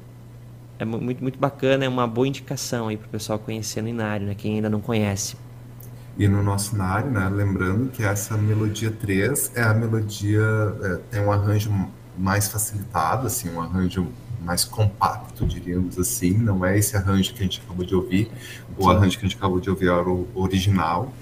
é 0.79 0.85
muito, 0.85 1.22
muito 1.22 1.39
bacana, 1.39 1.85
é 1.85 1.89
uma 1.89 2.07
boa 2.07 2.26
indicação 2.26 2.89
aí 2.89 2.97
para 2.97 3.07
o 3.07 3.11
pessoal 3.11 3.39
conhecer 3.39 3.83
no 3.83 3.89
Inário, 3.89 4.26
né? 4.26 4.35
Quem 4.35 4.57
ainda 4.57 4.70
não 4.70 4.81
conhece. 4.81 5.37
E 6.16 6.26
no 6.26 6.43
nosso 6.43 6.74
Inário, 6.74 7.11
né? 7.11 7.29
Lembrando 7.29 7.91
que 7.91 8.03
essa 8.03 8.37
melodia 8.37 8.91
3 8.91 9.53
é 9.55 9.62
a 9.62 9.74
melodia, 9.74 10.41
é, 10.83 10.97
tem 11.11 11.20
um 11.20 11.33
arranjo 11.33 11.70
mais 12.16 12.49
facilitado, 12.49 13.26
assim, 13.26 13.51
um 13.51 13.61
arranjo 13.61 14.09
mais 14.43 14.64
compacto, 14.64 15.47
diríamos 15.47 15.99
assim. 15.99 16.32
Não 16.32 16.64
é 16.64 16.78
esse 16.78 16.97
arranjo 16.97 17.34
que 17.34 17.41
a 17.41 17.43
gente 17.43 17.61
acabou 17.64 17.84
de 17.84 17.95
ouvir. 17.95 18.30
O 18.76 18.89
arranjo 18.89 19.18
que 19.18 19.24
a 19.24 19.28
gente 19.28 19.39
acabou 19.39 19.61
de 19.61 19.70
ouvir 19.70 19.89
era 19.89 20.09
o 20.09 20.28
original, 20.34 21.12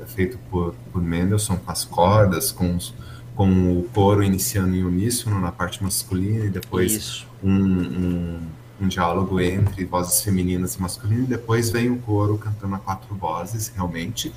é 0.00 0.06
feito 0.06 0.38
por, 0.50 0.74
por 0.92 1.02
Mendelssohn, 1.02 1.56
com 1.56 1.70
as 1.70 1.84
cordas, 1.84 2.52
com, 2.52 2.76
os, 2.76 2.94
com 3.34 3.78
o 3.78 3.82
coro 3.92 4.22
iniciando 4.22 4.74
em 4.74 4.84
uníssono 4.84 5.40
na 5.40 5.52
parte 5.52 5.82
masculina 5.82 6.46
e 6.46 6.50
depois 6.50 7.26
um, 7.42 7.52
um 7.52 8.40
um 8.80 8.88
diálogo 8.88 9.38
entre 9.40 9.84
vozes 9.84 10.22
femininas 10.22 10.74
e 10.74 10.82
masculinas, 10.82 11.24
e 11.24 11.28
depois 11.28 11.70
vem 11.70 11.90
o 11.90 11.98
coro 11.98 12.38
cantando 12.38 12.74
a 12.74 12.78
quatro 12.78 13.14
vozes, 13.14 13.68
realmente. 13.68 14.32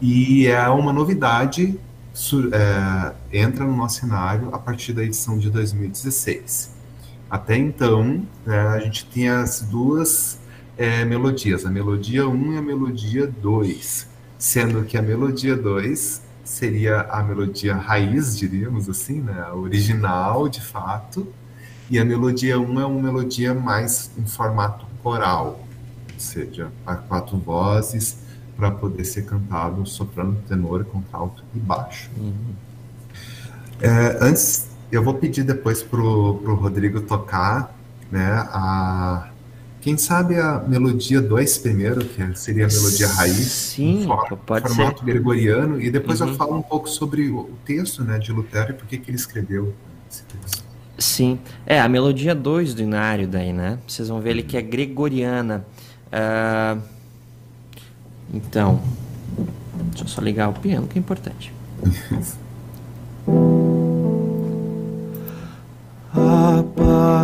E 0.00 0.46
é 0.46 0.68
uma 0.68 0.92
novidade, 0.92 1.78
é, 2.52 3.12
entra 3.32 3.64
no 3.64 3.76
nosso 3.76 4.00
cenário 4.00 4.54
a 4.54 4.58
partir 4.58 4.92
da 4.92 5.02
edição 5.02 5.38
de 5.38 5.50
2016. 5.50 6.73
Até 7.30 7.56
então, 7.56 8.22
é, 8.46 8.58
a 8.58 8.78
gente 8.80 9.06
tinha 9.06 9.40
as 9.40 9.60
duas 9.60 10.38
é, 10.76 11.04
melodias, 11.04 11.64
a 11.64 11.70
melodia 11.70 12.28
1 12.28 12.52
e 12.52 12.56
a 12.58 12.62
melodia 12.62 13.26
2, 13.26 14.08
sendo 14.38 14.84
que 14.84 14.96
a 14.96 15.02
melodia 15.02 15.56
2 15.56 16.22
seria 16.44 17.00
a 17.02 17.22
melodia 17.22 17.74
raiz, 17.74 18.36
diríamos 18.36 18.88
assim, 18.88 19.20
né, 19.20 19.44
a 19.46 19.54
original 19.54 20.48
de 20.48 20.60
fato, 20.60 21.26
e 21.90 21.98
a 21.98 22.04
melodia 22.04 22.58
1 22.58 22.80
é 22.80 22.86
uma 22.86 23.02
melodia 23.02 23.54
mais 23.54 24.10
em 24.18 24.26
formato 24.26 24.86
coral, 25.02 25.60
ou 26.12 26.20
seja, 26.20 26.70
a 26.86 26.94
quatro 26.94 27.36
vozes 27.38 28.18
para 28.56 28.70
poder 28.70 29.04
ser 29.04 29.24
cantado 29.24 29.84
soprano, 29.86 30.40
tenor, 30.46 30.84
contralto 30.84 31.42
e 31.54 31.58
baixo. 31.58 32.10
Uhum. 32.16 32.54
É, 33.80 34.18
antes, 34.20 34.68
eu 34.94 35.02
vou 35.02 35.14
pedir 35.14 35.42
depois 35.42 35.82
para 35.82 36.00
o 36.00 36.54
Rodrigo 36.54 37.00
tocar, 37.00 37.76
né, 38.10 38.46
a, 38.50 39.28
quem 39.80 39.98
sabe 39.98 40.38
a 40.38 40.60
melodia 40.60 41.20
2 41.20 41.58
primeiro, 41.58 42.04
que 42.04 42.38
seria 42.38 42.66
a 42.66 42.68
melodia 42.68 43.08
raiz, 43.08 43.52
Sim, 43.52 44.04
for, 44.06 44.38
pode 44.38 44.68
formato 44.68 45.00
ser. 45.00 45.04
gregoriano, 45.04 45.80
e 45.80 45.90
depois 45.90 46.20
uhum. 46.20 46.28
eu 46.28 46.34
falo 46.34 46.56
um 46.56 46.62
pouco 46.62 46.88
sobre 46.88 47.28
o 47.28 47.50
texto 47.64 48.02
né, 48.02 48.18
de 48.18 48.32
Lutero 48.32 48.70
e 48.70 48.74
por 48.74 48.86
que 48.86 48.96
ele 48.96 49.16
escreveu 49.16 49.74
esse 50.10 50.22
texto. 50.24 50.64
Sim. 50.96 51.38
É, 51.66 51.80
a 51.80 51.88
melodia 51.88 52.34
2 52.34 52.72
do 52.72 52.82
Inário 52.82 53.26
daí, 53.26 53.52
né? 53.52 53.80
Vocês 53.86 54.08
vão 54.08 54.20
ver 54.20 54.30
ali 54.30 54.42
que 54.44 54.56
é 54.56 54.62
gregoriana. 54.62 55.66
Uh, 56.06 56.80
então, 58.32 58.80
deixa 59.90 60.04
eu 60.04 60.08
só 60.08 60.20
ligar 60.20 60.48
o 60.48 60.52
piano, 60.52 60.86
que 60.86 60.96
é 60.96 61.00
importante. 61.00 61.52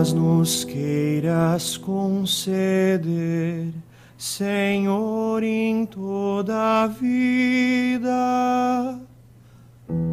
paz 0.00 0.14
nos 0.14 0.64
queiras 0.64 1.76
conceder, 1.76 3.68
Senhor, 4.16 5.42
em 5.42 5.84
toda 5.84 6.84
a 6.84 6.86
vida 6.86 8.98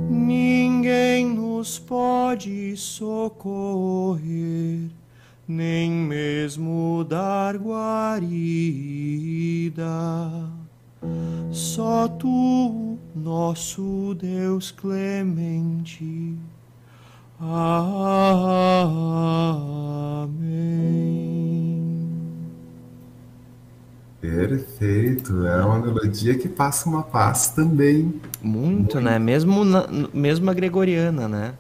Ninguém 0.10 1.28
nos 1.28 1.80
pode 1.80 2.76
socorrer, 2.76 4.20
nem 5.48 5.90
mesmo 5.90 7.06
dar 7.08 7.58
guarida. 7.58 8.20
Só 11.50 12.10
tu, 12.10 12.98
nosso 13.16 14.14
Deus 14.20 14.70
clemente. 14.70 16.36
Amém. 17.40 18.98
Perfeito, 24.20 25.46
é 25.46 25.64
uma 25.64 25.78
melodia 25.78 26.36
que 26.36 26.50
passa 26.50 26.90
uma 26.90 27.04
paz 27.04 27.50
também. 27.50 28.20
Muito, 28.42 28.96
Muito. 28.96 29.00
né? 29.00 29.20
Mesmo, 29.20 29.64
na, 29.64 29.88
mesmo 30.12 30.50
a 30.50 30.54
gregoriana, 30.54 31.28
né? 31.28 31.54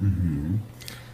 Uhum. 0.00 0.58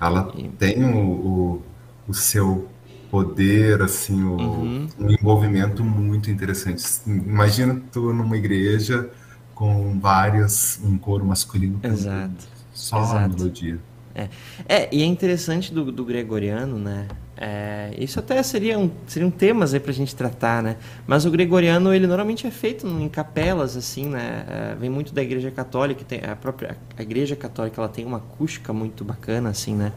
Ela 0.01 0.33
e... 0.37 0.49
tem 0.49 0.85
o, 0.85 0.99
o, 0.99 1.63
o, 2.09 2.15
seu 2.15 2.69
poder, 3.11 3.81
assim, 3.81 4.25
o, 4.25 4.33
uhum. 4.33 4.89
um 4.99 5.11
envolvimento 5.11 5.85
muito 5.85 6.31
interessante. 6.31 6.83
Imagina 7.07 7.81
tu 7.93 8.13
numa 8.13 8.37
igreja 8.37 9.09
com 9.55 10.01
vários, 10.01 10.81
um 10.83 10.99
coro 10.99 11.25
masculino. 11.25 11.79
Exato. 11.85 12.49
Só 12.73 13.01
Exato. 13.03 13.17
a 13.17 13.29
melodia. 13.29 13.79
É. 14.15 14.29
é, 14.69 14.89
e 14.93 15.03
é 15.03 15.07
interessante 15.07 15.73
do, 15.73 15.93
do 15.93 16.05
gregoriano, 16.05 16.79
né? 16.79 17.07
É, 17.43 17.95
isso 17.97 18.19
até 18.19 18.43
seriam, 18.43 18.91
seriam 19.07 19.31
temas 19.31 19.73
aí 19.73 19.81
pra 19.81 19.93
gente 19.93 20.15
tratar, 20.15 20.63
né? 20.63 20.77
Mas 21.07 21.25
o 21.25 21.31
gregoriano, 21.31 21.95
ele 21.95 22.07
normalmente 22.07 22.47
é 22.47 22.51
feito 22.51 22.87
em 22.87 23.09
capelas, 23.09 23.77
assim, 23.77 24.07
né? 24.07 24.45
É, 24.47 24.75
vem 24.75 24.91
muito 24.91 25.15
da 25.15 25.23
igreja 25.23 25.51
católica, 25.51 26.05
tem, 26.05 26.21
a 26.23 26.37
própria 26.37 26.77
a 26.99 27.03
igreja 27.03 27.35
católica, 27.35 27.81
ela 27.81 27.89
tem 27.89 28.05
uma 28.05 28.19
acústica 28.19 28.73
muito 28.73 29.05
bacana, 29.05 29.49
assim, 29.49 29.75
né? 29.75 29.93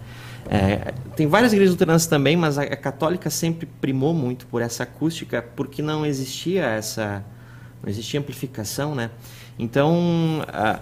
É, 0.50 0.94
tem 1.16 1.28
várias 1.28 1.52
igrejas 1.52 1.74
luteranas 1.74 2.06
também, 2.06 2.38
mas 2.38 2.58
a, 2.58 2.64
a, 2.64 2.78
católica 2.78 3.30
sempre 3.30 3.68
primou 3.82 4.14
muito 4.14 4.46
por 4.48 4.62
essa 4.62 4.84
acústica, 4.84 5.42
porque 5.42 5.82
não 5.82 6.06
existia 6.06 6.64
essa... 6.66 7.26
não 7.82 7.90
existia 7.90 8.20
amplificação, 8.20 8.96
né? 8.96 9.10
Então, 9.60 10.46
a, 10.48 10.80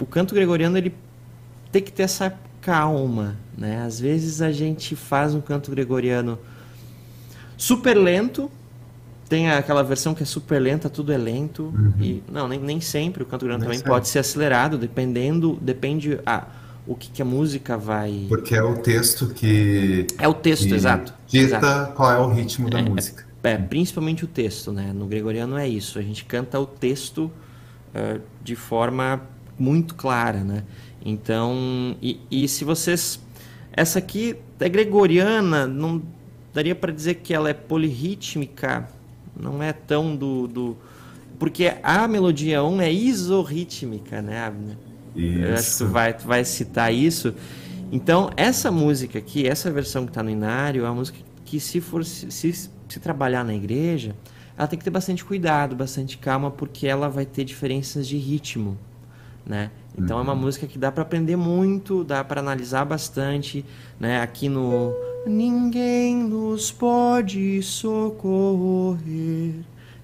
o 0.00 0.06
canto 0.06 0.34
gregoriano, 0.34 0.78
ele 0.78 0.94
tem 1.70 1.82
que 1.82 1.92
ter 1.92 2.04
essa 2.04 2.34
calma, 2.60 3.36
né? 3.56 3.82
Às 3.84 4.00
vezes 4.00 4.42
a 4.42 4.52
gente 4.52 4.94
faz 4.94 5.34
um 5.34 5.40
canto 5.40 5.70
gregoriano 5.70 6.38
super 7.56 7.94
lento, 7.96 8.50
tem 9.28 9.50
aquela 9.50 9.82
versão 9.82 10.14
que 10.14 10.22
é 10.22 10.26
super 10.26 10.58
lenta, 10.58 10.88
tudo 10.88 11.12
é 11.12 11.16
lento 11.16 11.64
uhum. 11.64 11.94
e 12.00 12.22
não 12.30 12.48
nem, 12.48 12.58
nem 12.58 12.80
sempre 12.80 13.22
o 13.22 13.26
canto 13.26 13.40
gregoriano 13.40 13.64
também 13.64 13.78
sempre. 13.78 13.92
pode 13.92 14.08
ser 14.08 14.18
acelerado, 14.18 14.76
dependendo, 14.76 15.58
depende 15.60 16.18
a 16.26 16.46
o 16.86 16.94
que, 16.94 17.10
que, 17.10 17.22
a 17.22 17.24
música 17.24 17.76
vai. 17.76 18.26
Porque 18.28 18.54
é 18.54 18.62
o 18.62 18.78
texto 18.78 19.28
que. 19.28 20.06
É 20.18 20.26
o 20.26 20.34
texto, 20.34 20.74
exato. 20.74 21.12
Dita 21.26 21.56
exato. 21.56 21.92
qual 21.92 22.10
é 22.10 22.18
o 22.18 22.32
ritmo 22.32 22.68
da 22.68 22.80
é, 22.80 22.82
música. 22.82 23.24
É, 23.44 23.52
é, 23.52 23.56
principalmente 23.58 24.24
o 24.24 24.26
texto, 24.26 24.72
né? 24.72 24.92
No 24.92 25.06
gregoriano 25.06 25.56
é 25.56 25.68
isso. 25.68 25.98
A 25.98 26.02
gente 26.02 26.24
canta 26.24 26.58
o 26.58 26.66
texto 26.66 27.30
uh, 27.94 28.20
de 28.42 28.56
forma 28.56 29.22
muito 29.58 29.94
clara, 29.94 30.42
né? 30.42 30.64
Então, 31.04 31.96
e, 32.02 32.20
e 32.30 32.48
se 32.48 32.64
vocês. 32.64 33.20
Essa 33.72 33.98
aqui 33.98 34.36
é 34.58 34.68
gregoriana, 34.68 35.66
não 35.66 36.02
daria 36.52 36.74
para 36.74 36.92
dizer 36.92 37.14
que 37.16 37.32
ela 37.32 37.48
é 37.48 37.54
polirrítmica, 37.54 38.88
não 39.38 39.62
é 39.62 39.72
tão 39.72 40.14
do. 40.14 40.46
do 40.46 40.76
porque 41.38 41.72
a 41.82 42.06
melodia 42.06 42.62
1 42.62 42.80
é 42.82 42.92
isorrítmica, 42.92 44.20
né? 44.20 44.52
Isso. 45.16 45.38
Eu 45.38 45.54
acho 45.54 45.70
que 45.70 45.78
tu 45.78 45.86
vai, 45.86 46.12
tu 46.14 46.26
vai 46.26 46.44
citar 46.44 46.92
isso. 46.92 47.34
Então, 47.90 48.30
essa 48.36 48.70
música 48.70 49.18
aqui, 49.18 49.46
essa 49.46 49.70
versão 49.70 50.04
que 50.04 50.10
está 50.10 50.22
no 50.22 50.30
Inário, 50.30 50.84
é 50.84 50.88
uma 50.88 50.94
música 50.94 51.18
que 51.44 51.58
se 51.58 51.80
for 51.80 52.04
se, 52.04 52.30
se, 52.30 52.52
se, 52.52 53.00
trabalhar 53.00 53.44
na 53.44 53.54
igreja, 53.54 54.14
ela 54.56 54.68
tem 54.68 54.78
que 54.78 54.84
ter 54.84 54.90
bastante 54.90 55.24
cuidado, 55.24 55.74
bastante 55.74 56.16
calma, 56.18 56.50
porque 56.50 56.86
ela 56.86 57.08
vai 57.08 57.26
ter 57.26 57.44
diferenças 57.44 58.06
de 58.06 58.16
ritmo, 58.16 58.78
né? 59.44 59.70
Então 59.96 60.16
uhum. 60.16 60.22
é 60.22 60.24
uma 60.24 60.34
música 60.34 60.66
que 60.66 60.78
dá 60.78 60.90
para 60.90 61.02
aprender 61.02 61.36
muito, 61.36 62.04
dá 62.04 62.22
para 62.22 62.40
analisar 62.40 62.84
bastante, 62.84 63.64
né? 63.98 64.20
Aqui 64.20 64.48
no 64.48 64.94
Ninguém 65.26 66.16
nos 66.16 66.72
pode 66.72 67.62
socorrer. 67.62 69.54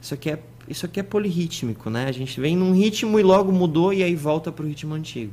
Isso 0.00 0.14
aqui 0.14 0.30
é 0.30 0.42
isso 0.68 0.84
aqui 0.84 0.98
é 0.98 1.02
polirrítmico, 1.02 1.88
né? 1.88 2.06
A 2.06 2.12
gente 2.12 2.40
vem 2.40 2.56
num 2.56 2.72
ritmo 2.72 3.20
e 3.20 3.22
logo 3.22 3.52
mudou 3.52 3.92
e 3.92 4.02
aí 4.02 4.16
volta 4.16 4.50
para 4.50 4.64
o 4.64 4.68
ritmo 4.68 4.94
antigo. 4.94 5.32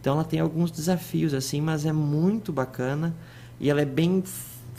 Então 0.00 0.14
ela 0.14 0.24
tem 0.24 0.38
alguns 0.38 0.70
desafios 0.70 1.32
assim, 1.32 1.60
mas 1.60 1.86
é 1.86 1.92
muito 1.92 2.52
bacana 2.52 3.14
e 3.58 3.70
ela 3.70 3.80
é 3.80 3.86
bem 3.86 4.22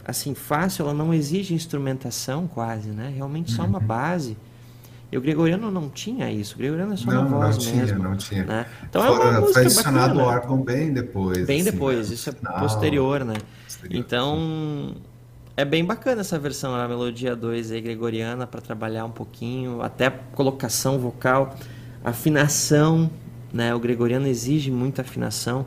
assim 0.05 0.33
fácil, 0.33 0.83
ela 0.83 0.93
não 0.93 1.13
exige 1.13 1.53
instrumentação 1.53 2.47
quase, 2.47 2.89
né? 2.89 3.11
Realmente 3.15 3.51
só 3.51 3.63
uma 3.63 3.79
uhum. 3.79 3.85
base. 3.85 4.37
E 5.11 5.17
o 5.17 5.21
gregoriano 5.21 5.69
não 5.69 5.89
tinha 5.89 6.31
isso. 6.31 6.55
O 6.55 6.57
gregoriano 6.57 6.93
é 6.93 6.97
só 6.97 7.11
não, 7.11 7.23
na 7.23 7.29
voz 7.29 7.57
não 7.57 7.75
mesmo. 7.75 7.97
Tinha, 7.97 8.09
não 8.09 8.15
tinha. 8.15 8.45
Né? 8.45 8.65
Então 8.89 9.01
Fora, 9.01 9.23
é 9.23 9.29
uma 9.29 9.39
música 9.41 9.53
foi 9.53 9.61
adicionado 9.63 10.15
bacana. 10.15 10.23
o 10.23 10.25
órgão 10.25 10.61
bem 10.61 10.93
depois. 10.93 11.45
Bem 11.45 11.61
assim, 11.61 11.71
depois, 11.71 12.09
né? 12.09 12.15
isso 12.15 12.29
é 12.29 12.33
posterior, 12.59 13.25
né? 13.25 13.33
Posterior. 13.65 13.99
Então 13.99 14.95
é 15.57 15.65
bem 15.65 15.83
bacana 15.83 16.21
essa 16.21 16.39
versão, 16.39 16.73
a 16.73 16.87
melodia 16.87 17.35
2 17.35 17.71
aí, 17.71 17.81
gregoriana, 17.81 18.47
para 18.47 18.61
trabalhar 18.61 19.03
um 19.03 19.11
pouquinho, 19.11 19.81
até 19.81 20.09
colocação 20.09 20.97
vocal, 20.97 21.57
afinação, 22.05 23.11
né? 23.51 23.75
O 23.75 23.79
gregoriano 23.79 24.27
exige 24.27 24.71
muita 24.71 25.01
afinação, 25.01 25.65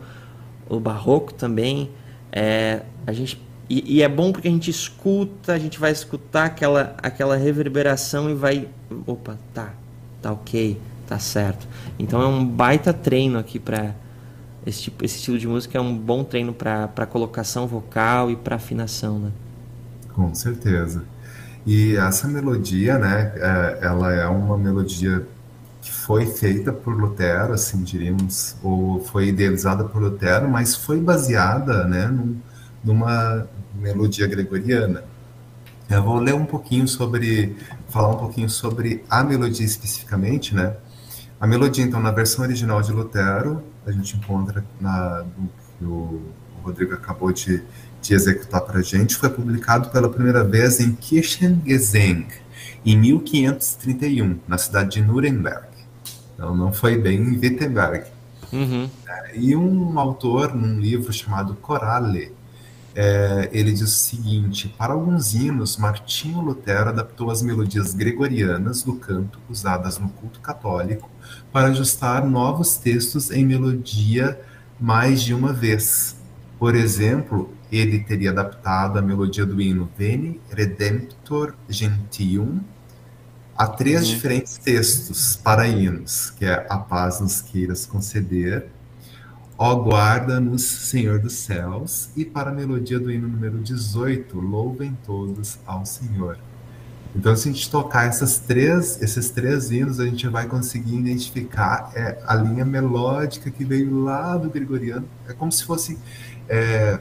o 0.69 0.81
barroco 0.81 1.35
também. 1.35 1.91
É, 2.33 2.81
a 3.07 3.13
gente 3.13 3.41
e, 3.69 3.97
e, 3.97 4.03
é 4.03 4.09
bom 4.09 4.31
porque 4.31 4.49
a 4.49 4.51
gente 4.51 4.71
escuta, 4.71 5.53
a 5.53 5.59
gente 5.59 5.79
vai 5.79 5.91
escutar 5.91 6.45
aquela, 6.45 6.95
aquela 7.03 7.37
reverberação 7.37 8.29
e 8.29 8.35
vai. 8.35 8.69
Opa, 9.07 9.39
tá, 9.55 9.73
tá 10.21 10.33
ok, 10.33 10.79
tá 11.07 11.19
certo. 11.19 11.67
Então 11.99 12.21
é 12.21 12.27
um 12.27 12.45
baita 12.45 12.93
treino 12.93 13.39
aqui 13.39 13.59
para 13.59 13.95
esse, 14.67 14.83
tipo, 14.83 15.05
esse 15.05 15.17
estilo 15.17 15.39
de 15.39 15.47
música 15.47 15.79
é 15.79 15.81
um 15.81 15.97
bom 15.97 16.25
treino 16.25 16.53
para 16.53 17.07
colocação 17.07 17.67
vocal 17.67 18.31
e 18.31 18.37
para 18.37 18.57
afinação, 18.57 19.19
né? 19.19 19.33
Com 20.13 20.35
certeza. 20.35 21.03
E 21.67 21.97
essa 21.97 22.29
melodia, 22.29 22.99
né, 22.99 23.33
é, 23.37 23.79
ela 23.83 24.13
é 24.13 24.27
uma 24.27 24.57
melodia 24.59 25.27
que 25.81 25.91
foi 25.91 26.27
feita 26.27 26.73
por 26.73 26.95
Lutero, 26.95 27.53
assim 27.53 27.83
diríamos, 27.83 28.57
ou 28.63 29.03
foi 29.05 29.29
idealizada 29.29 29.85
por 29.85 30.01
Lutero, 30.01 30.49
mas 30.49 30.75
foi 30.75 31.01
baseada, 31.01 31.85
né, 31.85 32.07
num, 32.07 32.37
numa 32.85 33.49
melodia 33.75 34.27
gregoriana. 34.27 35.05
Eu 35.89 36.03
vou 36.03 36.19
ler 36.19 36.35
um 36.35 36.45
pouquinho 36.45 36.87
sobre, 36.87 37.57
falar 37.89 38.11
um 38.11 38.19
pouquinho 38.19 38.49
sobre 38.49 39.05
a 39.09 39.23
melodia 39.23 39.67
especificamente, 39.67 40.55
né? 40.55 40.77
A 41.41 41.47
melodia, 41.47 41.85
então, 41.85 42.01
na 42.01 42.11
versão 42.11 42.45
original 42.45 42.81
de 42.81 42.93
Lutero, 42.93 43.63
a 43.87 43.93
gente 43.93 44.17
encontra 44.17 44.65
na, 44.81 45.25
no 45.37 45.49
que 45.79 45.85
o 45.85 46.23
Rodrigo 46.63 46.95
acabou 46.95 47.33
de 47.33 47.63
de 48.05 48.13
executar 48.13 48.61
para 48.61 48.81
a 48.81 48.83
gente 48.83 49.17
foi 49.17 49.31
publicado 49.31 49.89
pela 49.89 50.11
primeira 50.11 50.45
vez 50.45 50.79
em 50.79 50.93
Kirchengesang, 50.93 52.27
em 52.85 52.99
1531, 52.99 54.41
na 54.47 54.59
cidade 54.59 54.91
de 54.91 55.03
Nuremberg. 55.03 55.69
Então 56.35 56.55
não 56.55 56.71
foi 56.71 56.99
bem 56.99 57.19
em 57.19 57.39
Wittenberg. 57.39 58.05
Uhum. 58.53 58.91
É, 59.09 59.39
e 59.39 59.57
um 59.57 59.99
autor, 59.99 60.55
num 60.55 60.79
livro 60.79 61.11
chamado 61.13 61.55
Corale, 61.55 62.33
é, 62.95 63.49
ele 63.53 63.73
diz 63.73 63.83
o 63.83 63.87
seguinte: 63.87 64.69
para 64.79 64.93
alguns 64.93 65.35
hinos, 65.35 65.77
Martinho 65.77 66.41
Lutero 66.41 66.91
adaptou 66.91 67.31
as 67.31 67.43
melodias 67.43 67.95
gregorianas 67.95 68.83
do 68.83 68.95
canto 68.95 69.39
usadas 69.49 69.99
no 69.99 70.09
culto 70.09 70.41
católico 70.41 71.11
para 71.53 71.69
ajustar 71.69 72.25
novos 72.25 72.77
textos 72.77 73.31
em 73.31 73.45
melodia 73.45 74.41
mais 74.81 75.23
de 75.23 75.35
uma 75.35 75.53
vez. 75.53 76.17
Por 76.59 76.75
exemplo, 76.75 77.53
ele 77.71 77.99
teria 77.99 78.31
adaptado 78.31 78.99
a 78.99 79.03
melodia 79.03 79.45
do 79.45 79.61
hino 79.61 79.89
Veni 79.97 80.41
Redemptor 80.51 81.55
Gentium 81.69 82.61
a 83.57 83.67
três 83.67 84.03
uhum. 84.03 84.15
diferentes 84.15 84.59
textos 84.59 85.37
para 85.37 85.67
hinos, 85.67 86.31
que 86.31 86.45
é 86.45 86.67
A 86.69 86.79
paz 86.79 87.21
nos 87.21 87.41
queiras 87.41 87.87
conceder, 87.87 88.69
Ó 89.57 89.75
guarda-nos, 89.77 90.63
Senhor 90.63 91.21
dos 91.21 91.35
céus, 91.35 92.11
e 92.17 92.25
para 92.25 92.51
a 92.51 92.53
melodia 92.53 92.99
do 92.99 93.11
hino 93.11 93.29
número 93.29 93.59
18, 93.59 94.41
Louvem 94.41 94.97
todos 95.07 95.59
ao 95.65 95.87
Senhor. 95.87 96.39
Então, 97.15 97.37
se 97.37 97.49
a 97.49 97.53
gente 97.53 97.71
tocar 97.71 98.07
essas 98.07 98.39
três, 98.39 99.01
esses 99.01 99.31
três 99.31 99.71
hinos, 99.71 100.01
a 100.01 100.05
gente 100.05 100.27
vai 100.27 100.49
conseguir 100.49 100.97
identificar 100.97 101.93
é, 101.95 102.19
a 102.27 102.35
linha 102.35 102.65
melódica 102.65 103.49
que 103.51 103.65
veio 103.65 104.03
lá 104.03 104.37
do 104.37 104.51
gregoriano. 104.51 105.07
É 105.29 105.33
como 105.33 105.53
se 105.53 105.65
fosse 105.65 105.97
é, 106.49 106.99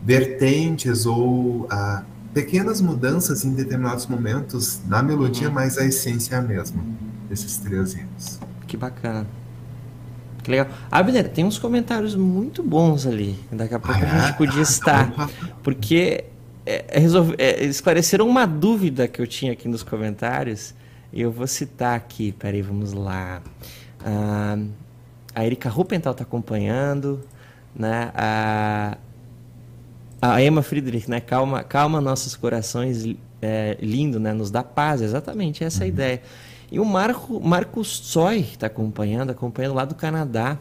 vertentes 0.00 1.04
ou 1.06 1.66
ah, 1.68 2.04
pequenas 2.32 2.80
mudanças 2.80 3.44
em 3.44 3.52
determinados 3.52 4.06
momentos 4.06 4.80
na 4.86 5.02
melodia, 5.02 5.48
uhum. 5.48 5.54
mas 5.54 5.76
a 5.76 5.84
essência 5.84 6.36
é 6.36 6.38
a 6.38 6.42
mesma 6.42 6.80
desses 7.28 7.56
três 7.56 7.94
hinos. 7.94 8.38
Que 8.68 8.76
bacana. 8.76 9.26
Que 10.46 10.52
legal. 10.52 10.68
Abner, 10.92 11.28
tem 11.28 11.44
uns 11.44 11.58
comentários 11.58 12.14
muito 12.14 12.62
bons 12.62 13.04
ali. 13.04 13.36
Daqui 13.50 13.74
a 13.74 13.80
pouco 13.80 14.00
ah, 14.00 14.04
a 14.04 14.06
gente 14.06 14.30
é? 14.30 14.32
podia 14.34 14.62
estar. 14.62 15.12
Porque 15.60 16.22
é, 16.64 16.84
é, 16.86 17.00
resolve, 17.00 17.34
é, 17.36 17.64
esclareceram 17.64 18.28
uma 18.28 18.46
dúvida 18.46 19.08
que 19.08 19.20
eu 19.20 19.26
tinha 19.26 19.50
aqui 19.50 19.66
nos 19.66 19.82
comentários. 19.82 20.72
E 21.12 21.20
eu 21.20 21.32
vou 21.32 21.48
citar 21.48 21.96
aqui. 21.96 22.30
Peraí, 22.30 22.62
vamos 22.62 22.92
lá. 22.92 23.42
Ah, 24.04 24.56
a 25.34 25.44
Erika 25.44 25.68
Ruppenthal 25.68 26.12
está 26.12 26.22
acompanhando. 26.22 27.22
Né? 27.74 28.12
A, 28.14 28.98
a 30.22 30.40
Emma 30.40 30.62
Friedrich, 30.62 31.10
né? 31.10 31.18
Calma, 31.18 31.64
calma 31.64 32.00
nossos 32.00 32.36
corações, 32.36 33.04
é, 33.42 33.76
lindo, 33.80 34.20
né? 34.20 34.32
Nos 34.32 34.52
dá 34.52 34.62
paz, 34.62 35.02
exatamente 35.02 35.64
essa 35.64 35.82
é 35.82 35.82
a 35.82 35.86
uhum. 35.86 35.92
ideia. 35.92 36.22
E 36.70 36.80
o 36.80 36.84
Marco, 36.84 37.40
Marcos 37.40 38.00
Tsoi 38.00 38.40
está 38.40 38.66
acompanhando, 38.66 39.30
acompanhando 39.30 39.74
lá 39.74 39.84
do 39.84 39.94
Canadá. 39.94 40.58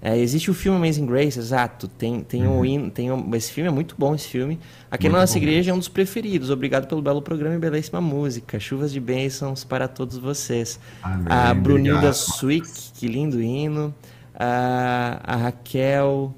É, 0.00 0.16
existe 0.16 0.50
o 0.50 0.54
filme 0.54 0.76
Amazing 0.76 1.06
Grace, 1.06 1.38
exato. 1.38 1.88
Tem, 1.88 2.20
tem, 2.20 2.46
uhum. 2.46 2.90
tem 2.90 3.10
um, 3.10 3.34
esse 3.34 3.50
filme 3.50 3.68
é 3.68 3.72
muito 3.72 3.94
bom 3.98 4.14
esse 4.14 4.28
filme. 4.28 4.58
Aqui 4.90 5.04
muito 5.04 5.14
na 5.14 5.20
nossa 5.20 5.36
igreja 5.38 5.70
é 5.70 5.74
um 5.74 5.78
dos 5.78 5.88
preferidos. 5.88 6.50
Obrigado 6.50 6.86
pelo 6.86 7.00
belo 7.00 7.22
programa 7.22 7.56
e 7.56 7.58
belíssima 7.58 8.00
música. 8.00 8.60
Chuvas 8.60 8.92
de 8.92 9.00
bênçãos 9.00 9.64
para 9.64 9.88
todos 9.88 10.18
vocês. 10.18 10.78
Amém, 11.02 11.26
a 11.28 11.52
Brunilda 11.54 12.12
Swick, 12.12 12.68
que 12.94 13.08
lindo 13.08 13.42
hino. 13.42 13.94
A, 14.38 15.20
a 15.24 15.36
Raquel. 15.36 16.34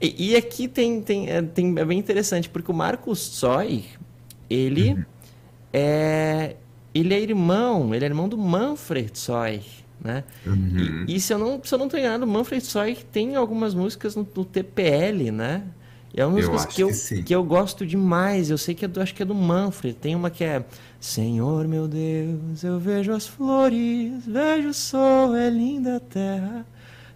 E, 0.00 0.30
e, 0.30 0.36
aqui 0.36 0.68
tem, 0.68 1.02
tem, 1.02 1.28
é, 1.28 1.42
tem, 1.42 1.74
é 1.78 1.84
bem 1.84 1.98
interessante, 1.98 2.48
porque 2.48 2.70
o 2.70 2.74
Marcos 2.74 3.28
Tsoi, 3.28 3.84
ele 4.48 4.92
uhum. 4.92 5.04
é 5.72 6.56
ele 6.94 7.14
é 7.14 7.20
irmão, 7.20 7.94
ele 7.94 8.04
é 8.04 8.08
irmão 8.08 8.28
do 8.28 8.36
Manfred 8.36 9.10
Tsoi, 9.10 9.62
né? 10.02 10.24
Uhum. 10.46 11.04
E, 11.06 11.16
e, 11.16 11.20
se 11.20 11.32
eu 11.32 11.38
não 11.38 11.60
se 11.62 11.74
eu 11.74 11.78
não 11.78 11.86
estou 11.86 12.00
enganado, 12.00 12.26
Manfred 12.26 12.62
Tsoi 12.64 12.96
tem 13.12 13.36
algumas 13.36 13.74
músicas 13.74 14.16
no, 14.16 14.26
no 14.34 14.44
TPL, 14.44 15.30
né? 15.32 15.64
E 16.12 16.20
é 16.20 16.26
uma 16.26 16.34
música 16.34 16.66
que, 16.66 16.82
eu, 16.82 16.88
que, 16.88 17.22
que, 17.22 17.34
eu 17.34 17.44
gosto 17.44 17.86
demais. 17.86 18.50
Eu 18.50 18.58
sei 18.58 18.74
que 18.74 18.84
é 18.84 18.88
do, 18.88 19.00
acho 19.00 19.14
que 19.14 19.22
é 19.22 19.24
do 19.24 19.34
Manfred. 19.34 19.96
Tem 19.96 20.16
uma 20.16 20.28
que 20.28 20.42
é 20.42 20.64
Senhor 20.98 21.68
meu 21.68 21.86
Deus, 21.86 22.64
eu 22.64 22.78
vejo 22.78 23.12
as 23.12 23.26
flores, 23.26 24.26
vejo 24.26 24.70
o 24.70 24.74
sol, 24.74 25.36
é 25.36 25.48
linda 25.48 25.96
a 25.96 26.00
terra. 26.00 26.66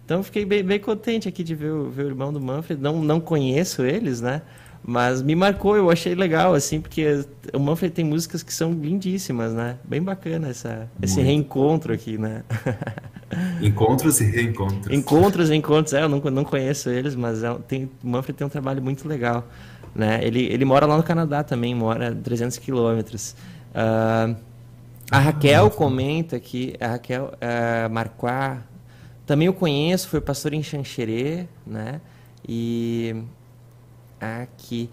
Então 0.05 0.23
fiquei 0.23 0.45
bem, 0.45 0.63
bem 0.63 0.79
contente 0.79 1.27
aqui 1.27 1.43
de 1.43 1.53
ver 1.55 1.71
o, 1.71 1.89
ver 1.89 2.05
o 2.05 2.09
irmão 2.09 2.31
do 2.31 2.39
Manfred. 2.39 2.81
Não, 2.81 3.01
não 3.01 3.19
conheço 3.19 3.83
eles, 3.83 4.21
né? 4.21 4.41
Mas 4.87 5.23
me 5.23 5.35
marcou, 5.35 5.75
eu 5.75 5.89
achei 5.89 6.13
legal, 6.13 6.53
assim, 6.53 6.79
porque 6.79 7.25
o 7.51 7.59
Manfred 7.59 7.91
tem 7.91 8.05
músicas 8.05 8.43
que 8.43 8.53
são 8.53 8.71
lindíssimas, 8.71 9.51
né? 9.51 9.77
Bem 9.83 9.99
bacana 9.99 10.49
essa, 10.49 10.87
esse 11.01 11.19
reencontro 11.21 11.91
aqui, 11.91 12.19
né? 12.19 12.43
Encontros 13.63 14.21
e 14.21 14.25
reencontros. 14.25 14.95
Encontros 14.95 15.49
e 15.49 15.55
encontros, 15.55 15.93
é, 15.93 16.03
eu 16.03 16.09
não, 16.09 16.19
não 16.19 16.43
conheço 16.43 16.89
eles, 16.89 17.15
mas 17.15 17.43
é, 17.43 17.51
tem, 17.67 17.89
o 18.03 18.07
Manfred 18.07 18.37
tem 18.37 18.45
um 18.45 18.49
trabalho 18.49 18.79
muito 18.79 19.07
legal, 19.07 19.47
né? 19.95 20.19
Ele, 20.21 20.43
ele 20.43 20.63
mora 20.63 20.85
lá 20.85 20.95
no 20.95 21.03
Canadá 21.03 21.43
também, 21.43 21.73
mora 21.73 22.13
300 22.13 22.59
quilômetros. 22.59 23.35
Uh, 23.71 24.35
a 25.09 25.17
Raquel 25.17 25.71
comenta 25.71 26.35
aqui, 26.35 26.75
a 26.79 26.89
Raquel 26.89 27.33
uh, 27.33 27.91
Marquá 27.91 28.61
também 29.25 29.47
eu 29.47 29.53
conheço, 29.53 30.07
foi 30.09 30.21
pastor 30.21 30.53
em 30.53 30.61
Xanxerê, 30.61 31.47
né? 31.65 31.99
E 32.47 33.15
aqui. 34.19 34.89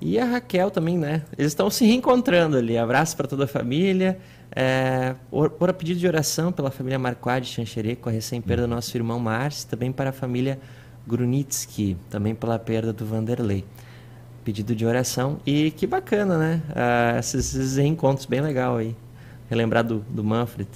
E 0.00 0.18
a 0.18 0.24
Raquel 0.24 0.70
também, 0.70 0.96
né? 0.96 1.22
Eles 1.36 1.52
estão 1.52 1.68
se 1.68 1.84
reencontrando 1.84 2.56
ali. 2.56 2.78
Abraço 2.78 3.16
para 3.16 3.28
toda 3.28 3.44
a 3.44 3.46
família. 3.46 4.18
É, 4.52 5.14
por 5.30 5.70
a 5.70 5.72
pedido 5.72 6.00
de 6.00 6.06
oração 6.06 6.50
pela 6.50 6.70
família 6.70 6.98
Marquá 6.98 7.38
de 7.38 7.48
com 7.96 8.08
a 8.08 8.12
recém-perda 8.12 8.62
do 8.62 8.68
nosso 8.68 8.96
irmão 8.96 9.20
Márcio, 9.20 9.68
também 9.68 9.92
para 9.92 10.10
a 10.10 10.12
família 10.12 10.58
Grunitsky, 11.06 11.96
também 12.08 12.34
pela 12.34 12.58
perda 12.58 12.92
do 12.92 13.04
Vanderlei. 13.04 13.64
Pedido 14.42 14.74
de 14.74 14.86
oração. 14.86 15.38
E 15.44 15.70
que 15.70 15.86
bacana, 15.86 16.38
né? 16.38 16.62
Uh, 16.70 17.18
esses, 17.18 17.54
esses 17.54 17.76
reencontros 17.76 18.26
bem 18.26 18.40
legal 18.40 18.78
aí. 18.78 18.96
Relembrar 19.50 19.84
do, 19.84 19.98
do 20.08 20.24
Manfred. 20.24 20.68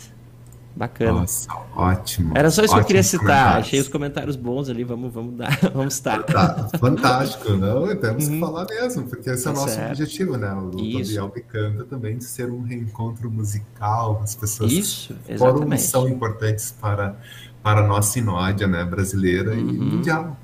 Bacana. 0.76 1.20
Nossa, 1.20 1.48
ótimo. 1.76 2.32
Era 2.34 2.50
só 2.50 2.64
isso 2.64 2.74
que 2.74 2.80
eu 2.80 2.84
queria 2.84 3.02
citar. 3.02 3.58
Achei 3.58 3.78
os 3.78 3.86
comentários 3.86 4.34
bons 4.34 4.68
ali, 4.68 4.82
vamos, 4.82 5.12
vamos 5.12 5.36
dar, 5.36 5.56
vamos 5.72 5.94
estar. 5.94 6.22
Tá, 6.24 6.68
fantástico, 6.78 7.50
não? 7.50 7.94
Temos 7.96 8.26
uhum. 8.26 8.34
que 8.34 8.40
falar 8.40 8.66
mesmo, 8.66 9.04
porque 9.04 9.30
esse 9.30 9.46
é 9.46 9.50
o 9.50 9.54
tá 9.54 9.60
nosso 9.60 9.74
certo. 9.74 9.90
objetivo, 9.90 10.36
né? 10.36 10.52
O 10.52 10.70
Gabriel 10.70 11.28
Picanda 11.30 11.84
também 11.84 12.18
de 12.18 12.24
ser 12.24 12.50
um 12.50 12.62
reencontro 12.62 13.30
musical, 13.30 14.20
as 14.22 14.34
pessoas 14.34 14.72
isso, 14.72 15.14
foram 15.38 15.78
são 15.78 16.08
importantes 16.08 16.74
para, 16.80 17.16
para 17.62 17.80
a 17.80 17.86
nossa 17.86 18.12
sinódia 18.12 18.66
né, 18.66 18.84
brasileira 18.84 19.52
uhum. 19.52 19.70
e 19.70 19.78
mundial. 19.78 20.36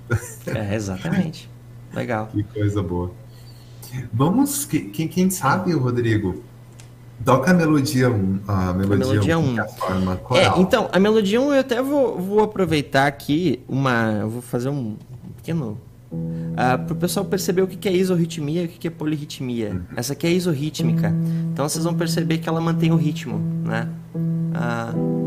É, 0.47 0.77
exatamente. 0.77 1.51
Legal. 1.93 2.29
Que 2.29 2.45
coisa 2.45 2.81
boa. 2.83 3.11
Vamos, 4.13 4.65
quem, 4.65 5.09
quem 5.09 5.29
sabe, 5.29 5.73
Rodrigo, 5.73 6.45
Toca 7.25 7.51
a 7.51 7.55
melodia 7.55 8.11
1. 8.11 8.41
A 8.49 8.73
melodia 8.73 9.39
1. 9.39 9.43
Um, 9.43 9.57
forma 9.69 10.17
coral. 10.17 10.59
É, 10.59 10.61
então, 10.61 10.89
a 10.91 10.99
melodia 10.99 11.41
1 11.41 11.55
eu 11.55 11.61
até 11.61 11.83
vou, 11.83 12.19
vou 12.19 12.43
aproveitar 12.43 13.07
aqui 13.07 13.61
uma. 13.69 14.25
vou 14.27 14.43
fazer 14.43 14.69
um 14.69 14.97
pequeno. 15.37 15.79
Uh, 16.13 16.57
ah, 16.57 16.77
para 16.77 16.93
o 16.93 16.97
pessoal 16.97 17.25
perceber 17.25 17.63
o 17.63 17.69
que 17.69 17.89
é 17.89 17.93
isorritmia 17.93 18.63
e 18.63 18.65
o 18.67 18.69
que 18.69 18.89
é 18.89 18.91
polirritmia. 18.91 19.71
Uhum. 19.71 19.83
Essa 19.97 20.13
aqui 20.15 20.27
é 20.27 20.31
isorrítmica. 20.31 21.15
Então 21.53 21.69
vocês 21.69 21.85
vão 21.85 21.95
perceber 21.95 22.39
que 22.39 22.49
ela 22.49 22.61
mantém 22.61 22.91
o 22.91 22.97
ritmo, 22.97 23.39
né? 23.65 23.89
Uh, 24.15 25.21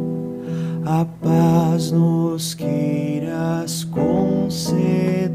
a 0.86 1.06
paz 1.06 1.92
nos 1.92 2.54
queiras 2.54 3.86
conceder, 3.86 5.32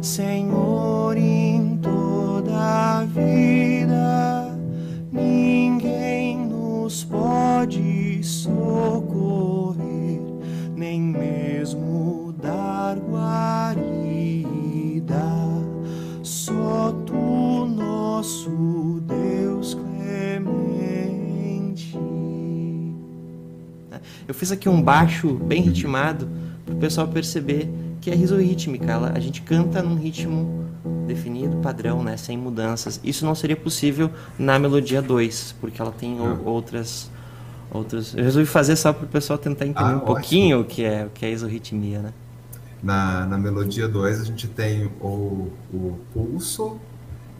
Senhor, 0.00 1.14
em 1.18 1.76
toda 1.82 2.56
a 2.56 3.04
vida 3.04 4.37
ninguém 5.18 6.46
nos 6.46 7.04
pode 7.04 8.22
socorrer, 8.22 10.20
nem 10.74 11.00
mesmo 11.00 12.34
dar 12.40 12.96
guarida. 12.98 14.46
Só 16.22 16.92
tu, 17.06 17.66
nosso 17.66 19.00
Deus 19.06 19.74
clemente. 19.74 20.38
Eu 24.26 24.34
fiz 24.34 24.52
aqui 24.52 24.68
um 24.68 24.80
baixo 24.80 25.34
bem 25.34 25.62
ritmado 25.62 26.28
para 26.64 26.74
o 26.74 26.78
pessoal 26.78 27.08
perceber 27.08 27.68
que 28.00 28.10
é 28.10 28.14
risorrítmica. 28.14 28.96
A 29.14 29.20
gente 29.20 29.42
canta 29.42 29.82
num 29.82 29.96
ritmo 29.96 30.64
definido, 31.06 31.56
padrão, 31.58 32.02
né, 32.02 32.16
sem 32.16 32.36
mudanças. 32.36 33.00
Isso 33.02 33.24
não 33.24 33.34
seria 33.34 33.56
possível 33.56 34.10
na 34.38 34.58
melodia 34.58 35.00
2, 35.00 35.56
porque 35.60 35.80
ela 35.80 35.92
tem 35.92 36.18
ah. 36.18 36.38
outras 36.44 37.10
outras. 37.70 38.14
Eu 38.14 38.24
resolvi 38.24 38.46
fazer 38.46 38.76
só 38.76 38.92
para 38.92 39.04
o 39.04 39.08
pessoal 39.08 39.38
tentar 39.38 39.66
entender 39.66 39.88
ah, 39.88 39.92
um 39.92 39.96
ótimo. 39.96 40.06
pouquinho 40.06 40.60
o 40.60 40.64
que 40.64 40.84
é 40.84 41.04
o 41.04 41.10
que 41.10 41.24
é 41.24 41.30
isorritmia, 41.30 42.00
né? 42.00 42.12
Na, 42.82 43.26
na 43.26 43.36
melodia 43.36 43.88
2 43.88 44.20
a 44.20 44.24
gente 44.24 44.46
tem 44.46 44.90
o, 45.00 45.50
o 45.72 45.98
pulso, 46.12 46.78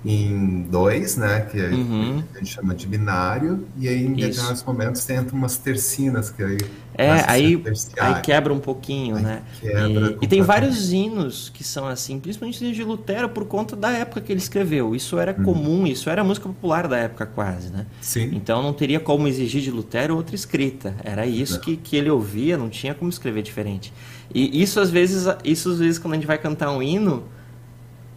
em 0.05 0.63
dois, 0.63 1.17
né? 1.17 1.41
Que 1.41 1.61
uhum. 1.61 2.23
a 2.35 2.39
gente 2.39 2.55
chama 2.55 2.75
de 2.75 2.87
binário, 2.87 3.67
e 3.77 3.89
aí 3.89 4.07
em 4.07 4.13
Isso. 4.13 4.29
determinados 4.29 4.63
momentos 4.63 5.05
tem 5.05 5.19
umas 5.33 5.57
tercinas, 5.57 6.31
que 6.31 6.43
aí. 6.43 6.59
É, 6.95 7.11
aí, 7.29 7.63
aí 8.01 8.23
quebra 8.23 8.53
um 8.53 8.59
pouquinho, 8.59 9.17
aí 9.17 9.23
né? 9.23 9.43
E, 9.63 10.25
e, 10.25 10.27
tem 10.27 10.43
vários 10.43 10.93
hinos 10.93 11.49
que 11.49 11.63
são 11.63 11.87
assim, 11.87 12.19
principalmente 12.19 12.73
de 12.73 12.83
Lutero, 12.83 13.29
por 13.29 13.45
conta 13.45 13.77
da 13.77 13.93
época 13.93 14.21
que 14.21 14.33
ele 14.33 14.41
escreveu. 14.41 14.97
Isso 14.97 15.17
era 15.17 15.33
uhum. 15.37 15.45
comum, 15.45 15.87
isso 15.87 16.11
era 16.11 16.25
música 16.25 16.49
popular 16.49 16.89
da 16.89 16.97
época 16.97 17.25
quase, 17.25 17.71
né? 17.71 17.87
Sim. 18.01 18.31
Então 18.33 18.63
não 18.63 18.73
teria 18.73 18.99
como 18.99 19.29
exigir 19.29 19.63
de 19.63 19.71
Lutero 19.71 20.17
outra 20.17 20.35
escrita. 20.35 20.95
Era 21.05 21.25
isso 21.25 21.61
que, 21.61 21.77
que 21.77 21.97
ele 21.97 22.11
ouvia, 22.11 22.57
não 22.57 22.69
tinha 22.69 22.95
como 22.95 23.09
escrever 23.09 23.43
diferente. 23.43 23.93
E 24.35 24.61
isso 24.61 24.81
às 24.81 24.91
vezes, 24.91 25.27
isso 25.45 25.71
às 25.71 25.79
vezes 25.79 25.99
quando 25.99 26.15
a 26.15 26.17
gente 26.17 26.27
vai 26.27 26.39
cantar 26.39 26.71
um 26.73 26.83
hino 26.83 27.25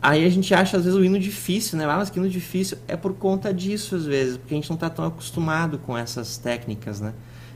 Aí 0.01 0.25
a 0.25 0.29
gente 0.29 0.51
acha, 0.53 0.77
às 0.77 0.85
vezes, 0.85 0.97
o 0.97 1.05
hino 1.05 1.19
difícil, 1.19 1.77
né? 1.77 1.85
Ah, 1.85 1.97
mas 1.97 2.09
que 2.09 2.17
hino 2.17 2.27
difícil. 2.27 2.77
É 2.87 2.97
por 2.97 3.13
conta 3.13 3.53
disso, 3.53 3.95
às 3.95 4.05
vezes, 4.05 4.37
porque 4.37 4.53
a 4.53 4.57
gente 4.57 4.69
não 4.69 4.75
está 4.75 4.89
tão 4.89 5.05
acostumado 5.05 5.77
com 5.77 5.95
essas 5.95 6.37
técnicas, 6.37 6.99
né? 6.99 7.13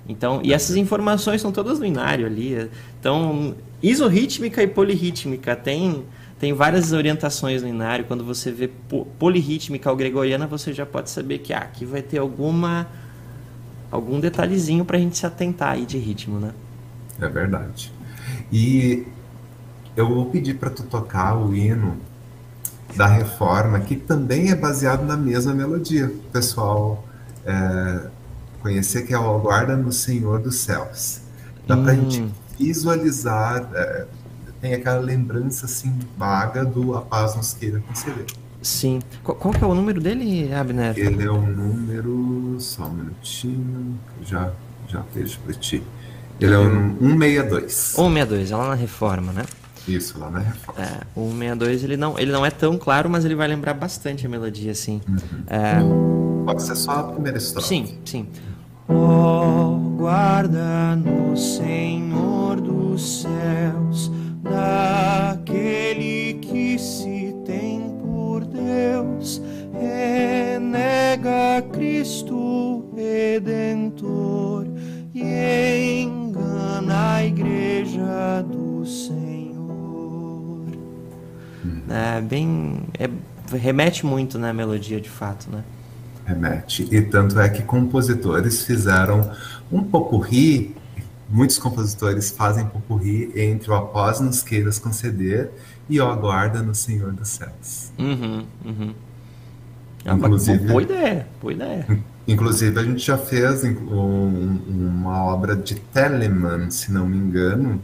Então, 0.07 0.39
e 0.43 0.53
essas 0.53 0.75
informações 0.75 1.41
são 1.41 1.51
todas 1.51 1.79
no 1.79 1.85
inário 1.85 2.27
ali. 2.27 2.69
Então, 2.99 3.55
isorrítmica 3.81 4.61
e 4.61 4.67
polirrítmica 4.67 5.55
tem, 5.55 6.03
tem 6.39 6.53
várias 6.53 6.91
orientações 6.91 7.63
no 7.63 7.67
inário. 7.67 8.05
Quando 8.05 8.23
você 8.23 8.51
vê 8.51 8.69
polirrítmica 9.17 9.89
ou 9.89 9.95
gregoriana, 9.97 10.45
você 10.45 10.71
já 10.71 10.85
pode 10.85 11.09
saber 11.09 11.39
que 11.39 11.51
ah, 11.51 11.59
aqui 11.59 11.83
vai 11.83 12.03
ter 12.03 12.19
alguma 12.19 12.87
algum 13.89 14.19
detalhezinho 14.19 14.83
para 14.83 14.97
a 14.97 14.99
gente 14.99 15.17
se 15.17 15.25
atentar 15.25 15.71
aí 15.71 15.85
de 15.85 15.97
ritmo, 15.97 16.39
né? 16.39 16.53
É 17.19 17.27
verdade. 17.27 17.91
E 18.51 19.07
eu 19.95 20.07
vou 20.07 20.25
pedir 20.25 20.55
para 20.55 20.69
tu 20.69 20.83
tocar 20.83 21.35
o 21.37 21.55
hino 21.55 21.97
da 22.95 23.07
reforma, 23.07 23.79
que 23.79 23.95
também 23.95 24.49
é 24.49 24.55
baseado 24.55 25.03
na 25.05 25.17
mesma 25.17 25.53
melodia. 25.53 26.07
O 26.07 26.31
pessoal 26.31 27.05
é, 27.45 28.07
conhecer 28.61 29.03
que 29.03 29.13
é 29.13 29.17
o 29.17 29.39
Guarda 29.39 29.75
no 29.75 29.91
Senhor 29.91 30.39
dos 30.39 30.55
Céus. 30.57 31.21
Dá 31.67 31.75
hum. 31.75 31.83
para 31.83 31.91
a 31.91 31.95
gente 31.95 32.25
visualizar, 32.57 33.69
é, 33.73 34.05
tem 34.61 34.73
aquela 34.73 34.99
lembrança 34.99 35.65
assim 35.65 35.97
vaga 36.17 36.63
do 36.65 36.95
A 36.95 37.01
Paz 37.01 37.35
nos 37.35 37.53
queira 37.53 37.79
conceder. 37.79 38.25
Sim. 38.61 38.99
Qual, 39.23 39.37
qual, 39.37 39.53
que 39.53 39.63
é 39.63 39.67
o 39.67 39.75
número 39.75 40.01
dele, 40.01 40.51
Abner? 40.51 40.97
Ele 40.97 41.23
é 41.23 41.29
o 41.29 41.39
número. 41.39 42.57
Só 42.59 42.85
um 42.85 42.93
minutinho, 42.93 43.99
já, 44.23 44.51
já 44.87 45.03
vejo 45.13 45.37
para 45.39 45.53
ti. 45.53 45.83
Ele 46.39 46.53
é 46.53 46.57
o 46.57 46.63
162. 46.63 47.71
162, 47.71 48.51
é 48.51 48.55
lá 48.55 48.69
na 48.69 48.75
reforma, 48.75 49.31
né? 49.31 49.43
Isso, 49.87 50.19
lá 50.19 50.29
na 50.29 50.39
Reforma. 50.39 50.81
É, 50.81 51.01
o 51.15 51.29
62 51.29 51.83
ele 51.83 51.97
não, 51.97 52.17
ele 52.17 52.31
não 52.31 52.45
é 52.45 52.51
tão 52.51 52.77
claro, 52.77 53.09
mas 53.09 53.23
ele 53.25 53.35
vai 53.35 53.47
lembrar 53.47 53.73
bastante 53.73 54.25
a 54.25 54.29
melodia, 54.29 54.71
assim. 54.71 55.01
Uhum. 55.07 55.43
É... 55.47 55.75
Pode 56.45 56.63
ser 56.63 56.75
só 56.75 56.91
a 56.91 57.03
primeira 57.03 57.37
estrofe. 57.37 57.67
Sim, 57.67 57.97
sim. 58.05 58.27
Oh, 58.87 59.95
guarda 59.97 60.95
no 60.95 61.35
Senhor 61.35 62.61
dos 62.61 63.23
céus, 63.23 64.11
daquele 64.43 66.35
que 66.35 66.77
se 66.77 67.35
tem 67.45 67.97
por 67.99 68.45
Deus, 68.45 69.41
renega 69.73 71.63
Cristo 71.73 72.87
Redentor 72.95 74.67
e 75.15 76.01
engana 76.03 77.15
a 77.15 77.25
igreja 77.25 78.43
do 78.47 78.85
Senhor. 78.85 79.44
É 81.89 82.21
bem. 82.21 82.81
É, 82.99 83.09
remete 83.55 84.05
muito 84.05 84.37
na 84.37 84.47
né, 84.47 84.53
melodia 84.53 84.99
de 84.99 85.09
fato, 85.09 85.49
né? 85.49 85.63
Remete. 86.25 86.87
E 86.91 87.01
tanto 87.01 87.39
é 87.39 87.47
que 87.49 87.61
compositores 87.61 88.65
fizeram 88.65 89.31
um 89.71 89.83
pouco 89.83 90.17
ri, 90.17 90.75
muitos 91.29 91.57
compositores 91.59 92.31
fazem 92.31 92.65
pouco 92.65 92.95
ri 92.95 93.31
entre 93.35 93.69
o 93.69 93.75
após 93.75 94.19
nos 94.19 94.41
queiras 94.41 94.79
conceder 94.79 95.51
e 95.87 95.99
o 95.99 96.09
aguarda 96.09 96.61
no 96.61 96.73
Senhor 96.73 97.11
dos 97.11 97.29
Céus. 97.29 97.91
Uhum, 97.99 98.43
uhum. 98.65 98.93
É 100.03 100.11
inclusive, 100.11 100.67
boa 100.67 100.81
ideia, 100.81 101.27
boa 101.41 101.53
ideia. 101.53 101.87
Inclusive, 102.27 102.79
a 102.79 102.83
gente 102.83 103.05
já 103.05 103.19
fez 103.19 103.63
um, 103.63 104.59
uma 104.67 105.23
obra 105.25 105.55
de 105.55 105.75
Telemann, 105.75 106.71
se 106.71 106.91
não 106.91 107.05
me 107.05 107.17
engano, 107.17 107.79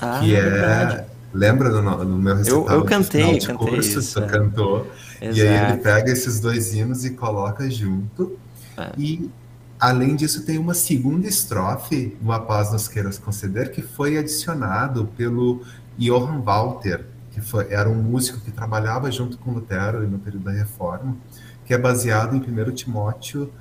ah, 0.00 0.20
que 0.20 0.36
é, 0.36 1.05
Lembra 1.36 1.70
do, 1.70 1.82
do 1.82 2.16
meu 2.16 2.36
recital? 2.36 2.66
Eu, 2.66 2.74
eu 2.74 2.84
cantei, 2.84 3.38
de 3.38 3.46
cantei 3.46 3.68
curso, 3.68 3.98
isso. 3.98 4.18
É. 4.18 4.26
cantou. 4.26 4.90
Exato. 5.20 5.38
E 5.38 5.42
aí 5.42 5.70
ele 5.70 5.78
pega 5.78 6.10
esses 6.10 6.40
dois 6.40 6.72
hinos 6.72 7.04
e 7.04 7.10
coloca 7.10 7.68
junto. 7.70 8.38
É. 8.76 8.92
E 8.96 9.30
além 9.78 10.16
disso 10.16 10.44
tem 10.44 10.58
uma 10.58 10.74
segunda 10.74 11.28
estrofe 11.28 12.16
no 12.22 12.32
A 12.32 12.40
Paz 12.40 12.72
Nos 12.72 12.88
Queiras 12.88 13.18
Conceder 13.18 13.70
que 13.70 13.82
foi 13.82 14.16
adicionado 14.16 15.08
pelo 15.16 15.62
Johann 15.98 16.40
Walter, 16.40 17.04
que 17.32 17.40
foi, 17.40 17.70
era 17.70 17.88
um 17.88 18.02
músico 18.02 18.40
que 18.40 18.50
trabalhava 18.50 19.10
junto 19.10 19.36
com 19.38 19.52
Lutero 19.52 20.08
no 20.08 20.18
período 20.18 20.44
da 20.44 20.52
Reforma, 20.52 21.16
que 21.64 21.74
é 21.74 21.78
baseado 21.78 22.34
em 22.34 22.40
1 22.40 22.74
Timóteo 22.74 23.52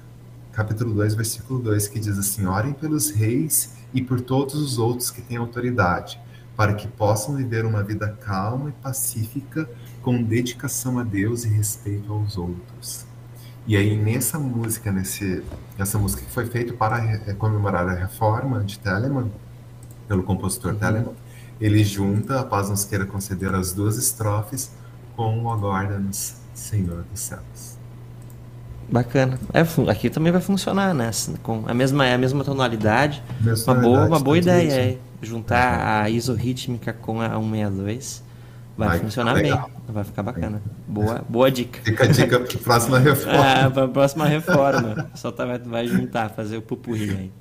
capítulo 0.56 0.94
2, 0.94 1.16
versículo 1.16 1.60
2, 1.60 1.90
que 1.90 2.00
diz 2.00 2.18
assim: 2.18 2.46
Orem 2.46 2.72
pelos 2.72 3.10
reis 3.10 3.74
e 3.94 4.02
por 4.02 4.22
todos 4.22 4.56
os 4.56 4.78
outros 4.80 5.12
que 5.12 5.22
têm 5.22 5.38
autoridade, 5.38 6.20
para 6.56 6.74
que 6.74 6.88
possam 6.88 7.36
viver 7.36 7.66
uma 7.66 7.84
vida 7.84 8.08
calma 8.22 8.70
e 8.70 8.72
pacífica, 8.74 9.70
com 10.02 10.22
dedicação 10.22 11.00
a 11.00 11.04
Deus 11.04 11.44
e 11.44 11.50
respeito 11.50 12.12
aos 12.12 12.38
outros. 12.38 13.06
E 13.68 13.76
aí 13.76 13.98
nessa 13.98 14.38
música, 14.38 14.92
nesse, 14.92 15.44
essa 15.78 15.98
música 15.98 16.24
que 16.24 16.32
foi 16.32 16.46
feita 16.46 16.74
para 16.74 17.18
comemorar 17.36 17.88
a 17.88 17.94
reforma 17.94 18.64
de 18.64 18.78
Telemann, 18.80 19.32
pelo 20.08 20.24
compositor 20.24 20.74
uhum. 20.74 20.80
Telemann, 20.80 21.16
ele 21.60 21.84
junta, 21.84 22.40
a 22.40 22.44
paz 22.44 22.70
nos 22.70 22.86
queira 22.86 23.06
conceder 23.06 23.54
as 23.54 23.74
duas 23.74 23.98
estrofes, 23.98 24.72
com 25.16 25.44
o 25.44 25.52
aguarda-nos, 25.52 26.36
Senhor 26.54 27.04
dos 27.12 27.20
céus. 27.20 27.76
Bacana. 28.90 29.40
É, 29.52 29.62
aqui 29.90 30.10
também 30.10 30.32
vai 30.32 30.42
funcionar, 30.42 30.94
né? 30.94 31.10
Com 31.42 31.64
a 31.66 31.74
mesma, 31.74 32.06
é 32.06 32.14
a 32.14 32.18
mesma 32.18 32.44
tonalidade. 32.44 33.24
Mesma 33.42 33.74
uma 33.74 33.82
boa, 33.82 34.06
uma 34.06 34.20
boa 34.20 34.38
ideia 34.38 34.72
é 34.72 34.98
juntar 35.26 36.04
a 36.04 36.10
isorrítmica 36.10 36.94
com 36.94 37.20
a 37.22 37.30
162. 37.30 38.24
Vai, 38.78 38.90
vai 38.90 39.00
funcionar 39.00 39.34
bem. 39.36 39.58
Vai 39.88 40.04
ficar 40.04 40.24
bacana. 40.24 40.62
Boa, 40.88 41.24
boa 41.28 41.50
dica. 41.50 41.80
Fica 41.84 42.04
a 42.04 42.08
dica 42.08 42.40
para 42.40 42.58
próxima 42.60 43.00
reforma. 43.00 43.40
Ah, 43.40 43.72
para 43.72 43.88
próxima 43.88 44.26
reforma. 44.26 45.10
Só 45.16 45.32
tá, 45.32 45.46
vai, 45.46 45.60
vai 45.60 45.88
juntar, 45.88 46.30
fazer 46.30 46.58
o 46.58 46.62
pupurri 46.62 47.10
aí. 47.10 47.32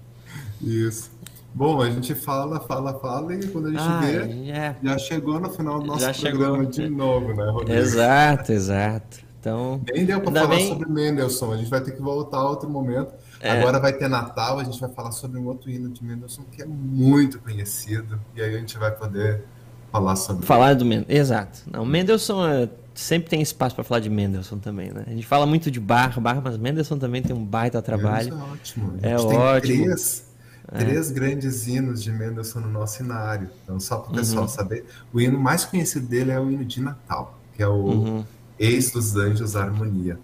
Isso. 0.63 1.11
Bom, 1.53 1.81
a 1.81 1.89
gente 1.89 2.15
fala, 2.17 2.61
fala, 2.61 2.99
fala 2.99 3.35
e 3.35 3.47
quando 3.47 3.69
a 3.69 3.71
gente 3.71 3.81
ah, 3.81 4.01
vê, 4.01 4.51
é. 4.51 4.77
já 4.83 4.99
chegou 4.99 5.39
no 5.39 5.49
final 5.51 5.79
do 5.79 5.87
nosso 5.87 6.01
já 6.01 6.13
programa 6.13 6.57
chegou. 6.57 6.71
de 6.71 6.89
novo, 6.89 7.33
né, 7.33 7.49
Rodrigo? 7.49 7.81
Exato, 7.81 8.53
exato. 8.53 9.19
Então, 9.39 9.81
Nem 9.93 10.05
deu 10.05 10.21
para 10.21 10.33
falar 10.33 10.57
bem... 10.57 10.69
sobre 10.69 10.89
Mendelssohn, 10.89 11.53
a 11.53 11.57
gente 11.57 11.71
vai 11.71 11.81
ter 11.81 11.93
que 11.93 12.03
voltar 12.03 12.39
a 12.39 12.49
outro 12.49 12.69
momento. 12.69 13.15
É. 13.45 13.51
Agora 13.51 13.79
vai 13.79 13.93
ter 13.93 14.09
Natal, 14.09 14.59
a 14.59 14.65
gente 14.65 14.81
vai 14.81 14.91
falar 14.91 15.13
sobre 15.13 15.39
um 15.39 15.47
outro 15.47 15.71
hino 15.71 15.91
de 15.91 16.03
Mendelssohn 16.03 16.45
que 16.51 16.63
é 16.63 16.67
muito 16.67 17.39
conhecido, 17.39 18.19
e 18.35 18.43
aí 18.43 18.55
a 18.55 18.59
gente 18.59 18.79
vai 18.79 18.91
poder 18.91 19.45
falar 19.93 20.17
sobre 20.17 20.47
Falar 20.47 20.75
do 20.75 20.85
Mendelssohn, 20.85 21.15
exato. 21.15 21.61
Não, 21.71 21.85
Mendelssohn 21.85 22.47
é... 22.47 22.69
sempre 22.95 23.29
tem 23.29 23.43
espaço 23.43 23.75
para 23.75 23.85
falar 23.85 24.01
de 24.01 24.09
Mendelssohn 24.09 24.59
também, 24.59 24.91
né? 24.91 25.05
A 25.07 25.11
gente 25.11 25.27
fala 25.27 25.45
muito 25.47 25.71
de 25.71 25.79
Bach, 25.79 26.19
Bach, 26.19 26.41
mas 26.43 26.57
Mendelssohn 26.57 26.99
também 26.99 27.23
tem 27.23 27.37
um 27.37 27.45
baita 27.45 27.83
trabalho. 27.83 28.33
É 28.33 28.53
ótimo. 28.53 28.95
É 29.03 29.17
ótimo. 29.17 29.85
Três 29.85 30.25
é. 30.73 30.79
Três 30.79 31.11
grandes 31.11 31.67
hinos 31.67 32.03
de 32.03 32.11
Mendelssohn 32.11 32.63
no 32.63 32.71
nosso 32.71 33.03
hinário. 33.03 33.51
Então, 33.63 33.79
só 33.79 33.99
para 33.99 34.13
o 34.13 34.15
pessoal 34.15 34.43
uhum. 34.43 34.49
saber, 34.49 34.85
o 35.13 35.21
hino 35.21 35.39
mais 35.39 35.65
conhecido 35.65 36.07
dele 36.07 36.31
é 36.31 36.41
o 36.41 36.51
hino 36.51 36.65
de 36.65 36.81
Natal, 36.81 37.39
que 37.55 37.63
é 37.63 37.69
o 37.69 37.75
uhum. 37.75 38.25
Ex 38.59 38.91
dos 38.91 39.15
Anjos 39.17 39.57
Harmonia. 39.57 40.19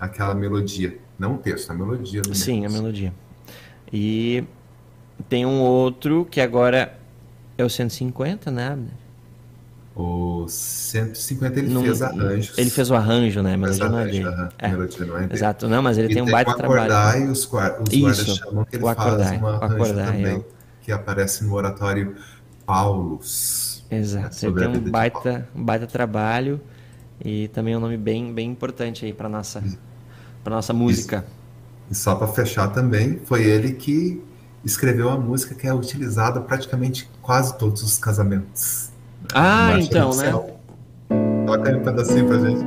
Aquela 0.00 0.34
melodia. 0.34 0.98
Não 1.18 1.34
o 1.34 1.38
texto, 1.38 1.70
a 1.70 1.74
melodia 1.74 2.22
do 2.22 2.34
Sim, 2.34 2.66
a 2.66 2.68
melodia. 2.68 3.12
E 3.92 4.44
tem 5.28 5.46
um 5.46 5.60
outro 5.60 6.26
que 6.30 6.40
agora 6.40 6.98
é 7.56 7.64
o 7.64 7.70
150, 7.70 8.50
né, 8.50 8.76
o 9.96 10.46
150 10.48 11.60
ele 11.60 11.82
fez 11.82 12.02
arranjos. 12.02 12.58
Ele 12.58 12.70
fez 12.70 12.90
o 12.90 12.94
arranjo, 12.96 13.42
né? 13.42 13.54
A 13.54 13.56
melodia 13.56 13.88
não 13.88 13.98
é 14.00 14.06
dele. 14.06 14.28
É. 14.58 14.68
Melodia 14.68 15.06
não 15.06 15.16
é 15.16 15.20
dele. 15.20 15.34
Exato, 15.34 15.68
não, 15.68 15.82
mas 15.82 15.98
ele 15.98 16.10
e 16.10 16.14
tem 16.14 16.22
um 16.22 16.30
baita 16.30 16.50
o 16.50 16.56
trabalho. 16.56 16.92
Acordar 16.92 17.20
e 17.20 17.24
os, 17.28 17.38
os 17.38 17.46
guardas 17.46 18.36
chamam 18.36 18.64
que 18.64 18.76
ele 18.76 18.88
acordar, 18.88 19.24
faz 19.24 19.38
uma 19.38 19.64
arranjo 19.64 19.94
também, 19.94 20.36
é. 20.36 20.44
que 20.82 20.90
aparece 20.90 21.44
no 21.44 21.54
oratório 21.54 22.16
Paulus. 22.66 23.84
Exato, 23.88 24.34
né, 24.34 24.50
ele 24.50 24.54
tem 24.54 24.68
um 24.68 24.90
baita, 24.90 25.48
um 25.54 25.62
baita 25.62 25.86
trabalho 25.86 26.60
e 27.24 27.46
também 27.48 27.74
é 27.74 27.76
um 27.76 27.80
nome 27.80 27.96
bem, 27.96 28.34
bem 28.34 28.50
importante 28.50 29.04
aí 29.04 29.12
para 29.12 29.28
nossa, 29.28 29.62
para 30.44 30.54
nossa 30.56 30.72
música. 30.74 31.26
E 31.90 31.94
só 31.94 32.14
para 32.14 32.28
fechar 32.28 32.68
também, 32.68 33.18
foi 33.24 33.42
ele 33.44 33.72
que 33.72 34.22
escreveu 34.62 35.08
a 35.08 35.16
música 35.18 35.54
que 35.54 35.66
é 35.66 35.74
utilizada 35.74 36.40
praticamente 36.40 37.10
quase 37.22 37.56
todos 37.58 37.82
os 37.82 37.98
casamentos. 37.98 38.90
Ah, 39.34 39.76
então, 39.80 40.14
né? 40.16 40.30
Toca 41.46 41.70
aí 41.70 41.76
um 41.76 41.82
pedacinho 41.82 42.26
pra 42.26 42.38
gente. 42.38 42.62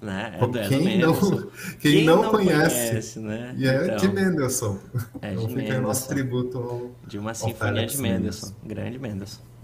né? 0.00 0.38
É 0.40 0.68
quem, 0.68 0.98
não, 0.98 1.14
quem, 1.80 1.92
quem, 1.92 2.04
não, 2.04 2.22
não 2.22 2.30
conhece, 2.30 2.88
conhece 2.88 3.18
né? 3.20 3.54
e 3.56 3.66
é 3.66 3.84
então, 3.84 3.96
de 3.96 4.08
Mendelssohn. 4.08 4.78
É 5.20 5.32
então 5.32 5.46
de 5.46 5.48
fica 5.48 5.62
Mendelssohn. 5.62 5.82
nosso 5.82 6.08
tributo 6.08 6.58
ao, 6.58 6.90
De 7.06 7.18
uma 7.18 7.34
sinfonia 7.34 7.86
de 7.86 7.98
Mendelssohn. 7.98 8.52
Grande 8.64 8.98
Mendelssohn. 8.98 9.55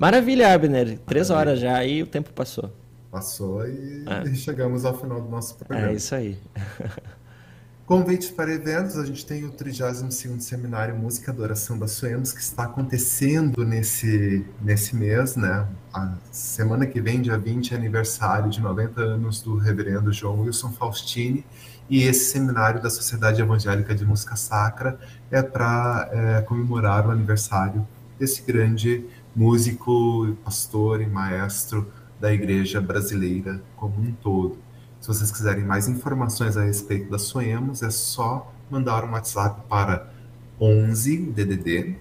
Maravilha, 0.00 0.54
Abner. 0.54 0.98
Três 1.00 1.28
Maravilha. 1.28 1.34
horas 1.36 1.60
já 1.60 1.84
e 1.84 2.02
o 2.02 2.06
tempo 2.06 2.32
passou. 2.32 2.72
Passou 3.10 3.68
e, 3.68 4.04
ah. 4.06 4.24
chegamos 4.34 4.86
ao 4.86 4.98
final 4.98 5.20
do 5.20 5.28
nosso 5.28 5.56
programa. 5.56 5.88
É 5.88 5.94
isso 5.94 6.14
aí. 6.14 6.38
Convites 7.84 8.30
para 8.30 8.50
eventos, 8.50 8.96
a 8.96 9.04
gente 9.04 9.26
tem 9.26 9.44
o 9.44 9.52
32º 9.52 10.40
Seminário 10.40 10.96
Música 10.96 11.30
Adoração 11.30 11.76
da 11.76 11.86
Suemos, 11.86 12.32
que 12.32 12.40
está 12.40 12.62
acontecendo 12.62 13.62
nesse, 13.62 14.46
nesse 14.62 14.96
mês, 14.96 15.36
né? 15.36 15.66
A 15.92 16.14
semana 16.30 16.86
que 16.86 16.98
vem, 16.98 17.20
dia 17.20 17.36
20, 17.36 17.74
é 17.74 17.76
aniversário 17.76 18.48
de 18.48 18.60
90 18.60 19.00
anos 19.02 19.42
do 19.42 19.58
reverendo 19.58 20.10
João 20.12 20.40
Wilson 20.40 20.70
Faustini, 20.70 21.44
e 21.90 22.04
esse 22.04 22.30
seminário 22.30 22.80
da 22.80 22.88
Sociedade 22.88 23.42
Evangélica 23.42 23.94
de 23.94 24.06
Música 24.06 24.36
Sacra 24.36 24.98
é 25.30 25.42
para 25.42 26.08
é, 26.12 26.40
comemorar 26.42 27.06
o 27.06 27.10
aniversário 27.10 27.86
desse 28.20 28.42
grande 28.42 29.04
músico, 29.40 30.36
pastor 30.44 31.00
e 31.00 31.06
maestro 31.06 31.90
da 32.20 32.30
igreja 32.30 32.78
brasileira 32.78 33.62
como 33.74 33.98
um 33.98 34.12
todo. 34.12 34.58
Se 35.00 35.08
vocês 35.08 35.32
quiserem 35.32 35.64
mais 35.64 35.88
informações 35.88 36.58
a 36.58 36.64
respeito 36.64 37.10
da 37.10 37.18
Soemos, 37.18 37.82
é 37.82 37.88
só 37.88 38.52
mandar 38.70 39.02
um 39.02 39.12
WhatsApp 39.12 39.62
para 39.66 40.12
11 40.60 41.32
DDD 41.32 41.96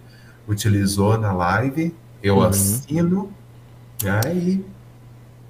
utilizou 0.48 1.16
na 1.16 1.32
live 1.32 1.94
eu 2.20 2.38
uhum. 2.38 2.42
assino. 2.42 3.32
E 4.02 4.08
aí. 4.08 4.64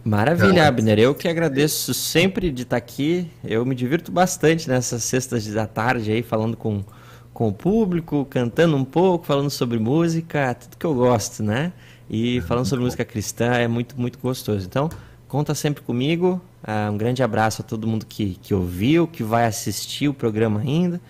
Maravilha, 0.04 0.68
Abner. 0.68 0.98
Eu 0.98 1.14
que 1.14 1.26
agradeço 1.26 1.94
sempre 1.94 2.52
de 2.52 2.64
estar 2.64 2.76
aqui. 2.76 3.30
Eu 3.42 3.64
me 3.64 3.74
divirto 3.74 4.12
bastante 4.12 4.68
nessas 4.68 5.02
sextas 5.02 5.46
da 5.46 5.66
tarde 5.66 6.12
aí, 6.12 6.22
falando 6.22 6.54
com, 6.54 6.84
com 7.32 7.48
o 7.48 7.52
público, 7.52 8.26
cantando 8.26 8.76
um 8.76 8.84
pouco, 8.84 9.24
falando 9.24 9.48
sobre 9.48 9.78
música, 9.78 10.54
tudo 10.54 10.76
que 10.76 10.84
eu 10.84 10.94
gosto, 10.94 11.42
né? 11.42 11.72
E 12.10 12.38
é 12.38 12.40
falando 12.42 12.66
sobre 12.66 12.84
música 12.84 13.06
cristã 13.06 13.54
é 13.54 13.66
muito, 13.66 13.98
muito 13.98 14.18
gostoso. 14.18 14.66
Então, 14.66 14.90
conta 15.26 15.54
sempre 15.54 15.82
comigo. 15.82 16.42
Uh, 16.66 16.92
um 16.92 16.96
grande 16.96 17.22
abraço 17.22 17.62
a 17.62 17.64
todo 17.64 17.86
mundo 17.86 18.04
que, 18.04 18.34
que 18.42 18.52
ouviu, 18.52 19.06
que 19.06 19.22
vai 19.22 19.46
assistir 19.46 20.08
o 20.08 20.14
programa 20.14 20.60
ainda. 20.60 21.00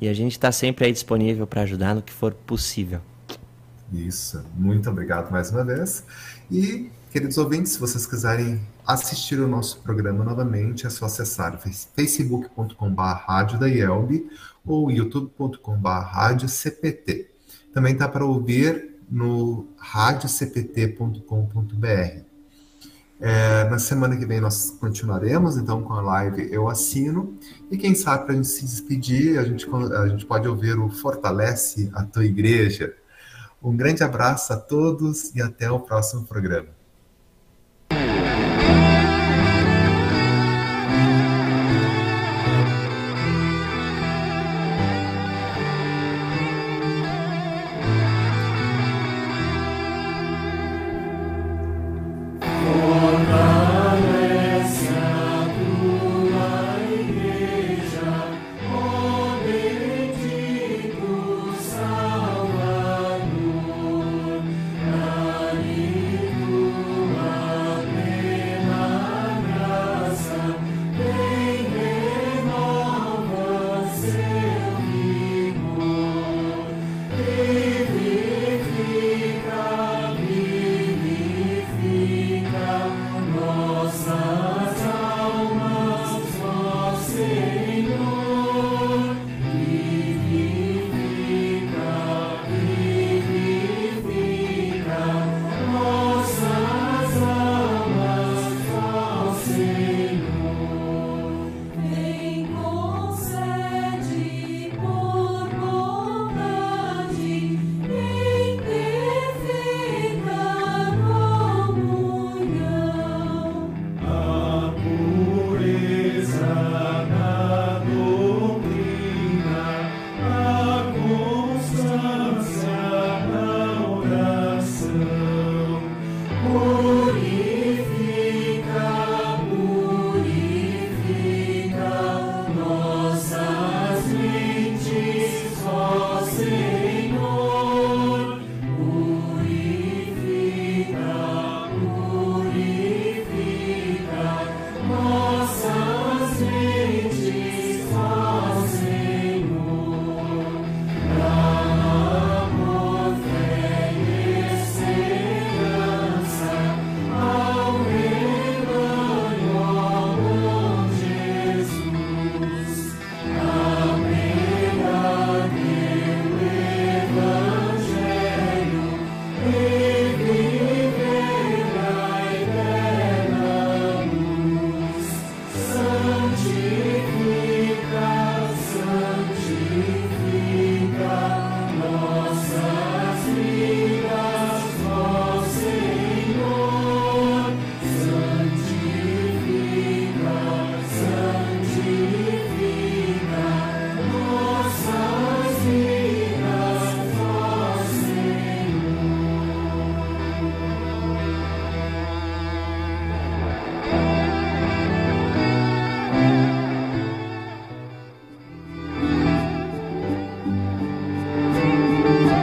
E 0.00 0.06
a 0.06 0.12
gente 0.12 0.32
está 0.32 0.52
sempre 0.52 0.84
aí 0.84 0.92
disponível 0.92 1.46
para 1.46 1.62
ajudar 1.62 1.94
no 1.94 2.02
que 2.02 2.12
for 2.12 2.34
possível. 2.34 3.00
Isso, 3.92 4.44
muito 4.54 4.88
obrigado 4.90 5.30
mais 5.30 5.50
uma 5.50 5.64
vez. 5.64 6.04
E, 6.50 6.90
queridos 7.10 7.38
ouvintes, 7.38 7.72
se 7.72 7.80
vocês 7.80 8.06
quiserem 8.06 8.60
assistir 8.86 9.40
o 9.40 9.48
nosso 9.48 9.80
programa 9.80 10.22
novamente, 10.22 10.86
é 10.86 10.90
só 10.90 11.06
acessar 11.06 11.58
facebook.com.br 11.58 13.02
rádio 13.02 13.58
da 13.58 13.66
ou 14.64 14.90
youtube.com.br 14.90 16.46
CPT. 16.46 17.30
Também 17.72 17.94
está 17.94 18.06
para 18.06 18.26
ouvir 18.26 18.98
no 19.10 19.66
radiocpt.com.br. 19.78 22.27
É, 23.20 23.64
na 23.64 23.80
semana 23.80 24.16
que 24.16 24.24
vem 24.24 24.40
nós 24.40 24.70
continuaremos 24.78 25.56
então 25.56 25.82
com 25.82 25.92
a 25.92 26.00
live 26.00 26.52
Eu 26.52 26.68
Assino. 26.68 27.36
E 27.70 27.76
quem 27.76 27.94
sabe 27.94 28.24
para 28.24 28.32
a 28.32 28.36
gente 28.36 28.48
se 28.48 28.64
despedir, 28.64 29.38
a 29.38 29.44
gente, 29.44 29.66
a 29.96 30.08
gente 30.08 30.24
pode 30.24 30.46
ouvir 30.46 30.78
o 30.78 30.88
Fortalece 30.88 31.90
a 31.94 32.04
Tua 32.04 32.24
Igreja, 32.24 32.94
um 33.62 33.76
grande 33.76 34.04
abraço 34.04 34.52
a 34.52 34.56
todos 34.56 35.34
e 35.34 35.42
até 35.42 35.68
o 35.68 35.80
próximo 35.80 36.24
programa. 36.24 36.77